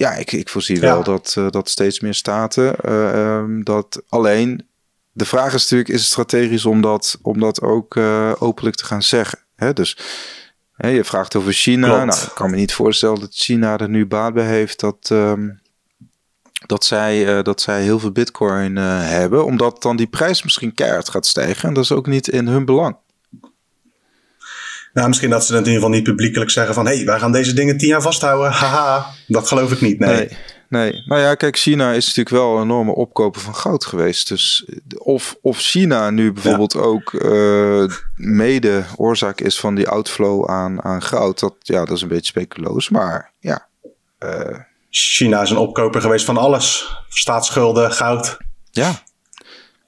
Ja, 0.00 0.14
ik, 0.14 0.32
ik 0.32 0.48
voorzie 0.48 0.80
wel 0.80 1.02
dat, 1.02 1.34
uh, 1.38 1.50
dat 1.50 1.68
steeds 1.68 2.00
meer 2.00 2.14
staten 2.14 2.74
uh, 2.88 3.64
dat 3.64 4.02
alleen. 4.08 4.68
De 5.12 5.24
vraag 5.24 5.54
is 5.54 5.62
natuurlijk, 5.62 5.90
is 5.90 6.00
het 6.00 6.10
strategisch 6.10 6.64
om 6.64 6.80
dat, 6.80 7.18
om 7.22 7.40
dat 7.40 7.62
ook 7.62 7.94
uh, 7.94 8.32
openlijk 8.38 8.76
te 8.76 8.84
gaan 8.84 9.02
zeggen? 9.02 9.38
Hè? 9.56 9.72
Dus 9.72 9.98
hè, 10.72 10.88
je 10.88 11.04
vraagt 11.04 11.36
over 11.36 11.52
China. 11.52 12.04
Nou, 12.04 12.22
ik 12.22 12.34
kan 12.34 12.50
me 12.50 12.56
niet 12.56 12.72
voorstellen 12.72 13.20
dat 13.20 13.34
China 13.34 13.78
er 13.78 13.88
nu 13.88 14.06
baat 14.06 14.34
bij 14.34 14.46
heeft 14.46 14.80
dat, 14.80 15.08
um, 15.12 15.60
dat, 16.66 16.84
zij, 16.84 17.42
dat 17.42 17.60
zij 17.60 17.82
heel 17.82 17.98
veel 17.98 18.12
bitcoin 18.12 18.76
hebben. 18.76 19.44
Omdat 19.44 19.82
dan 19.82 19.96
die 19.96 20.08
prijs 20.08 20.42
misschien 20.42 20.74
keihard 20.74 21.08
gaat 21.08 21.26
stijgen. 21.26 21.68
En 21.68 21.74
dat 21.74 21.84
is 21.84 21.92
ook 21.92 22.06
niet 22.06 22.28
in 22.28 22.46
hun 22.46 22.64
belang. 22.64 22.96
Nou, 24.92 25.08
misschien 25.08 25.30
dat 25.30 25.44
ze 25.44 25.54
het 25.54 25.66
in 25.66 25.72
ieder 25.72 25.82
geval 25.82 25.96
niet 25.98 26.08
publiekelijk 26.08 26.50
zeggen 26.50 26.74
van... 26.74 26.86
hé, 26.86 26.96
hey, 26.96 27.04
wij 27.04 27.18
gaan 27.18 27.32
deze 27.32 27.52
dingen 27.52 27.76
tien 27.76 27.88
jaar 27.88 28.02
vasthouden. 28.02 28.50
Haha, 28.52 29.06
dat 29.26 29.48
geloof 29.48 29.72
ik 29.72 29.80
niet, 29.80 29.98
nee. 29.98 30.14
nee. 30.14 30.28
Nee, 30.70 31.02
nou 31.06 31.20
ja, 31.20 31.34
kijk, 31.34 31.56
China 31.58 31.92
is 31.92 32.06
natuurlijk 32.06 32.36
wel 32.36 32.56
een 32.56 32.62
enorme 32.62 32.94
opkoper 32.94 33.40
van 33.40 33.54
goud 33.54 33.84
geweest. 33.84 34.28
Dus 34.28 34.64
of, 34.98 35.36
of 35.42 35.58
China 35.58 36.10
nu 36.10 36.32
bijvoorbeeld 36.32 36.76
ook 36.76 37.12
uh, 37.12 37.84
mede 38.16 38.84
oorzaak 38.96 39.40
is 39.40 39.60
van 39.60 39.74
die 39.74 39.88
outflow 39.88 40.50
aan, 40.50 40.82
aan 40.82 41.02
goud, 41.02 41.40
dat, 41.40 41.54
ja, 41.58 41.84
dat 41.84 41.96
is 41.96 42.02
een 42.02 42.08
beetje 42.08 42.24
speculoos. 42.24 42.88
Maar 42.88 43.32
ja. 43.38 43.66
Uh, 44.24 44.58
China 44.90 45.42
is 45.42 45.50
een 45.50 45.56
opkoper 45.56 46.00
geweest 46.00 46.24
van 46.24 46.36
alles: 46.36 46.96
staatsschulden, 47.08 47.92
goud. 47.92 48.36
Ja. 48.70 49.02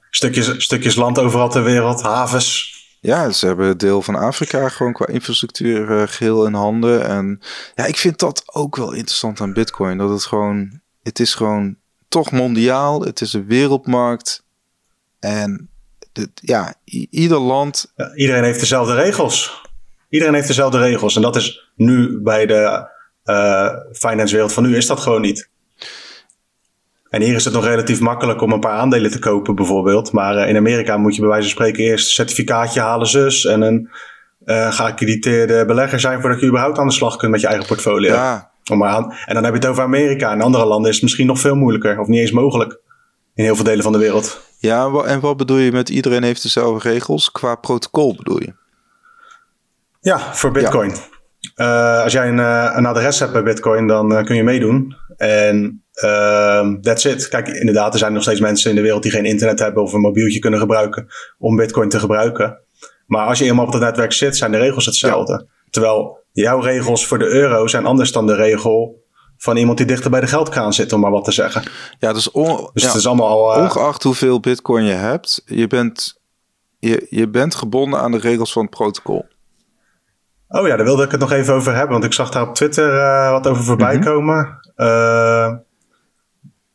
Stukjes, 0.09 0.63
stukjes 0.63 0.95
land 0.95 1.19
overal 1.19 1.49
ter 1.49 1.63
wereld, 1.63 2.01
havens. 2.01 2.72
Ja, 3.03 3.31
ze 3.31 3.45
hebben 3.45 3.77
deel 3.77 4.01
van 4.01 4.15
Afrika 4.15 4.69
gewoon 4.69 4.93
qua 4.93 5.07
infrastructuur 5.07 5.89
uh, 5.89 6.03
geheel 6.05 6.45
in 6.45 6.53
handen. 6.53 7.05
En 7.05 7.39
ja, 7.75 7.85
ik 7.85 7.97
vind 7.97 8.19
dat 8.19 8.43
ook 8.45 8.75
wel 8.75 8.93
interessant 8.93 9.41
aan 9.41 9.53
Bitcoin. 9.53 9.97
Dat 9.97 10.09
het 10.09 10.23
gewoon, 10.23 10.81
het 11.01 11.19
is 11.19 11.33
gewoon 11.33 11.75
toch 12.07 12.31
mondiaal. 12.31 13.01
Het 13.01 13.21
is 13.21 13.33
een 13.33 13.47
wereldmarkt. 13.47 14.43
En 15.19 15.69
dit, 16.11 16.29
ja, 16.33 16.73
ieder 17.09 17.39
land. 17.39 17.93
Iedereen 18.15 18.43
heeft 18.43 18.59
dezelfde 18.59 18.95
regels. 18.95 19.61
Iedereen 20.09 20.33
heeft 20.33 20.47
dezelfde 20.47 20.79
regels. 20.79 21.15
En 21.15 21.21
dat 21.21 21.35
is 21.35 21.71
nu 21.75 22.21
bij 22.21 22.45
de 22.45 22.89
uh, 23.25 23.69
finance 23.91 24.33
wereld 24.33 24.53
van 24.53 24.63
nu 24.63 24.75
is 24.75 24.87
dat 24.87 24.99
gewoon 24.99 25.21
niet. 25.21 25.49
En 27.13 27.21
hier 27.21 27.35
is 27.35 27.45
het 27.45 27.53
nog 27.53 27.65
relatief 27.65 27.99
makkelijk 27.99 28.41
om 28.41 28.51
een 28.51 28.59
paar 28.59 28.77
aandelen 28.77 29.11
te 29.11 29.19
kopen, 29.19 29.55
bijvoorbeeld. 29.55 30.11
Maar 30.11 30.35
uh, 30.35 30.49
in 30.49 30.57
Amerika 30.57 30.97
moet 30.97 31.15
je 31.15 31.21
bij 31.21 31.29
wijze 31.29 31.43
van 31.43 31.55
spreken 31.55 31.83
eerst 31.83 32.05
een 32.05 32.11
certificaatje 32.11 32.79
halen, 32.79 33.07
zus. 33.07 33.45
En 33.45 33.61
een 33.61 33.89
uh, 34.45 34.71
geaccrediteerde 34.71 35.65
belegger 35.65 35.99
zijn 35.99 36.21
voordat 36.21 36.39
je 36.39 36.45
überhaupt 36.45 36.77
aan 36.77 36.87
de 36.87 36.93
slag 36.93 37.15
kunt 37.15 37.31
met 37.31 37.41
je 37.41 37.47
eigen 37.47 37.65
portfolio. 37.65 38.13
Ja. 38.13 38.51
Om 38.71 38.77
maar 38.77 38.89
aan, 38.89 39.13
en 39.25 39.33
dan 39.33 39.43
heb 39.43 39.53
je 39.53 39.59
het 39.59 39.69
over 39.69 39.83
Amerika. 39.83 40.33
In 40.33 40.41
andere 40.41 40.65
landen 40.65 40.89
is 40.89 40.95
het 40.95 41.03
misschien 41.03 41.25
nog 41.27 41.39
veel 41.39 41.55
moeilijker, 41.55 41.99
of 41.99 42.07
niet 42.07 42.19
eens 42.19 42.31
mogelijk. 42.31 42.79
In 43.35 43.43
heel 43.43 43.55
veel 43.55 43.65
delen 43.65 43.83
van 43.83 43.91
de 43.91 43.97
wereld. 43.97 44.41
Ja, 44.57 44.91
en 45.05 45.19
wat 45.19 45.37
bedoel 45.37 45.57
je 45.57 45.71
met 45.71 45.89
iedereen 45.89 46.23
heeft 46.23 46.43
dezelfde 46.43 46.89
regels? 46.89 47.31
Qua 47.31 47.55
protocol 47.55 48.15
bedoel 48.15 48.41
je? 48.41 48.53
Ja, 50.01 50.17
voor 50.33 50.51
Bitcoin. 50.51 50.93
Ja. 51.55 51.97
Uh, 51.97 52.03
als 52.03 52.13
jij 52.13 52.27
een, 52.27 52.37
een 52.77 52.85
adres 52.85 53.19
hebt 53.19 53.33
bij 53.33 53.43
Bitcoin, 53.43 53.87
dan 53.87 54.25
kun 54.25 54.35
je 54.35 54.43
meedoen. 54.43 54.95
En 55.17 55.82
Uh, 56.03 56.73
that's 56.81 57.05
it. 57.05 57.27
Kijk, 57.27 57.47
inderdaad, 57.47 57.93
er 57.93 57.99
zijn 57.99 58.13
nog 58.13 58.21
steeds 58.21 58.39
mensen 58.39 58.69
in 58.69 58.75
de 58.75 58.81
wereld 58.81 59.03
die 59.03 59.11
geen 59.11 59.25
internet 59.25 59.59
hebben 59.59 59.83
of 59.83 59.93
een 59.93 60.01
mobieltje 60.01 60.39
kunnen 60.39 60.59
gebruiken 60.59 61.07
om 61.37 61.55
Bitcoin 61.55 61.89
te 61.89 61.99
gebruiken. 61.99 62.59
Maar 63.05 63.27
als 63.27 63.39
je 63.39 63.45
eenmaal 63.45 63.65
op 63.65 63.73
het 63.73 63.81
netwerk 63.81 64.11
zit, 64.11 64.37
zijn 64.37 64.51
de 64.51 64.57
regels 64.57 64.85
hetzelfde. 64.85 65.47
Terwijl 65.69 66.23
jouw 66.31 66.59
regels 66.59 67.07
voor 67.07 67.19
de 67.19 67.27
euro 67.27 67.67
zijn 67.67 67.85
anders 67.85 68.11
dan 68.11 68.27
de 68.27 68.35
regel 68.35 69.03
van 69.37 69.57
iemand 69.57 69.77
die 69.77 69.87
dichter 69.87 70.11
bij 70.11 70.19
de 70.19 70.27
geldkraan 70.27 70.73
zit, 70.73 70.93
om 70.93 70.99
maar 70.99 71.11
wat 71.11 71.23
te 71.23 71.31
zeggen. 71.31 71.63
Ja, 71.99 72.13
dus, 72.13 72.31
on, 72.31 72.69
dus 72.73 72.83
ja, 72.83 72.87
het 72.87 72.97
is 72.97 73.07
allemaal. 73.07 73.57
Uh, 73.57 73.63
ongeacht 73.63 74.03
hoeveel 74.03 74.39
Bitcoin 74.39 74.83
je 74.83 74.93
hebt, 74.93 75.41
je 75.45 75.67
bent, 75.67 76.21
je, 76.79 77.07
je 77.09 77.29
bent 77.29 77.55
gebonden 77.55 77.99
aan 77.99 78.11
de 78.11 78.17
regels 78.17 78.53
van 78.53 78.61
het 78.61 78.71
protocol. 78.71 79.25
Oh 80.47 80.67
ja, 80.67 80.75
daar 80.75 80.85
wilde 80.85 81.03
ik 81.03 81.11
het 81.11 81.19
nog 81.19 81.31
even 81.31 81.53
over 81.53 81.73
hebben, 81.73 81.91
want 81.91 82.03
ik 82.03 82.13
zag 82.13 82.29
daar 82.29 82.47
op 82.47 82.55
Twitter 82.55 82.93
uh, 82.93 83.31
wat 83.31 83.47
over 83.47 83.63
voorbij 83.63 83.95
mm 83.95 84.01
-hmm. 84.01 84.11
komen. 84.11 84.59
Uh, 84.75 85.53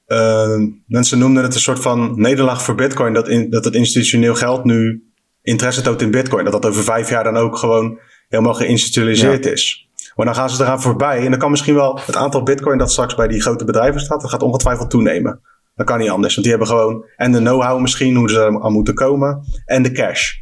uh, 0.09 0.57
mensen 0.87 1.19
noemden 1.19 1.43
het 1.43 1.55
een 1.55 1.61
soort 1.61 1.81
van 1.81 2.13
nederlaag 2.21 2.63
voor 2.63 2.75
Bitcoin. 2.75 3.13
Dat, 3.13 3.29
in, 3.29 3.51
dat 3.51 3.65
het 3.65 3.75
institutioneel 3.75 4.35
geld 4.35 4.65
nu 4.65 5.03
interesse 5.43 5.81
toont 5.81 6.03
in 6.03 6.11
Bitcoin. 6.11 6.45
Dat 6.45 6.53
dat 6.53 6.67
over 6.67 6.85
vijf 6.85 7.11
jaar 7.11 7.25
dan 7.25 7.37
ook 7.37 7.57
gewoon 7.57 7.99
helemaal 8.29 8.55
geïnstitutionaliseerd 8.55 9.45
ja. 9.45 9.51
is. 9.51 9.89
Maar 10.15 10.27
dan 10.27 10.35
gaan 10.35 10.51
ze 10.51 10.63
eraan 10.63 10.83
voorbij. 10.83 11.25
En 11.25 11.31
dan 11.31 11.39
kan 11.39 11.51
misschien 11.51 11.75
wel 11.75 12.01
het 12.07 12.17
aantal 12.17 12.43
Bitcoin 12.43 12.79
dat 12.79 12.91
straks 12.91 13.15
bij 13.15 13.29
die 13.29 13.41
grote 13.41 13.65
bedrijven 13.65 14.01
staat. 14.01 14.21
Dat 14.21 14.31
gaat 14.31 14.43
ongetwijfeld 14.43 14.91
toenemen. 14.91 15.41
Dat 15.75 15.87
kan 15.87 15.99
niet 15.99 16.11
anders. 16.11 16.35
Want 16.35 16.47
die 16.47 16.57
hebben 16.57 16.77
gewoon 16.77 17.05
en 17.17 17.33
de 17.33 17.39
know-how 17.39 17.81
misschien 17.81 18.17
hoe 18.17 18.31
ze 18.31 18.41
er 18.41 18.63
aan 18.63 18.73
moeten 18.73 18.95
komen. 18.95 19.45
En 19.65 19.83
de 19.83 19.93
cash. 19.93 20.33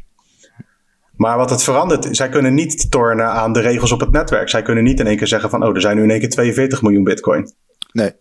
Maar 1.15 1.37
wat 1.37 1.49
het 1.49 1.63
verandert, 1.63 2.07
zij 2.11 2.29
kunnen 2.29 2.53
niet 2.53 2.91
tornen 2.91 3.25
aan 3.25 3.53
de 3.53 3.59
regels 3.59 3.91
op 3.91 3.99
het 3.99 4.11
netwerk. 4.11 4.49
Zij 4.49 4.61
kunnen 4.61 4.83
niet 4.83 4.99
in 4.99 5.07
één 5.07 5.17
keer 5.17 5.27
zeggen 5.27 5.49
van, 5.49 5.63
oh, 5.63 5.75
er 5.75 5.81
zijn 5.81 5.95
nu 5.95 6.03
in 6.03 6.11
één 6.11 6.19
keer 6.19 6.29
42 6.29 6.81
miljoen 6.81 7.03
bitcoin. 7.03 7.51
Nee. 7.91 8.11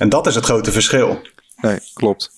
En 0.00 0.08
dat 0.08 0.26
is 0.26 0.34
het 0.34 0.44
grote 0.44 0.72
verschil. 0.72 1.20
Nee, 1.56 1.78
klopt. 1.94 2.30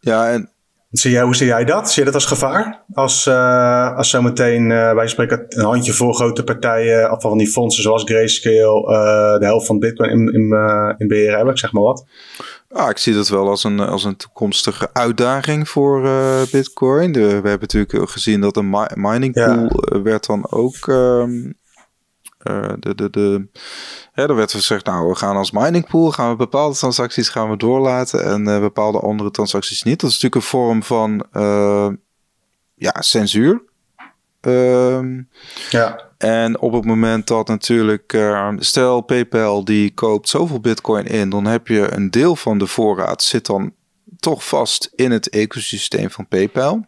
Ja, 0.00 0.30
en... 0.30 0.50
Zie 0.90 1.10
jij, 1.10 1.22
hoe 1.22 1.36
zie 1.36 1.46
jij 1.46 1.64
dat? 1.64 1.90
Zie 1.90 1.98
je 1.98 2.04
dat 2.04 2.14
als 2.14 2.24
gevaar? 2.24 2.84
Als, 2.92 3.26
uh, 3.26 3.96
als 3.96 4.10
zometeen, 4.10 4.70
uh, 4.70 4.92
wij 4.92 5.08
spreken 5.08 5.44
een 5.48 5.64
handje 5.64 5.92
vol 5.92 6.12
grote 6.12 6.44
partijen, 6.44 7.10
afval 7.10 7.30
van 7.30 7.38
die 7.38 7.48
fondsen 7.48 7.82
zoals 7.82 8.02
Grayscale, 8.02 8.82
uh, 8.82 9.38
de 9.38 9.44
helft 9.44 9.66
van 9.66 9.78
bitcoin 9.78 10.10
in, 10.10 10.32
in, 10.32 10.52
in 10.98 11.08
beheer 11.08 11.36
hebben, 11.36 11.52
ik 11.52 11.58
zeg 11.58 11.72
maar 11.72 11.82
wat. 11.82 12.06
Ah, 12.70 12.90
ik 12.90 12.98
zie 12.98 13.14
dat 13.14 13.28
wel 13.28 13.48
als 13.48 13.64
een, 13.64 13.80
als 13.80 14.04
een 14.04 14.16
toekomstige 14.16 14.88
uitdaging 14.92 15.68
voor 15.68 16.04
uh, 16.04 16.42
Bitcoin. 16.52 17.12
De, 17.12 17.20
we 17.20 17.48
hebben 17.48 17.68
natuurlijk 17.72 18.10
gezien 18.10 18.40
dat 18.40 18.56
een 18.56 18.70
mi 18.70 18.86
mining 18.94 19.32
pool 19.32 19.84
ja. 19.94 20.02
werd 20.02 20.26
dan 20.26 20.50
ook. 20.50 20.86
Um, 20.86 21.57
uh, 22.42 22.72
de, 22.78 22.94
de, 22.94 23.10
de, 23.10 23.48
ja, 24.14 24.26
er 24.26 24.34
werd 24.34 24.50
gezegd, 24.50 24.86
nou, 24.86 25.08
we 25.08 25.14
gaan 25.14 25.36
als 25.36 25.50
mining 25.50 25.88
pool, 25.88 26.10
gaan 26.10 26.30
we 26.30 26.36
bepaalde 26.36 26.76
transacties 26.76 27.28
gaan 27.28 27.50
we 27.50 27.56
doorlaten 27.56 28.24
en 28.24 28.48
uh, 28.48 28.60
bepaalde 28.60 29.00
andere 29.00 29.30
transacties 29.30 29.82
niet. 29.82 30.00
Dat 30.00 30.10
is 30.10 30.20
natuurlijk 30.20 30.42
een 30.42 30.50
vorm 30.50 30.82
van 30.82 31.26
ja, 32.74 33.00
censuur. 33.00 33.62
Um, 34.40 35.28
ja. 35.70 36.06
En 36.18 36.58
op 36.58 36.72
het 36.72 36.84
moment 36.84 37.26
dat 37.26 37.48
natuurlijk, 37.48 38.18
stel 38.56 39.00
PayPal 39.00 39.64
die 39.64 39.94
koopt 39.94 40.28
zoveel 40.28 40.60
bitcoin 40.60 41.04
in, 41.04 41.30
dan 41.30 41.44
heb 41.44 41.68
je 41.68 41.92
een 41.92 42.10
deel 42.10 42.36
van 42.36 42.58
de 42.58 42.66
voorraad 42.66 43.22
zit 43.22 43.46
dan 43.46 43.72
toch 44.18 44.44
vast 44.44 44.92
in 44.94 45.10
het 45.10 45.28
ecosysteem 45.28 46.10
van 46.10 46.28
PayPal. 46.28 46.86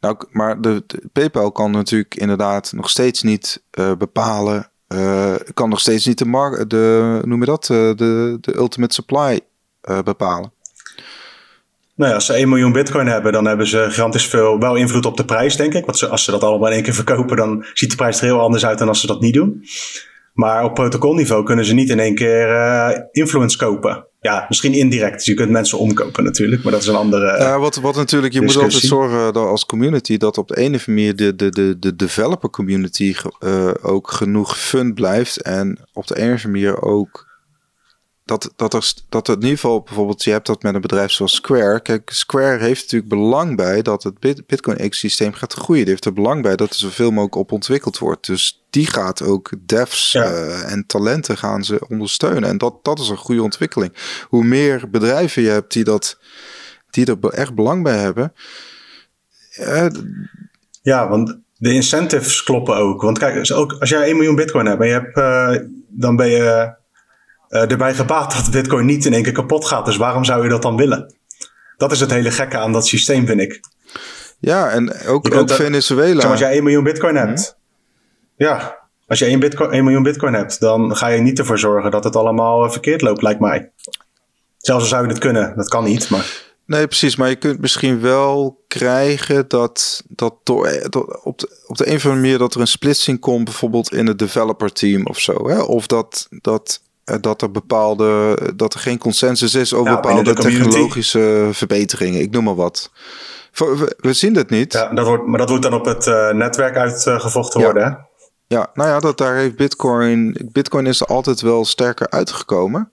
Nou, 0.00 0.16
maar 0.30 0.60
de, 0.60 0.84
PayPal 1.12 1.52
kan 1.52 1.70
natuurlijk 1.70 2.14
inderdaad 2.14 2.72
nog 2.72 2.90
steeds 2.90 3.22
niet 3.22 3.62
uh, 3.78 3.92
bepalen, 3.98 4.70
uh, 4.88 5.34
kan 5.54 5.68
nog 5.68 5.80
steeds 5.80 6.06
niet 6.06 6.18
de, 6.18 6.24
markt, 6.24 6.70
de 6.70 7.20
noem 7.24 7.40
je 7.40 7.46
dat, 7.46 7.64
de, 7.64 8.38
de 8.40 8.56
ultimate 8.56 8.94
supply 8.94 9.40
bepalen. 10.04 10.52
Nou 11.94 12.10
ja, 12.10 12.16
als 12.16 12.26
ze 12.26 12.32
1 12.32 12.48
miljoen 12.48 12.72
bitcoin 12.72 13.06
hebben, 13.06 13.32
dan 13.32 13.44
hebben 13.44 13.66
ze 13.66 13.84
gigantisch 13.88 14.26
veel 14.26 14.58
wel 14.58 14.76
invloed 14.76 15.06
op 15.06 15.16
de 15.16 15.24
prijs, 15.24 15.56
denk 15.56 15.74
ik. 15.74 15.84
Want 15.84 15.98
ze, 15.98 16.08
als 16.08 16.24
ze 16.24 16.30
dat 16.30 16.42
allemaal 16.42 16.68
in 16.68 16.74
één 16.74 16.82
keer 16.82 16.94
verkopen, 16.94 17.36
dan 17.36 17.64
ziet 17.72 17.90
de 17.90 17.96
prijs 17.96 18.20
er 18.20 18.24
heel 18.24 18.40
anders 18.40 18.66
uit 18.66 18.78
dan 18.78 18.88
als 18.88 19.00
ze 19.00 19.06
dat 19.06 19.20
niet 19.20 19.34
doen. 19.34 19.64
Maar 20.32 20.64
op 20.64 20.74
protocolniveau 20.74 21.44
kunnen 21.44 21.64
ze 21.64 21.74
niet 21.74 21.90
in 21.90 22.00
één 22.00 22.14
keer 22.14 23.08
influence 23.12 23.56
kopen. 23.56 24.07
Ja, 24.20 24.46
misschien 24.48 24.72
indirect. 24.72 25.16
Dus 25.16 25.24
je 25.24 25.34
kunt 25.34 25.50
mensen 25.50 25.78
omkopen 25.78 26.24
natuurlijk, 26.24 26.62
maar 26.62 26.72
dat 26.72 26.80
is 26.80 26.86
een 26.86 26.94
andere. 26.94 27.38
Ja, 27.38 27.58
wat, 27.58 27.76
wat 27.76 27.96
natuurlijk, 27.96 28.32
je 28.32 28.40
discussie. 28.40 28.62
moet 28.62 28.74
altijd 28.74 29.10
zorgen 29.10 29.32
dat 29.32 29.46
als 29.46 29.66
community 29.66 30.16
dat 30.16 30.38
op 30.38 30.48
de 30.48 30.56
ene 30.56 30.80
manier 30.86 31.16
de, 31.16 31.36
de, 31.36 31.50
de, 31.50 31.78
de 31.78 31.96
developer 31.96 32.50
community 32.50 33.14
uh, 33.40 33.70
ook 33.82 34.10
genoeg 34.10 34.58
fun 34.58 34.94
blijft. 34.94 35.42
En 35.42 35.78
op 35.92 36.06
de 36.06 36.18
ene 36.18 36.38
manier 36.42 36.82
ook 36.82 37.27
dat, 38.28 38.52
dat, 38.56 38.74
er, 38.74 38.92
dat 39.08 39.26
het 39.26 39.36
in 39.36 39.42
ieder 39.42 39.58
geval 39.58 39.80
bijvoorbeeld, 39.80 40.24
je 40.24 40.30
hebt 40.30 40.46
dat 40.46 40.62
met 40.62 40.74
een 40.74 40.80
bedrijf 40.80 41.10
zoals 41.10 41.34
Square. 41.34 41.80
Kijk, 41.80 42.10
Square 42.10 42.58
heeft 42.58 42.82
natuurlijk 42.82 43.10
belang 43.10 43.56
bij 43.56 43.82
dat 43.82 44.02
het 44.02 44.18
Bitcoin-ecosysteem 44.46 45.32
gaat 45.32 45.52
groeien. 45.52 45.82
Die 45.82 45.90
heeft 45.90 46.04
er 46.04 46.12
belang 46.12 46.42
bij 46.42 46.56
dat 46.56 46.70
er 46.70 46.76
zoveel 46.76 47.10
mogelijk 47.10 47.34
op 47.34 47.52
ontwikkeld 47.52 47.98
wordt. 47.98 48.26
Dus 48.26 48.64
die 48.70 48.86
gaat 48.86 49.22
ook 49.22 49.50
devs 49.66 50.14
eh, 50.14 50.72
en 50.72 50.86
talenten 50.86 51.36
gaan 51.36 51.64
ze 51.64 51.88
ondersteunen. 51.88 52.48
En 52.48 52.58
dat, 52.58 52.84
dat 52.84 52.98
is 52.98 53.08
een 53.08 53.16
goede 53.16 53.42
ontwikkeling. 53.42 53.92
Hoe 54.28 54.44
meer 54.44 54.90
bedrijven 54.90 55.42
je 55.42 55.48
hebt 55.48 55.72
die, 55.72 55.84
dat, 55.84 56.18
die 56.90 57.06
er 57.06 57.28
echt 57.28 57.54
belang 57.54 57.82
bij 57.82 57.98
hebben. 57.98 58.32
Uh, 59.60 59.86
ja, 60.82 61.08
want 61.08 61.38
de 61.56 61.72
incentives 61.72 62.42
kloppen 62.42 62.76
ook. 62.76 63.02
Want 63.02 63.18
kijk, 63.18 63.52
ook 63.52 63.72
als 63.72 63.88
jij 63.88 64.02
1 64.02 64.16
miljoen 64.16 64.36
bitcoin 64.36 64.66
hebt 64.66 64.80
en 64.80 64.86
je 64.86 64.92
hebt, 64.92 65.16
uh, 65.16 65.68
dan 65.88 66.16
ben 66.16 66.28
je 66.28 66.76
uh, 67.50 67.70
erbij 67.70 67.94
gebaat 67.94 68.32
dat 68.32 68.50
bitcoin 68.50 68.86
niet 68.86 69.04
in 69.04 69.12
één 69.12 69.22
keer 69.22 69.32
kapot 69.32 69.64
gaat. 69.64 69.84
Dus 69.84 69.96
waarom 69.96 70.24
zou 70.24 70.42
je 70.42 70.48
dat 70.48 70.62
dan 70.62 70.76
willen? 70.76 71.14
Dat 71.76 71.92
is 71.92 72.00
het 72.00 72.10
hele 72.10 72.30
gekke 72.30 72.58
aan 72.58 72.72
dat 72.72 72.86
systeem, 72.86 73.26
vind 73.26 73.40
ik. 73.40 73.60
Ja, 74.40 74.70
en 74.70 75.06
ook, 75.06 75.34
ook 75.34 75.50
Venezuela. 75.50 76.24
als 76.24 76.40
jij 76.40 76.52
1 76.52 76.62
miljoen 76.62 76.84
bitcoin 76.84 77.16
hebt. 77.16 77.56
Hm? 78.36 78.44
Ja, 78.44 78.78
als 79.06 79.18
je 79.18 79.24
1, 79.24 79.40
bitcoin, 79.40 79.70
1 79.70 79.84
miljoen 79.84 80.02
bitcoin 80.02 80.34
hebt, 80.34 80.60
dan 80.60 80.96
ga 80.96 81.06
je 81.06 81.20
niet 81.20 81.38
ervoor 81.38 81.58
zorgen 81.58 81.90
dat 81.90 82.04
het 82.04 82.16
allemaal 82.16 82.64
eh, 82.64 82.70
verkeerd 82.70 83.02
loopt, 83.02 83.22
lijkt 83.22 83.40
mij. 83.40 83.70
Zelfs 84.58 84.82
al 84.82 84.88
zou 84.88 85.02
je 85.02 85.08
het 85.08 85.18
kunnen, 85.18 85.56
dat 85.56 85.68
kan 85.68 85.84
niet, 85.84 86.10
maar... 86.10 86.46
Nee, 86.66 86.86
precies. 86.86 87.16
Maar 87.16 87.28
je 87.28 87.36
kunt 87.36 87.60
misschien 87.60 88.00
wel 88.00 88.64
krijgen 88.66 89.48
dat, 89.48 90.02
dat 90.08 90.34
door, 90.42 90.88
op, 91.22 91.38
de, 91.38 91.62
op 91.66 91.76
de 91.76 91.88
een 91.88 91.96
of 91.96 92.04
andere 92.04 92.22
manier 92.22 92.38
dat 92.38 92.54
er 92.54 92.60
een 92.60 92.66
splitsing 92.66 93.20
komt, 93.20 93.44
bijvoorbeeld 93.44 93.92
in 93.92 94.06
het 94.06 94.18
developer 94.18 94.72
team 94.72 95.06
of 95.06 95.18
zo. 95.20 95.48
Hè? 95.48 95.60
Of 95.60 95.86
dat, 95.86 96.26
dat 96.30 96.80
eh, 96.82 96.87
dat 97.20 97.42
er 97.42 97.50
bepaalde, 97.50 98.38
dat 98.56 98.74
er 98.74 98.80
geen 98.80 98.98
consensus 98.98 99.54
is 99.54 99.74
over 99.74 99.94
bepaalde 99.94 100.34
technologische 100.34 101.48
verbeteringen. 101.52 102.20
Ik 102.20 102.30
noem 102.30 102.44
maar 102.44 102.54
wat. 102.54 102.90
We, 104.00 104.12
zien 104.12 104.34
het 104.34 104.50
niet. 104.50 104.72
Ja, 104.72 104.88
dat 104.88 105.06
wordt, 105.06 105.26
maar 105.26 105.38
dat 105.38 105.48
wordt 105.48 105.64
dan 105.64 105.74
op 105.74 105.84
het 105.84 106.06
uh, 106.06 106.30
netwerk 106.30 106.76
uitgevochten 106.76 107.60
worden. 107.60 107.82
Hè? 107.82 107.88
Ja, 108.46 108.70
nou 108.74 108.88
ja, 108.88 109.00
dat 109.00 109.18
daar 109.18 109.36
heeft 109.36 109.56
Bitcoin. 109.56 110.48
Bitcoin 110.52 110.86
is 110.86 111.00
er 111.00 111.06
altijd 111.06 111.40
wel 111.40 111.64
sterker 111.64 112.10
uitgekomen. 112.10 112.92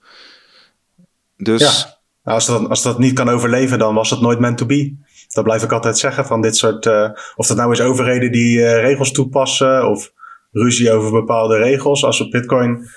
Dus. 1.36 1.60
Ja. 1.60 1.94
Nou, 2.22 2.38
als, 2.38 2.46
dat, 2.46 2.68
als 2.68 2.82
dat 2.82 2.98
niet 2.98 3.12
kan 3.12 3.28
overleven, 3.28 3.78
dan 3.78 3.94
was 3.94 4.10
het 4.10 4.20
nooit 4.20 4.38
meant 4.38 4.58
to 4.58 4.66
be. 4.66 4.96
Dat 5.28 5.44
blijf 5.44 5.62
ik 5.62 5.72
altijd 5.72 5.98
zeggen 5.98 6.26
van 6.26 6.40
dit 6.40 6.56
soort. 6.56 6.86
Uh, 6.86 7.08
of 7.36 7.46
dat 7.46 7.56
nou 7.56 7.72
is 7.72 7.80
overheden 7.80 8.32
die 8.32 8.78
regels 8.78 9.12
toepassen. 9.12 9.88
of 9.88 10.12
ruzie 10.52 10.92
over 10.92 11.10
bepaalde 11.10 11.56
regels. 11.56 12.04
Als 12.04 12.20
op 12.20 12.30
Bitcoin 12.30 12.88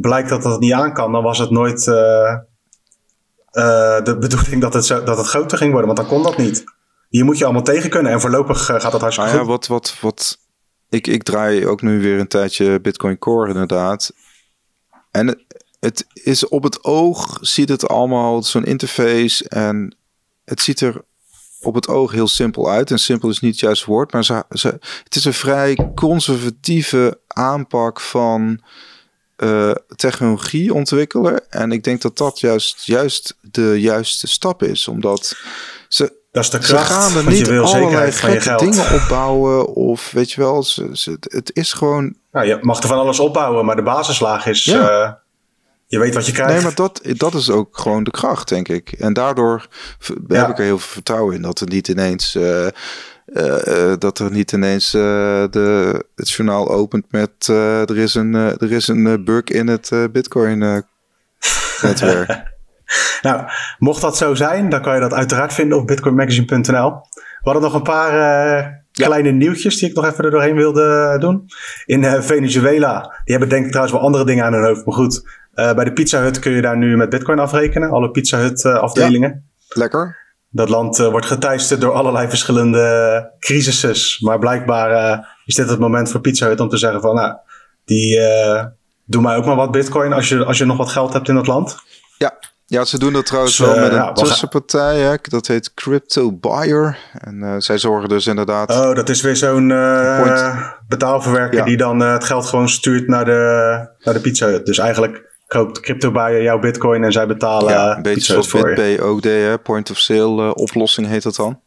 blijkt 0.00 0.28
dat 0.28 0.42
dat 0.42 0.60
niet 0.60 0.72
aan 0.72 0.92
kan, 0.92 1.12
dan 1.12 1.22
was 1.22 1.38
het 1.38 1.50
nooit 1.50 1.86
uh, 1.86 1.94
uh, 3.52 4.02
de 4.02 4.16
bedoeling 4.20 4.60
dat 4.60 4.74
het, 4.74 4.84
zo, 4.86 5.02
dat 5.02 5.16
het 5.16 5.26
groter 5.26 5.58
ging 5.58 5.72
worden. 5.72 5.94
Want 5.94 6.08
dan 6.08 6.18
kon 6.18 6.22
dat 6.22 6.36
niet. 6.36 6.64
Hier 7.08 7.24
moet 7.24 7.38
je 7.38 7.44
allemaal 7.44 7.62
tegen 7.62 7.90
kunnen. 7.90 8.12
En 8.12 8.20
voorlopig 8.20 8.70
uh, 8.70 8.80
gaat 8.80 8.92
dat 8.92 9.00
hartstikke 9.00 9.30
ja, 9.30 9.38
goed. 9.38 9.46
Wat, 9.46 9.66
wat, 9.66 9.96
wat, 10.00 10.38
ik, 10.88 11.06
ik 11.06 11.22
draai 11.22 11.66
ook 11.66 11.82
nu 11.82 12.02
weer 12.02 12.18
een 12.18 12.28
tijdje 12.28 12.80
Bitcoin 12.80 13.18
Core 13.18 13.48
inderdaad. 13.48 14.12
En 15.10 15.26
het, 15.26 15.44
het 15.78 16.06
is 16.12 16.48
op 16.48 16.62
het 16.62 16.84
oog, 16.84 17.38
ziet 17.40 17.68
het 17.68 17.88
allemaal 17.88 18.42
zo'n 18.42 18.64
interface. 18.64 19.48
En 19.48 19.96
het 20.44 20.60
ziet 20.60 20.80
er 20.80 21.04
op 21.60 21.74
het 21.74 21.88
oog 21.88 22.12
heel 22.12 22.28
simpel 22.28 22.70
uit. 22.70 22.90
En 22.90 22.98
simpel 22.98 23.28
is 23.28 23.40
niet 23.40 23.50
het 23.50 23.60
juiste 23.60 23.86
woord. 23.86 24.12
Maar 24.12 24.24
ze, 24.24 24.44
ze, 24.50 24.68
het 25.04 25.16
is 25.16 25.24
een 25.24 25.34
vrij 25.34 25.92
conservatieve 25.94 27.20
aanpak 27.26 28.00
van 28.00 28.60
uh, 29.36 29.70
technologie 29.96 30.74
ontwikkelen. 30.74 31.50
En 31.50 31.72
ik 31.72 31.84
denk 31.84 32.02
dat 32.02 32.16
dat 32.16 32.40
juist, 32.40 32.84
juist 32.84 33.36
de 33.40 33.80
juiste 33.80 34.26
stap 34.26 34.62
is. 34.62 34.88
Omdat 34.88 35.36
ze, 35.88 36.12
dat 36.32 36.44
is 36.44 36.50
de 36.50 36.58
kracht, 36.58 36.86
ze 36.86 36.92
gaan 36.92 37.16
er 37.16 37.26
niet 37.26 37.48
allerlei 37.48 38.12
gekke 38.12 38.54
dingen 38.56 38.92
opbouwen. 38.94 39.66
Of 39.74 40.10
weet 40.10 40.32
je 40.32 40.40
wel, 40.40 40.62
ze, 40.62 40.88
ze, 40.92 41.16
het 41.20 41.50
is 41.54 41.72
gewoon... 41.72 42.14
Nou, 42.32 42.46
je 42.46 42.58
mag 42.60 42.82
er 42.82 42.88
van 42.88 42.98
alles 42.98 43.20
opbouwen, 43.20 43.64
maar 43.64 43.76
de 43.76 43.82
basislaag 43.82 44.46
is... 44.46 44.64
Ja. 44.64 45.02
Uh, 45.02 45.12
je 45.86 45.98
weet 45.98 46.14
wat 46.14 46.26
je 46.26 46.32
krijgt. 46.32 46.52
Nee, 46.52 46.62
maar 46.62 46.74
dat, 46.74 47.00
dat 47.02 47.34
is 47.34 47.50
ook 47.50 47.78
gewoon 47.78 48.04
de 48.04 48.10
kracht, 48.10 48.48
denk 48.48 48.68
ik. 48.68 48.92
En 48.92 49.12
daardoor 49.12 49.66
ja. 50.28 50.36
heb 50.36 50.48
ik 50.48 50.58
er 50.58 50.64
heel 50.64 50.78
veel 50.78 50.92
vertrouwen 50.92 51.34
in. 51.34 51.42
Dat 51.42 51.60
er 51.60 51.68
niet 51.68 51.88
ineens... 51.88 52.34
Uh, 52.34 52.64
uh, 52.64 52.68
dat 53.98 54.18
er 54.18 54.30
niet 54.30 54.52
ineens 54.52 54.94
uh, 54.94 55.02
de, 55.50 56.04
het 56.14 56.30
journaal 56.30 56.68
opent 56.68 57.12
met 57.12 57.48
er 57.88 57.98
is 57.98 58.14
een, 58.14 58.34
er 58.34 58.72
is 58.72 58.88
een 58.88 59.24
bug 59.24 59.44
in 59.44 59.68
het 59.68 59.90
Bitcoin 60.12 60.58
netwerk. 61.82 62.54
nou, 63.22 63.42
mocht 63.78 64.00
dat 64.00 64.16
zo 64.16 64.34
zijn, 64.34 64.68
dan 64.68 64.82
kan 64.82 64.94
je 64.94 65.00
dat 65.00 65.12
uiteraard 65.12 65.54
vinden 65.54 65.78
op 65.78 65.86
bitcoinmagazine.nl. 65.86 66.90
We 67.12 67.52
hadden 67.52 67.62
nog 67.62 67.74
een 67.74 67.82
paar 67.82 68.84
kleine 68.92 69.30
nieuwtjes 69.30 69.78
die 69.78 69.88
ik 69.88 69.94
nog 69.94 70.06
even 70.06 70.24
er 70.24 70.30
doorheen 70.30 70.56
wilde 70.56 71.16
doen. 71.18 71.46
In 71.84 72.22
Venezuela, 72.22 73.00
die 73.00 73.36
hebben 73.36 73.48
denk 73.48 73.64
ik 73.64 73.70
trouwens 73.70 73.96
wel 73.96 74.06
andere 74.06 74.24
dingen 74.24 74.44
aan 74.44 74.52
hun 74.52 74.64
hoofd, 74.64 74.86
maar 74.86 74.94
goed. 74.94 75.22
bij 75.54 75.84
de 75.84 75.92
Pizza 75.92 76.20
Hut 76.20 76.38
kun 76.38 76.52
je 76.52 76.62
daar 76.62 76.76
nu 76.76 76.96
met 76.96 77.08
bitcoin 77.08 77.38
afrekenen, 77.38 77.90
alle 77.90 78.10
Pizza 78.10 78.38
Hut 78.38 78.64
afdelingen. 78.64 79.30
Ja, 79.30 79.80
lekker. 79.80 80.25
Dat 80.56 80.68
land 80.68 80.98
uh, 80.98 81.08
wordt 81.08 81.26
geteisterd 81.26 81.80
door 81.80 81.92
allerlei 81.92 82.28
verschillende 82.28 83.30
crisissen. 83.38 84.26
Maar 84.26 84.38
blijkbaar 84.38 84.90
uh, 84.90 85.24
is 85.44 85.54
dit 85.54 85.68
het 85.68 85.78
moment 85.78 86.10
voor 86.10 86.20
Pizza 86.20 86.46
Hut 86.46 86.60
om 86.60 86.68
te 86.68 86.76
zeggen 86.76 87.00
van... 87.00 87.14
Nou, 87.14 87.34
die, 87.84 88.18
uh, 88.18 88.64
doe 89.04 89.22
mij 89.22 89.36
ook 89.36 89.44
maar 89.44 89.56
wat 89.56 89.70
bitcoin 89.70 90.12
als 90.12 90.28
je, 90.28 90.44
als 90.44 90.58
je 90.58 90.64
nog 90.64 90.76
wat 90.76 90.88
geld 90.88 91.12
hebt 91.12 91.28
in 91.28 91.34
dat 91.34 91.46
land. 91.46 91.76
Ja, 92.18 92.32
ja 92.66 92.84
ze 92.84 92.98
doen 92.98 93.12
dat 93.12 93.26
trouwens 93.26 93.56
dus, 93.56 93.66
wel 93.66 93.78
met 93.78 93.92
een 93.92 94.14
tussenpartij. 94.14 94.98
Hè? 94.98 95.14
Dat 95.22 95.46
heet 95.46 95.74
Crypto 95.74 96.32
Buyer. 96.32 96.98
En 97.18 97.62
zij 97.62 97.78
zorgen 97.78 98.08
dus 98.08 98.26
inderdaad... 98.26 98.70
Oh, 98.70 98.94
dat 98.94 99.08
is 99.08 99.20
weer 99.20 99.36
zo'n 99.36 99.68
betaalverwerker 100.88 101.64
die 101.64 101.76
dan 101.76 102.00
het 102.00 102.24
geld 102.24 102.46
gewoon 102.46 102.68
stuurt 102.68 103.08
naar 103.08 103.24
de, 103.24 103.88
naar 104.02 104.14
de 104.14 104.20
Pizza 104.20 104.46
Hut. 104.46 104.66
Dus 104.66 104.78
eigenlijk 104.78 105.35
koopt 105.46 105.80
crypto 105.80 106.10
bij 106.10 106.42
jouw 106.42 106.58
bitcoin 106.58 107.04
en 107.04 107.12
zij 107.12 107.26
betalen 107.26 107.72
ja, 107.72 107.96
een 107.96 108.02
beetje 108.02 108.32
zoals 108.32 108.50
BitPay 108.50 108.98
ook 108.98 109.22
deed, 109.22 109.62
point 109.62 109.90
of 109.90 109.98
sale 109.98 110.42
uh, 110.42 110.50
oplossing 110.54 111.06
heet 111.06 111.22
dat 111.22 111.36
dan. 111.36 111.60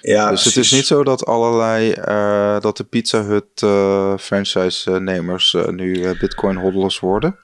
Ja, 0.00 0.30
dus 0.30 0.44
het 0.44 0.56
is 0.56 0.72
niet 0.72 0.86
zo 0.86 1.04
dat 1.04 1.26
allerlei, 1.26 1.94
uh, 2.08 2.60
dat 2.60 2.76
de 2.76 2.84
Pizza 2.84 3.22
Hut 3.22 3.62
uh, 3.64 4.16
franchise-nemers 4.18 5.56
nu 5.70 6.16
bitcoin 6.18 6.56
hodlers 6.56 7.00
worden. 7.00 7.38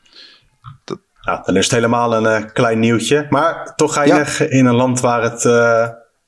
Dat... 0.84 0.99
Ja, 1.20 1.43
dan 1.45 1.57
is 1.57 1.64
het 1.64 1.74
helemaal 1.74 2.26
een 2.26 2.53
klein 2.53 2.78
nieuwtje. 2.78 3.26
Maar 3.30 3.74
toch 3.76 3.93
geinig 3.93 4.38
ja. 4.38 4.49
in 4.49 4.66
een 4.66 4.74
land 4.74 5.01
waar 5.01 5.22
het 5.22 5.45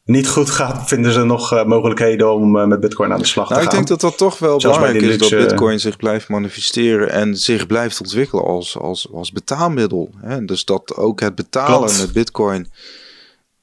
niet 0.04 0.28
goed 0.28 0.50
gaat, 0.50 0.88
vinden 0.88 1.12
ze 1.12 1.24
nog 1.24 1.52
uh, 1.52 1.64
mogelijkheden 1.64 2.34
om 2.34 2.56
uh, 2.56 2.64
met 2.64 2.80
Bitcoin 2.80 3.12
aan 3.12 3.18
de 3.18 3.24
slag 3.26 3.48
nou, 3.48 3.60
te 3.60 3.66
gaan. 3.66 3.80
Ik 3.80 3.86
denk 3.86 4.00
dat 4.00 4.10
dat 4.10 4.18
toch 4.18 4.38
wel 4.38 4.60
Zelfs 4.60 4.78
belangrijk 4.78 5.04
is 5.04 5.18
dat 5.18 5.30
Bitcoin 5.30 5.80
zich 5.80 5.96
blijft 5.96 6.28
manifesteren 6.28 7.10
en 7.10 7.36
zich 7.36 7.66
blijft 7.66 8.00
ontwikkelen 8.00 8.44
als, 8.44 8.78
als, 8.78 9.08
als 9.12 9.32
betaalmiddel. 9.32 10.10
Hè? 10.20 10.44
Dus 10.44 10.64
dat 10.64 10.96
ook 10.96 11.20
het 11.20 11.34
betalen 11.34 11.78
Klopt. 11.78 12.00
met 12.00 12.12
Bitcoin. 12.12 12.68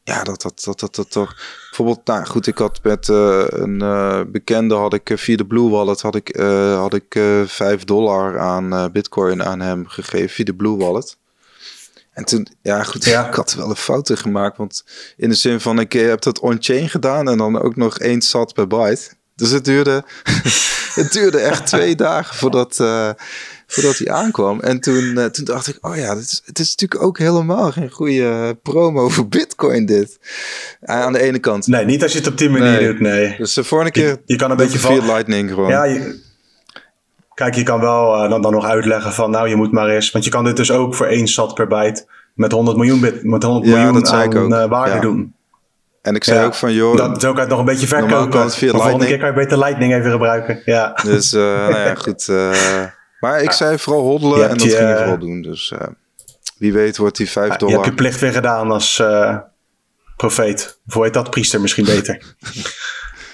Ja, 0.03 0.23
dat 0.23 0.41
dat, 0.41 0.61
dat, 0.63 0.79
dat, 0.79 0.95
dat 0.95 1.11
toch. 1.11 1.35
Bijvoorbeeld, 1.69 2.05
nou 2.05 2.25
goed, 2.25 2.47
ik 2.47 2.57
had 2.57 2.79
met 2.83 3.07
uh, 3.07 3.43
een 3.47 3.77
bekende, 4.31 4.75
had 4.75 4.93
ik 4.93 5.11
via 5.15 5.35
de 5.35 5.45
Blue 5.45 5.69
Wallet, 5.69 6.01
had 6.01 6.15
ik, 6.15 6.35
had 6.75 6.93
ik 6.93 7.19
5 7.45 7.83
dollar 7.83 8.39
aan 8.39 8.91
Bitcoin 8.91 9.43
aan 9.43 9.59
hem 9.59 9.87
gegeven 9.87 10.29
via 10.29 10.45
de 10.45 10.55
Blue 10.55 10.77
Wallet. 10.77 11.17
En 12.13 12.25
toen, 12.25 12.47
ja 12.61 12.83
goed, 12.83 13.05
ja. 13.05 13.27
ik 13.27 13.33
had 13.33 13.53
wel 13.53 13.69
een 13.69 13.75
fouten 13.75 14.17
gemaakt. 14.17 14.57
Want 14.57 14.83
in 15.17 15.29
de 15.29 15.35
zin 15.35 15.59
van, 15.59 15.79
ik 15.79 15.93
heb 15.93 16.21
dat 16.21 16.39
on-chain 16.39 16.89
gedaan 16.89 17.29
en 17.29 17.37
dan 17.37 17.61
ook 17.61 17.75
nog 17.75 17.99
één 17.99 18.21
sat 18.21 18.53
per 18.53 18.67
byte. 18.67 19.09
Dus 19.35 19.49
het 19.49 19.65
duurde, 19.65 20.03
het 21.01 21.11
duurde 21.11 21.39
echt 21.39 21.65
twee 21.65 21.95
dagen 21.95 22.35
voordat, 22.35 22.77
uh, 22.81 23.09
voordat 23.67 23.97
hij 23.97 24.11
aankwam. 24.11 24.59
En 24.59 24.79
toen, 24.79 25.03
uh, 25.03 25.25
toen 25.25 25.45
dacht 25.45 25.67
ik, 25.67 25.77
oh 25.81 25.95
ja, 25.95 26.15
het 26.15 26.23
is, 26.23 26.41
het 26.45 26.59
is 26.59 26.69
natuurlijk 26.69 27.03
ook 27.03 27.17
helemaal 27.17 27.71
geen 27.71 27.89
goede 27.89 28.59
promo 28.63 29.09
voor 29.09 29.27
Bitcoin 29.27 29.85
dit. 29.85 30.19
Aan 30.81 31.13
de 31.13 31.21
ene 31.21 31.39
kant. 31.39 31.67
Nee, 31.67 31.85
niet 31.85 32.03
als 32.03 32.11
je 32.11 32.17
het 32.17 32.27
op 32.27 32.37
die 32.37 32.49
manier 32.49 32.71
nee. 32.71 32.87
doet, 32.87 32.99
nee. 32.99 33.35
Dus 33.37 33.53
de 33.53 33.63
volgende 33.63 33.93
keer 33.93 34.07
je, 34.07 34.21
je 34.25 34.35
kan 34.35 34.51
een 34.51 34.57
beetje 34.57 34.79
via 34.79 35.05
Lightning 35.05 35.49
gewoon. 35.49 35.69
Ja, 35.69 35.83
je, 35.83 36.29
Kijk, 37.41 37.55
je 37.55 37.63
kan 37.63 37.79
wel 37.79 38.23
uh, 38.23 38.29
dan, 38.29 38.41
dan 38.41 38.51
nog 38.51 38.65
uitleggen 38.65 39.13
van, 39.13 39.31
nou, 39.31 39.49
je 39.49 39.55
moet 39.55 39.71
maar 39.71 39.89
eens. 39.89 40.11
Want 40.11 40.23
je 40.23 40.29
kan 40.29 40.43
dit 40.43 40.57
dus 40.57 40.71
ook 40.71 40.95
voor 40.95 41.05
één 41.05 41.27
sat 41.27 41.53
per 41.53 41.67
byte 41.67 42.05
met 42.33 42.51
100 42.51 42.77
miljoen, 42.77 42.99
bit, 42.99 43.23
met 43.23 43.43
100 43.43 43.65
ja, 43.65 43.75
miljoen 43.75 43.93
dat 43.93 44.09
aan 44.09 44.53
uh, 44.53 44.65
waarde 44.65 44.93
ja. 44.93 44.99
doen. 44.99 45.35
En 46.01 46.15
ik 46.15 46.23
zei 46.23 46.39
ja, 46.39 46.45
ook 46.45 46.53
van, 46.53 46.73
joh... 46.73 46.97
Dat, 46.97 47.21
zo 47.21 47.31
kan 47.31 47.39
het 47.39 47.49
nog 47.49 47.59
een 47.59 47.65
beetje 47.65 47.87
verkopen. 47.87 48.47
De 48.47 48.69
volgende 48.69 49.05
keer 49.05 49.17
kan 49.17 49.27
je 49.27 49.33
beter 49.33 49.57
Lightning 49.57 49.93
even 49.93 50.11
gebruiken. 50.11 50.61
Ja. 50.65 50.99
Dus, 51.03 51.33
uh, 51.33 51.41
nou 51.69 51.75
ja, 51.75 51.95
goed. 51.95 52.27
maar 53.19 53.41
ik 53.41 53.51
zei 53.51 53.77
vooral 53.77 54.01
hoddelen 54.03 54.49
en 54.49 54.57
dat 54.57 54.63
je, 54.63 54.69
ging 54.69 54.89
ik 54.89 54.97
vooral 54.97 55.19
doen. 55.19 55.41
Dus 55.41 55.73
wie 56.57 56.73
weet 56.73 56.97
wordt 56.97 57.17
die 57.17 57.29
5 57.29 57.55
dollar... 57.55 57.67
Je 57.67 57.73
hebt 57.73 57.85
je 57.85 57.95
plicht 57.95 58.19
weer 58.19 58.33
gedaan 58.33 58.71
als 58.71 59.03
profeet. 60.17 60.79
Of 60.87 60.93
hoe 60.93 61.03
heet 61.03 61.13
dat? 61.13 61.29
Priester 61.29 61.61
misschien 61.61 61.85
beter. 61.85 62.35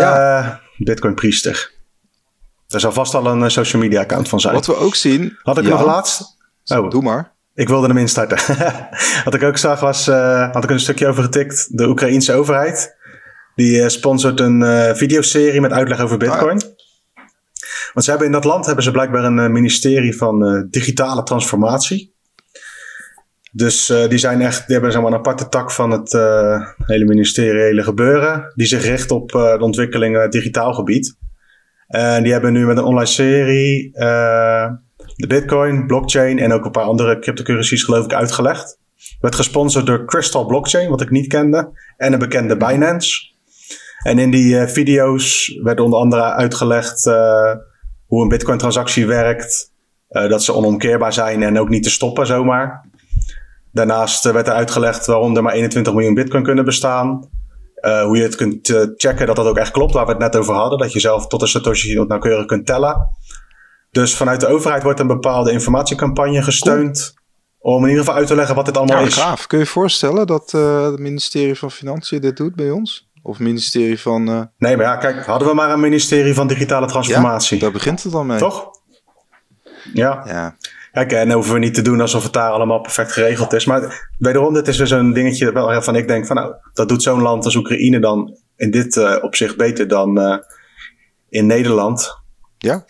ja. 0.00 0.60
Bitcoin 0.76 1.14
priester. 1.14 1.71
Er 2.72 2.80
zal 2.80 2.92
vast 2.92 3.14
al 3.14 3.26
een 3.26 3.50
social 3.50 3.82
media 3.82 4.00
account 4.00 4.28
van 4.28 4.40
zijn. 4.40 4.54
Wat 4.54 4.66
we 4.66 4.76
ook 4.76 4.94
zien... 4.94 5.38
Had 5.42 5.58
ik 5.58 5.64
nog 5.64 5.84
laatst? 5.84 6.36
Oh. 6.64 6.90
Doe 6.90 7.02
maar. 7.02 7.32
Ik 7.54 7.68
wilde 7.68 7.86
hem 7.86 7.96
instarten. 7.96 8.38
Wat 9.24 9.34
ik 9.34 9.42
ook 9.42 9.56
zag 9.56 9.80
was, 9.80 10.08
uh, 10.08 10.52
had 10.52 10.64
ik 10.64 10.70
een 10.70 10.80
stukje 10.80 11.06
over 11.06 11.22
getikt, 11.22 11.76
de 11.76 11.88
Oekraïense 11.88 12.32
overheid. 12.32 12.96
Die 13.54 13.80
uh, 13.80 13.88
sponsort 13.88 14.40
een 14.40 14.60
uh, 14.60 14.94
videoserie 14.94 15.60
met 15.60 15.72
uitleg 15.72 16.00
over 16.00 16.16
bitcoin. 16.16 16.62
Ah. 16.62 16.68
Want 17.92 18.04
ze 18.04 18.10
hebben 18.10 18.26
in 18.26 18.32
dat 18.32 18.44
land 18.44 18.66
hebben 18.66 18.84
ze 18.84 18.90
blijkbaar 18.90 19.24
een 19.24 19.52
ministerie 19.52 20.16
van 20.16 20.66
digitale 20.70 21.22
transformatie. 21.22 22.14
Dus 23.52 23.86
die 24.08 24.18
zijn 24.18 24.40
echt, 24.40 24.66
die 24.66 24.72
hebben 24.72 24.92
zeg 24.92 25.02
maar, 25.02 25.12
een 25.12 25.18
aparte 25.18 25.48
tak 25.48 25.70
van 25.70 25.90
het 25.90 26.12
hele 26.76 27.04
ministeriële 27.04 27.82
gebeuren. 27.82 28.52
Die 28.54 28.66
zich 28.66 28.84
richt 28.84 29.10
op 29.10 29.30
de 29.30 29.56
ontwikkelingen 29.60 30.30
digitaal 30.30 30.72
gebied. 30.72 31.16
En 31.92 32.22
die 32.22 32.32
hebben 32.32 32.52
nu 32.52 32.66
met 32.66 32.76
een 32.76 32.84
online 32.84 33.06
serie 33.06 33.90
de 35.16 35.26
Bitcoin, 35.26 35.86
blockchain 35.86 36.38
en 36.38 36.52
ook 36.52 36.64
een 36.64 36.70
paar 36.70 36.84
andere 36.84 37.18
cryptocurrencies 37.18 37.82
geloof 37.82 38.04
ik 38.04 38.12
uitgelegd. 38.12 38.78
Werd 39.20 39.34
gesponsord 39.34 39.86
door 39.86 40.04
Crystal 40.04 40.46
Blockchain, 40.46 40.90
wat 40.90 41.00
ik 41.00 41.10
niet 41.10 41.26
kende, 41.26 41.70
en 41.96 42.12
een 42.12 42.18
bekende 42.18 42.56
Binance. 42.56 43.30
En 44.02 44.18
in 44.18 44.30
die 44.30 44.54
uh, 44.54 44.66
video's 44.66 45.58
werd 45.62 45.80
onder 45.80 45.98
andere 45.98 46.22
uitgelegd 46.22 47.06
uh, 47.06 47.54
hoe 48.06 48.22
een 48.22 48.28
Bitcoin-transactie 48.28 49.06
werkt, 49.06 49.72
uh, 50.10 50.28
dat 50.28 50.42
ze 50.42 50.54
onomkeerbaar 50.54 51.12
zijn 51.12 51.42
en 51.42 51.58
ook 51.58 51.68
niet 51.68 51.82
te 51.82 51.90
stoppen 51.90 52.26
zomaar. 52.26 52.90
Daarnaast 53.72 54.24
werd 54.24 54.46
er 54.46 54.54
uitgelegd 54.54 55.06
waarom 55.06 55.36
er 55.36 55.42
maar 55.42 55.52
21 55.52 55.92
miljoen 55.92 56.14
Bitcoin 56.14 56.42
kunnen 56.42 56.64
bestaan. 56.64 57.28
Hoe 57.82 58.16
je 58.16 58.22
het 58.22 58.34
kunt 58.34 58.68
checken 58.96 59.26
dat 59.26 59.36
dat 59.36 59.46
ook 59.46 59.56
echt 59.56 59.70
klopt, 59.70 59.92
waar 59.92 60.04
we 60.04 60.10
het 60.10 60.20
net 60.20 60.36
over 60.36 60.54
hadden. 60.54 60.78
Dat 60.78 60.92
je 60.92 61.00
zelf 61.00 61.26
tot 61.26 61.42
een 61.42 61.48
Satoshi 61.48 61.94
nauwkeurig 61.94 62.46
kunt 62.46 62.66
tellen. 62.66 63.08
Dus 63.90 64.16
vanuit 64.16 64.40
de 64.40 64.46
overheid 64.46 64.82
wordt 64.82 65.00
een 65.00 65.06
bepaalde 65.06 65.52
informatiecampagne 65.52 66.42
gesteund. 66.42 67.14
Om 67.58 67.82
in 67.82 67.88
ieder 67.88 68.04
geval 68.04 68.18
uit 68.18 68.26
te 68.26 68.34
leggen 68.34 68.54
wat 68.54 68.64
dit 68.64 68.76
allemaal 68.76 69.00
ja, 69.00 69.06
is. 69.06 69.14
Gaaf. 69.14 69.46
Kun 69.46 69.58
je 69.58 69.64
je 69.64 69.70
voorstellen 69.70 70.26
dat 70.26 70.52
uh, 70.54 70.84
het 70.84 70.98
ministerie 70.98 71.54
van 71.54 71.70
Financiën 71.70 72.20
dit 72.20 72.36
doet 72.36 72.54
bij 72.54 72.70
ons? 72.70 73.10
Of 73.22 73.32
het 73.36 73.46
ministerie 73.46 74.00
van. 74.00 74.24
Nee, 74.58 74.76
maar 74.76 74.86
ja, 74.86 74.96
kijk, 74.96 75.26
hadden 75.26 75.48
we 75.48 75.54
maar 75.54 75.70
een 75.70 75.80
ministerie 75.80 76.34
van 76.34 76.46
Digitale 76.46 76.86
Transformatie. 76.86 77.56
Ja, 77.56 77.62
daar 77.62 77.72
begint 77.72 78.02
het 78.02 78.12
dan 78.12 78.26
mee. 78.26 78.38
Toch? 78.38 78.70
Ja. 79.92 80.22
ja. 80.26 80.56
Kijk, 80.92 81.12
en 81.12 81.32
hoeven 81.32 81.52
we 81.52 81.58
niet 81.58 81.74
te 81.74 81.82
doen 81.82 82.00
alsof 82.00 82.22
het 82.22 82.32
daar 82.32 82.50
allemaal 82.50 82.80
perfect 82.80 83.12
geregeld 83.12 83.52
is. 83.52 83.64
Maar 83.64 84.08
wederom, 84.18 84.54
dit 84.54 84.68
is 84.68 84.76
dus 84.76 84.90
een 84.90 85.12
dingetje 85.12 85.52
waarvan 85.52 85.96
ik 85.96 86.08
denk 86.08 86.26
van 86.26 86.36
nou, 86.36 86.54
dat 86.74 86.88
doet 86.88 87.02
zo'n 87.02 87.22
land 87.22 87.44
als 87.44 87.54
Oekraïne 87.56 88.00
dan 88.00 88.36
in 88.56 88.70
dit 88.70 88.96
uh, 88.96 89.16
opzicht 89.20 89.56
beter 89.56 89.88
dan 89.88 90.18
uh, 90.18 90.36
in 91.28 91.46
Nederland. 91.46 92.18
Ja. 92.58 92.84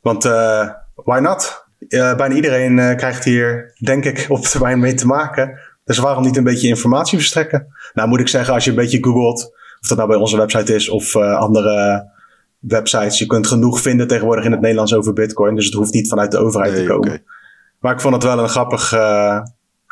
Want 0.00 0.24
uh, 0.24 0.68
why 0.94 1.18
not? 1.18 1.66
Bijna 1.88 2.34
iedereen 2.34 2.96
krijgt 2.96 3.24
hier, 3.24 3.74
denk 3.84 4.04
ik, 4.04 4.26
op 4.28 4.44
termijn 4.44 4.78
mee 4.78 4.94
te 4.94 5.06
maken. 5.06 5.58
Dus 5.84 5.98
waarom 5.98 6.22
niet 6.22 6.36
een 6.36 6.44
beetje 6.44 6.68
informatie 6.68 7.18
verstrekken? 7.18 7.66
Nou 7.94 8.08
moet 8.08 8.20
ik 8.20 8.28
zeggen, 8.28 8.54
als 8.54 8.64
je 8.64 8.70
een 8.70 8.76
beetje 8.76 9.04
googelt, 9.04 9.44
of 9.80 9.88
dat 9.88 9.96
nou 9.96 10.08
bij 10.08 10.18
onze 10.18 10.36
website 10.36 10.74
is 10.74 10.88
of 10.88 11.16
andere 11.16 12.06
websites, 12.58 13.18
je 13.18 13.26
kunt 13.26 13.46
genoeg 13.46 13.80
vinden 13.80 14.08
tegenwoordig 14.08 14.44
in 14.44 14.50
het 14.50 14.60
Nederlands 14.60 14.94
over 14.94 15.12
Bitcoin. 15.12 15.54
Dus 15.54 15.64
het 15.64 15.74
hoeft 15.74 15.92
niet 15.92 16.08
vanuit 16.08 16.30
de 16.30 16.38
overheid 16.38 16.74
te 16.74 16.84
komen. 16.84 17.08
Okay. 17.08 17.22
Maar 17.78 17.92
ik 17.92 18.00
vond 18.00 18.14
het 18.14 18.22
wel 18.22 18.38
een 18.38 18.48
grappig, 18.48 18.94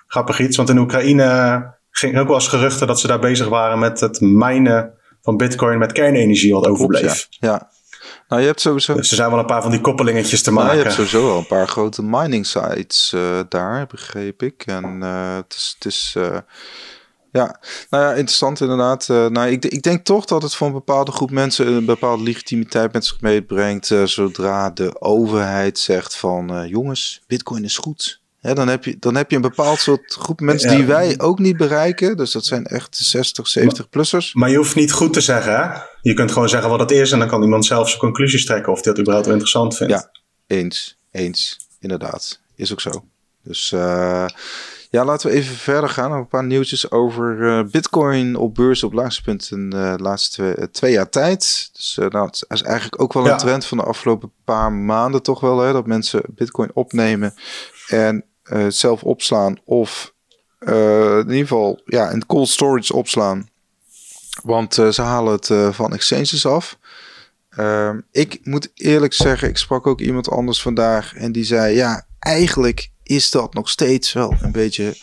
grappig 0.07 0.41
iets. 0.41 0.57
Want 0.57 0.69
in 0.69 0.79
Oekraïne 0.79 1.75
ging 1.91 2.19
ook 2.19 2.27
wel 2.27 2.37
eens 2.37 2.49
geruchten 2.49 2.87
dat 2.87 3.01
ze 3.01 3.07
daar 3.07 3.19
bezig 3.19 3.49
waren 3.49 3.79
met 3.79 4.01
het 4.01 4.21
mijnen 4.21 4.93
van 5.23 5.37
Bitcoin 5.37 5.79
met 5.79 5.93
kernenergie 5.93 6.53
wat 6.55 6.67
overbleef. 6.67 7.27
ja. 7.31 7.71
Nou, 8.29 8.41
je 8.41 8.47
hebt 8.47 8.61
sowieso... 8.61 8.95
Dus 8.95 9.11
er 9.11 9.17
zijn 9.17 9.31
wel 9.31 9.39
een 9.39 9.47
paar 9.47 9.63
van 9.63 9.71
die 9.71 9.81
koppelingetjes 9.81 10.43
te 10.43 10.51
maken. 10.51 10.67
Nou, 10.67 10.79
je 10.79 10.85
hebt 10.85 10.97
sowieso 10.97 11.27
wel 11.27 11.39
een 11.39 11.47
paar 11.47 11.69
grote 11.69 12.03
mining 12.03 12.47
sites 12.47 13.13
uh, 13.15 13.41
daar, 13.49 13.87
begreep 13.87 14.43
ik. 14.43 14.63
En 14.67 15.01
uh, 15.03 15.37
het 15.37 15.55
is... 15.55 15.75
Het 15.79 15.85
is 15.85 16.15
uh, 16.19 16.37
ja, 17.33 17.61
nou 17.91 18.05
ja, 18.05 18.11
interessant 18.11 18.61
inderdaad. 18.61 19.09
nou, 19.09 19.49
ik, 19.49 19.65
ik, 19.65 19.83
denk 19.83 20.05
toch 20.05 20.25
dat 20.25 20.43
het 20.43 20.55
voor 20.55 20.67
een 20.67 20.73
bepaalde 20.73 21.13
groep 21.13 21.31
mensen 21.31 21.67
een 21.67 21.85
bepaalde 21.85 22.23
legitimiteit 22.23 22.93
met 22.93 23.05
zich 23.05 23.21
meebrengt. 23.21 23.95
zodra 24.05 24.71
de 24.71 25.01
overheid 25.01 25.79
zegt 25.79 26.17
van 26.17 26.69
jongens, 26.69 27.23
bitcoin 27.27 27.65
is 27.65 27.77
goed 27.77 28.21
dan, 28.55 28.69
heb 28.69 28.85
je, 28.85 28.97
dan 28.99 29.15
heb 29.15 29.31
je 29.31 29.37
een 29.37 29.43
bepaald 29.43 29.79
soort 29.79 30.17
groep 30.19 30.41
mensen 30.41 30.77
die 30.77 30.85
wij 30.85 31.19
ook 31.19 31.39
niet 31.39 31.57
bereiken. 31.57 32.17
Dus 32.17 32.33
dat 32.33 32.45
zijn 32.45 32.65
echt 32.65 32.97
60, 32.97 33.59
70-plussers. 33.59 34.33
Maar, 34.33 34.51
je 34.51 34.57
hoeft 34.57 34.75
niet 34.75 34.93
goed 34.93 35.13
te 35.13 35.21
zeggen, 35.21 35.57
hè? 35.57 35.79
Je 36.03 36.15
kunt 36.15 36.33
gewoon 36.33 36.49
zeggen 36.49 36.71
wat 36.71 36.81
het 36.81 36.91
is 36.91 37.13
en 37.13 37.19
dan 37.19 37.29
kan 37.29 37.43
iemand 37.43 37.67
zelf 37.67 37.89
zijn 37.89 38.01
conclusies 38.01 38.45
trekken 38.45 38.73
of 38.73 38.79
hij 38.79 38.93
dat 38.93 39.01
überhaupt 39.01 39.27
wel 39.27 39.35
interessant 39.35 39.77
vindt. 39.77 39.93
Ja, 39.93 40.11
eens. 40.47 40.99
Eens. 41.11 41.59
Inderdaad. 41.81 42.41
Is 42.55 42.73
ook 42.73 42.81
zo. 42.81 43.05
Dus 43.43 43.73
uh, 43.73 44.27
ja, 44.97 45.05
laten 45.05 45.31
we 45.31 45.37
even 45.37 45.57
verder 45.57 45.91
gaan. 45.91 46.13
Een 46.13 46.29
paar 46.29 46.45
nieuwtjes 46.45 46.91
over 46.91 47.39
uh, 47.39 47.65
Bitcoin 47.71 48.37
op 48.37 48.55
beurs 48.55 48.83
op 48.83 48.93
laagste 48.93 49.23
punt 49.23 49.51
in 49.51 49.71
de 49.71 49.95
laatste 50.01 50.53
twee, 50.53 50.71
twee 50.71 50.93
jaar 50.93 51.09
tijd. 51.09 51.71
Dus 51.73 51.97
uh, 52.01 52.09
nou, 52.09 52.27
het 52.27 52.45
is 52.49 52.63
eigenlijk 52.63 53.03
ook 53.03 53.13
wel 53.13 53.29
een 53.29 53.39
trend 53.39 53.67
van 53.67 53.79
de 53.79 53.85
afgelopen 53.85 54.33
paar 54.45 54.73
maanden 54.73 55.23
toch 55.23 55.41
wel. 55.41 55.59
Hè, 55.59 55.73
dat 55.73 55.87
mensen 55.87 56.23
Bitcoin 56.29 56.71
opnemen 56.75 57.35
en 57.89 58.25
uh, 58.45 58.67
zelf 58.69 59.03
opslaan 59.03 59.57
of 59.65 60.15
in 60.59 61.19
ieder 61.19 61.37
geval 61.37 61.81
ja, 61.85 62.11
in 62.11 62.27
cold 62.27 62.49
storage 62.49 62.95
opslaan. 62.95 63.49
Want 64.43 64.75
ze 64.75 65.03
halen 65.03 65.33
het 65.33 65.75
van 65.75 65.93
exchanges 65.93 66.47
af. 66.47 66.79
Ehm, 67.51 68.01
ik 68.11 68.39
moet 68.43 68.71
eerlijk 68.75 69.13
zeggen, 69.13 69.49
ik 69.49 69.57
sprak 69.57 69.87
ook 69.87 70.01
iemand 70.01 70.31
anders 70.31 70.63
vandaag 70.63 71.15
en 71.15 71.33
die 71.33 71.45
zei: 71.45 71.75
Ja, 71.75 72.07
eigenlijk 72.19 72.91
is 73.07 73.31
dat 73.31 73.55
nog 73.55 73.69
steeds 73.69 74.13
wel 74.13 74.35
een 74.43 74.53
beetje. 74.53 74.95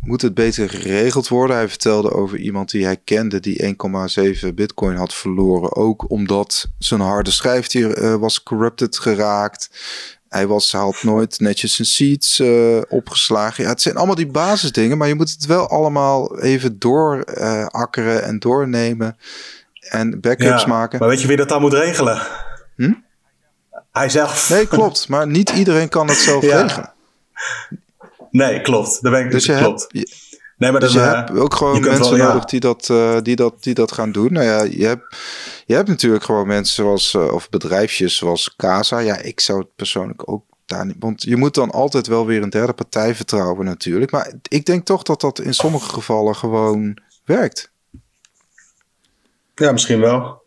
Moet 0.00 0.22
het 0.22 0.34
beter 0.34 0.70
geregeld 0.70 1.28
worden? 1.28 1.56
Hij 1.56 1.68
vertelde 1.68 2.10
over 2.10 2.38
iemand 2.38 2.70
die 2.70 2.84
hij 2.84 2.96
kende 3.04 3.40
die 3.40 3.76
1,7 4.42 4.54
bitcoin 4.54 4.96
had 4.96 5.14
verloren. 5.14 5.76
Ook 5.76 6.10
omdat 6.10 6.70
zijn 6.78 7.00
harde 7.00 7.30
schijf 7.30 7.72
hier 7.72 8.18
was 8.18 8.42
corrupted 8.42 8.98
geraakt. 8.98 9.70
Hij, 10.30 10.46
was, 10.46 10.72
had 10.72 11.02
nooit 11.02 11.40
netjes 11.40 11.74
zijn 11.74 11.88
seats 11.88 12.40
uh, 12.40 12.80
opgeslagen. 12.88 13.64
Ja, 13.64 13.70
het 13.70 13.82
zijn 13.82 13.96
allemaal 13.96 14.14
die 14.14 14.26
basisdingen, 14.26 14.98
maar 14.98 15.08
je 15.08 15.14
moet 15.14 15.30
het 15.30 15.46
wel 15.46 15.68
allemaal 15.68 16.40
even 16.40 16.78
doorakkeren 16.78 18.22
uh, 18.22 18.26
en 18.26 18.38
doornemen. 18.38 19.16
En 19.80 20.20
backups 20.20 20.62
ja, 20.62 20.68
maken. 20.68 20.98
Maar 20.98 21.08
weet 21.08 21.20
je 21.20 21.26
wie 21.26 21.36
dat 21.36 21.48
dan 21.48 21.60
moet 21.60 21.72
regelen? 21.72 22.22
Hm? 22.76 22.92
Hij 23.92 24.08
zelf. 24.08 24.48
Nee, 24.50 24.66
klopt. 24.66 25.08
Maar 25.08 25.26
niet 25.26 25.50
iedereen 25.50 25.88
kan 25.88 26.08
het 26.08 26.16
zelf 26.16 26.44
ja. 26.44 26.62
regelen. 26.62 26.92
Nee, 28.30 28.60
klopt. 28.60 29.02
Daar 29.02 29.12
ben 29.12 29.24
ik 29.24 29.30
dus 29.30 29.44
je 29.44 29.56
klopt. 29.56 29.86
Hebt, 29.88 30.38
nee, 30.56 30.70
maar 30.70 30.80
dus 30.80 30.92
dan, 30.92 31.02
je 31.02 31.08
uh, 31.08 31.14
hebt 31.14 31.38
ook 31.38 31.54
gewoon 31.54 31.80
mensen 31.80 32.16
wel, 32.16 32.26
nodig 32.26 32.44
die, 32.44 32.60
dat, 32.60 32.88
uh, 32.90 33.16
die, 33.22 33.36
dat, 33.36 33.62
die 33.62 33.74
dat 33.74 33.92
gaan 33.92 34.12
doen. 34.12 34.32
Nou 34.32 34.46
ja, 34.46 34.62
je 34.62 34.86
hebt 34.86 35.16
je 35.66 35.74
hebt 35.74 35.88
natuurlijk 35.88 36.24
gewoon 36.24 36.46
mensen 36.46 36.74
zoals, 36.74 37.14
uh, 37.14 37.32
of 37.32 37.48
bedrijfjes 37.48 38.16
zoals 38.16 38.54
Casa. 38.56 38.98
Ja, 38.98 39.16
ik 39.16 39.40
zou 39.40 39.58
het 39.58 39.74
persoonlijk 39.76 40.30
ook 40.30 40.44
daar 40.66 40.86
niet. 40.86 40.96
Want 40.98 41.22
je 41.22 41.36
moet 41.36 41.54
dan 41.54 41.70
altijd 41.70 42.06
wel 42.06 42.26
weer 42.26 42.42
een 42.42 42.50
derde 42.50 42.72
partij 42.72 43.14
vertrouwen, 43.14 43.64
natuurlijk. 43.64 44.10
Maar 44.10 44.32
ik 44.48 44.64
denk 44.64 44.84
toch 44.84 45.02
dat 45.02 45.20
dat 45.20 45.40
in 45.40 45.54
sommige 45.54 45.88
gevallen 45.88 46.36
gewoon 46.36 46.98
werkt. 47.24 47.70
Ja, 49.54 49.72
misschien 49.72 50.00
wel. 50.00 50.39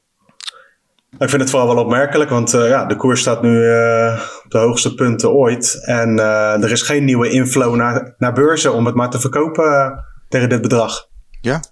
Ik 1.20 1.30
vind 1.30 1.42
het 1.42 1.50
vooral 1.50 1.76
wel 1.76 1.84
opmerkelijk, 1.84 2.30
want 2.30 2.54
uh, 2.54 2.68
ja, 2.68 2.86
de 2.86 2.96
koers 2.96 3.20
staat 3.20 3.42
nu 3.42 3.50
uh, 3.50 4.22
op 4.44 4.52
de 4.52 4.58
hoogste 4.58 4.94
punten 4.94 5.32
ooit. 5.32 5.80
En 5.86 6.18
uh, 6.18 6.64
er 6.64 6.72
is 6.72 6.82
geen 6.82 7.06
nieuwe 7.06 7.30
inflow 7.30 7.76
naar, 7.76 8.14
naar 8.18 8.34
beurzen 8.34 8.74
om 8.74 8.86
het 8.86 8.96
maar 8.96 9.10
te 9.10 9.20
verkopen 9.20 10.04
tegen 10.30 10.50
dit 10.50 10.62
bedrag. 10.62 11.08
Ja, 11.42 11.64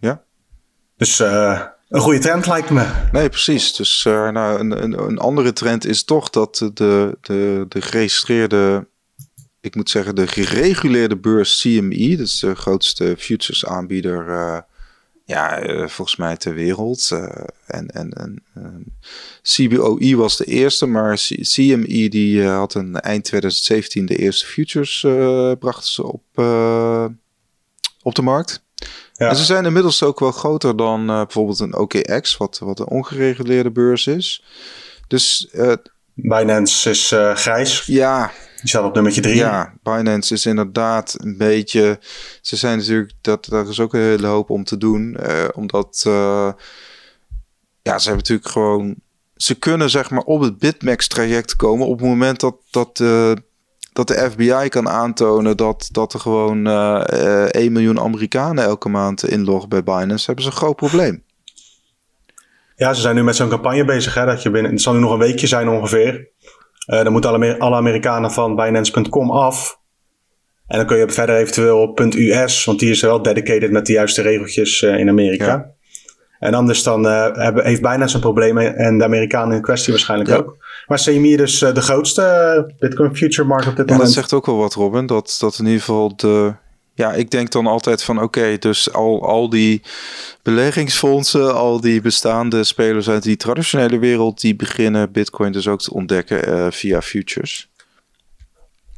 ja. 0.00 0.22
Dus 0.96 1.18
een 1.18 2.00
goede 2.00 2.18
trend 2.18 2.46
lijkt 2.46 2.70
me. 2.70 2.86
Nee, 3.12 3.28
precies. 3.28 3.74
Dus 3.74 4.02
nou, 4.04 4.60
een, 4.60 4.82
een, 4.82 4.98
een, 4.98 5.18
andere 5.18 5.52
trend 5.52 5.86
is 5.86 6.04
toch 6.04 6.30
dat 6.30 6.70
de, 6.74 7.18
de, 7.20 7.64
de 7.68 7.80
geregistreerde, 7.80 8.88
ik 9.60 9.74
moet 9.74 9.90
zeggen, 9.90 10.14
de 10.14 10.26
gereguleerde 10.26 11.16
beurs 11.16 11.60
CME, 11.60 12.16
dat 12.16 12.26
is 12.26 12.38
de 12.38 12.54
grootste 12.54 13.14
futures 13.18 13.66
aanbieder, 13.66 14.64
ja, 15.24 15.66
uh, 15.66 15.88
volgens 15.88 16.16
mij 16.16 16.36
ter 16.36 16.54
wereld. 16.54 17.10
en 17.66 17.86
en, 17.86 18.10
en 18.10 18.42
CBOE 19.42 20.16
was 20.16 20.36
de 20.36 20.44
eerste, 20.44 20.86
maar 20.86 21.14
C 21.14 21.36
CME 21.40 22.08
die 22.08 22.42
had 22.42 22.74
een 22.74 23.00
eind 23.00 23.24
2017 23.24 24.06
de 24.06 24.16
eerste 24.16 24.46
futures 24.46 25.00
brachten 25.58 25.92
ze 25.92 26.02
op, 26.02 26.38
op 28.02 28.14
de 28.14 28.22
markt. 28.22 28.64
Ja. 29.16 29.28
En 29.28 29.36
ze 29.36 29.44
zijn 29.44 29.64
inmiddels 29.64 30.02
ook 30.02 30.20
wel 30.20 30.32
groter 30.32 30.76
dan 30.76 31.10
uh, 31.10 31.16
bijvoorbeeld 31.16 31.60
een 31.60 31.76
OKX, 31.76 32.36
wat, 32.36 32.58
wat 32.58 32.78
een 32.78 32.88
ongereguleerde 32.88 33.70
beurs 33.70 34.06
is. 34.06 34.44
Dus. 35.08 35.48
Uh, 35.52 35.72
Binance 36.14 36.90
is 36.90 37.12
uh, 37.12 37.36
grijs. 37.36 37.86
Ja. 37.86 38.30
Die 38.64 38.72
staat 38.72 38.84
op 38.84 38.94
nummertje 38.94 39.20
drie. 39.20 39.36
Ja, 39.36 39.74
Binance 39.82 40.34
is 40.34 40.46
inderdaad 40.46 41.16
een 41.18 41.36
beetje. 41.36 41.98
Ze 42.40 42.56
zijn 42.56 42.78
natuurlijk. 42.78 43.12
Dat, 43.20 43.44
daar 43.44 43.68
is 43.68 43.80
ook 43.80 43.94
een 43.94 44.00
hele 44.00 44.26
hoop 44.26 44.50
om 44.50 44.64
te 44.64 44.76
doen. 44.76 45.16
omdat. 45.54 46.00
ja, 47.82 47.98
ze 47.98 48.08
hebben 48.08 48.16
natuurlijk 48.16 48.48
gewoon. 48.48 48.94
Ze 49.36 49.54
kunnen 49.54 49.90
zeg 49.90 50.10
maar 50.10 50.22
op 50.22 50.40
het 50.40 50.58
Bitmax 50.58 51.08
traject 51.08 51.56
komen 51.56 51.86
op 51.86 51.98
het 51.98 52.08
moment 52.08 52.40
dat, 52.40 52.56
dat 52.70 53.00
dat 53.94 54.08
de 54.08 54.30
FBI 54.30 54.68
kan 54.68 54.88
aantonen 54.88 55.56
dat, 55.56 55.88
dat 55.92 56.12
er 56.12 56.20
gewoon 56.20 56.68
uh, 56.68 57.00
1 57.50 57.72
miljoen 57.72 58.00
Amerikanen 58.00 58.64
elke 58.64 58.88
maand 58.88 59.28
inloggen 59.28 59.68
bij 59.68 59.82
Binance, 59.82 60.26
hebben 60.26 60.44
ze 60.44 60.50
een 60.50 60.56
groot 60.56 60.76
probleem. 60.76 61.22
Ja, 62.76 62.92
ze 62.92 63.00
zijn 63.00 63.14
nu 63.14 63.22
met 63.22 63.36
zo'n 63.36 63.48
campagne 63.48 63.84
bezig. 63.84 64.14
Hè, 64.14 64.24
dat 64.24 64.42
je 64.42 64.50
binnen, 64.50 64.72
het 64.72 64.80
zal 64.80 64.92
nu 64.92 65.00
nog 65.00 65.12
een 65.12 65.18
weekje 65.18 65.46
zijn 65.46 65.68
ongeveer. 65.68 66.28
Uh, 66.86 67.02
dan 67.02 67.12
moeten 67.12 67.30
alle, 67.30 67.58
alle 67.58 67.76
Amerikanen 67.76 68.30
van 68.30 68.56
Binance.com 68.56 69.30
af. 69.30 69.78
En 70.66 70.76
dan 70.76 70.86
kun 70.86 70.96
je 70.96 71.08
verder 71.08 71.36
eventueel 71.36 71.80
op 71.80 72.00
.us, 72.14 72.64
want 72.64 72.78
die 72.78 72.90
is 72.90 73.00
wel 73.00 73.22
dedicated 73.22 73.70
met 73.70 73.86
de 73.86 73.92
juiste 73.92 74.22
regeltjes 74.22 74.82
uh, 74.82 74.98
in 74.98 75.08
Amerika. 75.08 75.46
Ja. 75.46 75.72
En 76.38 76.54
anders 76.54 76.82
dan 76.82 77.06
uh, 77.06 77.28
hebben, 77.32 77.64
heeft 77.64 77.80
Binance 77.80 78.14
een 78.14 78.20
probleem 78.20 78.58
en 78.58 78.98
de 78.98 79.04
Amerikanen 79.04 79.56
in 79.56 79.62
kwestie 79.62 79.92
waarschijnlijk 79.92 80.30
ja. 80.30 80.36
ook. 80.36 80.56
Maar 80.86 81.00
CME 81.00 81.36
dus 81.36 81.62
uh, 81.62 81.74
de 81.74 81.80
grootste 81.80 82.74
Bitcoin 82.78 83.16
future 83.16 83.48
market 83.48 83.70
op 83.70 83.76
dit 83.76 83.88
ja, 83.88 83.92
moment. 83.92 84.14
dat 84.14 84.24
zegt 84.24 84.32
ook 84.32 84.46
wel 84.46 84.56
wat, 84.56 84.74
Robin. 84.74 85.06
Dat, 85.06 85.36
dat 85.40 85.58
in 85.58 85.64
ieder 85.64 85.80
geval 85.80 86.16
de... 86.16 86.54
Ja, 86.96 87.12
ik 87.12 87.30
denk 87.30 87.50
dan 87.50 87.66
altijd 87.66 88.02
van 88.02 88.16
oké, 88.16 88.24
okay, 88.24 88.58
dus 88.58 88.92
al, 88.92 89.26
al 89.26 89.48
die 89.48 89.82
beleggingsfondsen, 90.42 91.54
al 91.54 91.80
die 91.80 92.00
bestaande 92.00 92.64
spelers 92.64 93.08
uit 93.08 93.22
die 93.22 93.36
traditionele 93.36 93.98
wereld, 93.98 94.40
die 94.40 94.56
beginnen 94.56 95.12
Bitcoin 95.12 95.52
dus 95.52 95.68
ook 95.68 95.80
te 95.80 95.92
ontdekken 95.92 96.48
uh, 96.48 96.66
via 96.70 97.02
futures. 97.02 97.68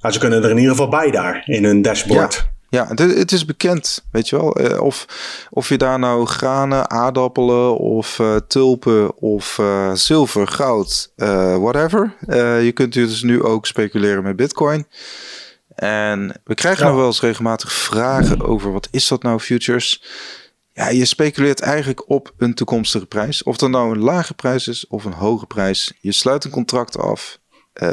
Nou, 0.01 0.15
ze 0.15 0.21
kunnen 0.21 0.43
er 0.43 0.51
in 0.51 0.57
ieder 0.57 0.71
geval 0.71 0.89
bij 0.89 1.11
daar 1.11 1.43
in 1.47 1.65
hun 1.65 1.83
dashboard. 1.83 2.35
Ja. 2.35 2.55
Ja, 2.69 2.87
het, 2.95 3.33
is 3.33 3.45
bekend, 3.45 4.05
weet 4.13 4.29
je 4.29 4.37
wel. 4.37 4.79
Of, 4.81 5.07
of 5.51 5.69
je 5.69 5.77
daar 5.77 5.99
nou 5.99 6.27
granen, 6.27 6.91
aardappelen 6.91 7.77
of 7.77 8.19
uh, 8.19 8.37
tulpen 8.49 9.17
of 9.17 9.59
uh, 9.59 9.95
zilver, 9.95 10.49
goud, 10.49 11.13
whatever. 11.59 12.15
je 12.63 12.71
kunt 12.75 12.93
dus 12.93 13.23
nu 13.23 13.43
ook 13.43 13.67
speculeren 13.67 14.23
met 14.23 14.37
bitcoin. 14.37 14.87
En 15.77 16.41
we 16.45 16.55
krijgen 16.55 16.83
ja. 16.83 16.89
nog 16.89 16.99
wel 16.99 17.07
eens 17.07 17.21
regelmatig 17.21 17.73
vragen 17.73 18.43
over 18.43 18.73
wat 18.73 18.89
is 18.91 19.09
dat 19.09 19.23
nou 19.23 19.41
futures? 19.41 20.03
Ja, 20.73 20.89
je 20.89 21.05
speculeert 21.05 21.61
eigenlijk 21.61 22.11
op 22.11 22.33
een 22.39 22.55
toekomstige 22.55 23.07
prijs. 23.07 23.43
Of 23.43 23.57
dat 23.57 23.71
nou 23.71 23.93
een 23.93 24.03
lage 24.03 24.35
prijs 24.35 24.69
is 24.69 24.87
of 24.87 25.05
een 25.05 25.13
hoge 25.13 25.47
prijs. 25.47 25.93
Je 26.01 26.13
sluit 26.13 26.45
een 26.45 26.51
contract 26.51 26.99
af 26.99 27.39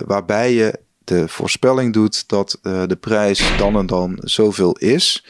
waarbij 0.06 0.54
je 0.54 0.80
de 1.04 1.28
voorspelling 1.28 1.94
doet 1.94 2.28
dat 2.28 2.60
uh, 2.64 2.84
de 2.88 2.96
prijs 2.96 3.58
dan 3.58 3.76
en 3.76 3.86
dan 3.86 4.18
zoveel 4.22 4.78
is. 4.78 5.26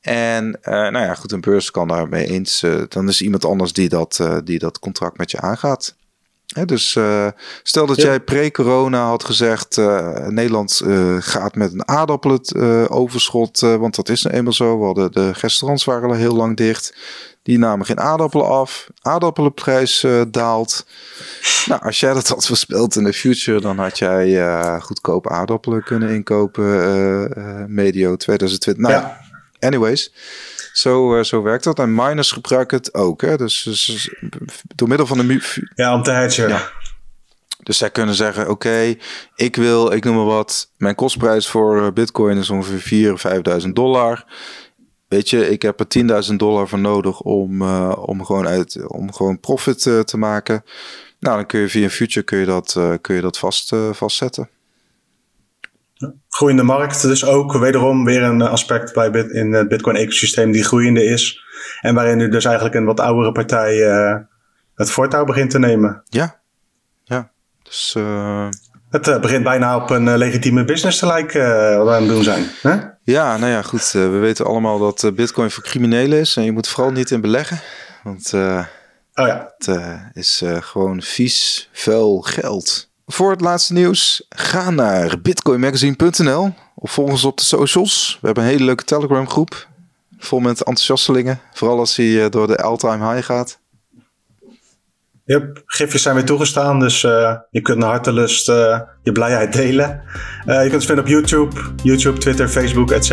En 0.00 0.46
uh, 0.46 0.72
nou 0.72 0.98
ja, 0.98 1.14
goed, 1.14 1.32
een 1.32 1.40
beurs 1.40 1.70
kan 1.70 1.88
daarmee 1.88 2.26
eens. 2.26 2.64
Dan 2.88 3.08
is 3.08 3.22
iemand 3.22 3.44
anders 3.44 3.72
die 3.72 3.88
dat, 3.88 4.20
die 4.44 4.58
dat 4.58 4.78
contract 4.78 5.18
met 5.18 5.30
je 5.30 5.40
aangaat. 5.40 5.95
Dus 6.64 6.98
stel 7.62 7.86
dat 7.86 7.96
ja. 7.96 8.04
jij 8.04 8.20
pre-corona 8.20 9.06
had 9.06 9.24
gezegd: 9.24 9.76
Nederland 10.28 10.82
gaat 11.18 11.54
met 11.54 11.72
een 11.72 11.88
aardappeloverschot, 11.88 13.60
want 13.60 13.94
dat 13.94 14.08
is 14.08 14.22
nou 14.22 14.36
eenmaal 14.36 14.52
zo. 14.52 14.78
We 14.78 14.84
hadden, 14.84 15.12
de 15.12 15.30
restaurants 15.30 15.84
waren 15.84 16.08
al 16.08 16.14
heel 16.14 16.34
lang 16.34 16.56
dicht. 16.56 16.94
Die 17.42 17.58
namen 17.58 17.86
geen 17.86 18.00
aardappelen 18.00 18.46
af. 18.46 18.88
Aardappelenprijs 19.02 20.06
daalt. 20.28 20.86
Nou, 21.66 21.82
als 21.82 22.00
jij 22.00 22.14
dat 22.14 22.28
had 22.28 22.46
voorspeld 22.46 22.96
in 22.96 23.04
de 23.04 23.12
future, 23.12 23.60
dan 23.60 23.78
had 23.78 23.98
jij 23.98 24.80
goedkoop 24.80 25.30
aardappelen 25.30 25.84
kunnen 25.84 26.10
inkopen 26.10 27.74
medio 27.74 28.16
2020. 28.16 28.82
Nou, 28.82 28.94
ja. 28.94 29.20
anyways. 29.60 30.12
Zo, 30.76 31.22
zo 31.22 31.42
werkt 31.42 31.64
dat. 31.64 31.78
En 31.78 31.94
miners 31.94 32.32
gebruiken 32.32 32.76
het 32.76 32.94
ook. 32.94 33.20
Hè? 33.20 33.36
Dus, 33.36 33.62
dus 33.62 34.14
door 34.74 34.88
middel 34.88 35.06
van 35.06 35.18
de... 35.18 35.64
Ja, 35.74 35.94
om 35.94 36.02
te 36.02 36.10
hedgen. 36.10 36.48
Ja. 36.48 36.70
Dus 37.62 37.78
zij 37.78 37.90
kunnen 37.90 38.14
zeggen, 38.14 38.42
oké, 38.42 38.50
okay, 38.50 38.98
ik 39.34 39.56
wil, 39.56 39.92
ik 39.92 40.04
noem 40.04 40.14
maar 40.14 40.24
wat, 40.24 40.70
mijn 40.76 40.94
kostprijs 40.94 41.46
voor 41.48 41.92
bitcoin 41.92 42.38
is 42.38 42.50
ongeveer 42.50 43.16
4.000, 43.58 43.62
5.000 43.62 43.68
dollar 43.68 44.24
weet 45.08 45.30
je, 45.30 45.50
ik 45.50 45.62
heb 45.62 45.80
er 45.80 46.24
10.000 46.30 46.34
dollar 46.34 46.68
voor 46.68 46.78
nodig 46.78 47.20
om, 47.20 47.62
uh, 47.62 47.92
om, 47.96 48.24
gewoon, 48.24 48.46
uit, 48.46 48.86
om 48.86 49.12
gewoon 49.12 49.40
profit 49.40 49.84
uh, 49.84 50.00
te 50.00 50.18
maken. 50.18 50.64
Nou, 51.20 51.36
dan 51.36 51.46
kun 51.46 51.60
je 51.60 51.68
via 51.68 51.82
een 51.82 51.90
future 51.90 52.24
kun 52.24 52.38
je 52.38 52.44
dat, 52.44 52.74
uh, 52.78 52.92
kun 53.00 53.14
je 53.14 53.20
dat 53.20 53.38
vast, 53.38 53.72
vastzetten. 53.92 54.48
Groeiende 56.36 56.62
markt, 56.62 57.02
dus 57.02 57.24
ook 57.24 57.52
wederom 57.52 58.04
weer 58.04 58.22
een 58.22 58.42
aspect 58.42 58.94
bij 58.94 59.10
bit, 59.10 59.30
in 59.30 59.52
het 59.52 59.68
Bitcoin-ecosysteem 59.68 60.52
die 60.52 60.64
groeiende 60.64 61.04
is. 61.04 61.44
En 61.80 61.94
waarin 61.94 62.16
nu 62.16 62.28
dus 62.28 62.44
eigenlijk 62.44 62.74
een 62.74 62.84
wat 62.84 63.00
oudere 63.00 63.32
partij 63.32 63.76
het 64.74 64.90
voortouw 64.90 65.24
begint 65.24 65.50
te 65.50 65.58
nemen. 65.58 66.02
Ja, 66.08 66.40
ja. 67.04 67.30
Dus, 67.62 67.96
het 68.90 69.06
uh, 69.08 69.20
begint 69.20 69.44
bijna 69.44 69.76
op 69.76 69.90
een 69.90 70.16
legitieme 70.16 70.64
business 70.64 70.98
te 70.98 71.06
lijken 71.06 71.76
wat 71.76 71.86
we 71.86 71.92
aan 71.92 72.02
het 72.02 72.10
doen 72.10 72.22
zijn. 72.22 72.46
Hè? 72.62 72.76
Ja, 73.02 73.36
nou 73.36 73.50
ja, 73.50 73.62
goed. 73.62 73.90
we 73.90 74.08
weten 74.08 74.46
allemaal 74.46 74.78
dat 74.78 75.14
bitcoin 75.14 75.50
voor 75.50 75.62
criminelen 75.62 76.18
is. 76.18 76.36
En 76.36 76.42
je 76.42 76.52
moet 76.52 76.68
vooral 76.68 76.92
niet 76.92 77.10
in 77.10 77.20
beleggen. 77.20 77.60
Want 78.02 78.30
oh, 78.34 78.66
ja. 79.14 79.54
het 79.58 79.70
is 80.12 80.42
gewoon 80.60 81.02
vies, 81.02 81.68
vuil 81.72 82.20
geld. 82.20 82.85
Voor 83.06 83.30
het 83.30 83.40
laatste 83.40 83.72
nieuws, 83.72 84.26
ga 84.28 84.70
naar 84.70 85.20
bitcoinmagazine.nl 85.20 86.54
of 86.74 86.90
volg 86.90 87.10
ons 87.10 87.24
op 87.24 87.38
de 87.38 87.44
socials. 87.44 88.18
We 88.20 88.26
hebben 88.26 88.44
een 88.44 88.50
hele 88.50 88.64
leuke 88.64 88.84
Telegram 88.84 89.28
groep. 89.28 89.68
Vol 90.18 90.38
met 90.38 90.58
enthousiastelingen. 90.58 91.40
Vooral 91.52 91.78
als 91.78 91.96
hij 91.96 92.28
door 92.28 92.46
de 92.46 92.56
all-time 92.56 93.12
high 93.12 93.26
gaat. 93.26 93.58
Yep, 95.24 95.62
gifjes 95.66 96.02
zijn 96.02 96.14
weer 96.14 96.24
toegestaan, 96.24 96.80
dus 96.80 97.02
uh, 97.02 97.34
je 97.50 97.60
kunt 97.60 97.78
naar 97.78 97.88
hartelust 97.88 98.48
uh, 98.48 98.80
je 99.02 99.12
blijheid 99.12 99.52
delen. 99.52 100.02
Uh, 100.46 100.54
je 100.54 100.60
kunt 100.60 100.74
ons 100.74 100.86
vinden 100.86 101.04
op 101.04 101.10
YouTube, 101.10 101.60
YouTube, 101.82 102.18
Twitter, 102.18 102.48
Facebook, 102.48 102.90
etc. 102.90 103.10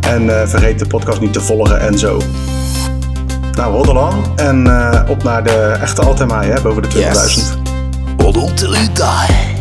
En 0.00 0.48
vergeet 0.48 0.78
de 0.78 0.86
podcast 0.86 1.20
niet 1.20 1.32
te 1.32 1.40
volgen 1.40 1.80
en 1.80 1.98
zo. 1.98 2.20
Nou, 3.52 3.72
hold 3.72 3.88
on. 3.88 4.38
En 4.38 4.58
op 5.08 5.22
naar 5.22 5.44
de 5.44 5.76
echte 5.80 6.02
Altemai, 6.02 6.50
hè, 6.50 6.62
boven 6.62 6.82
de 6.82 6.88
20.000. 6.88 6.94
Yes. 6.94 7.71
Hold 8.20 8.36
on 8.36 8.56
till 8.56 8.74
you 8.74 8.88
die. 8.94 9.51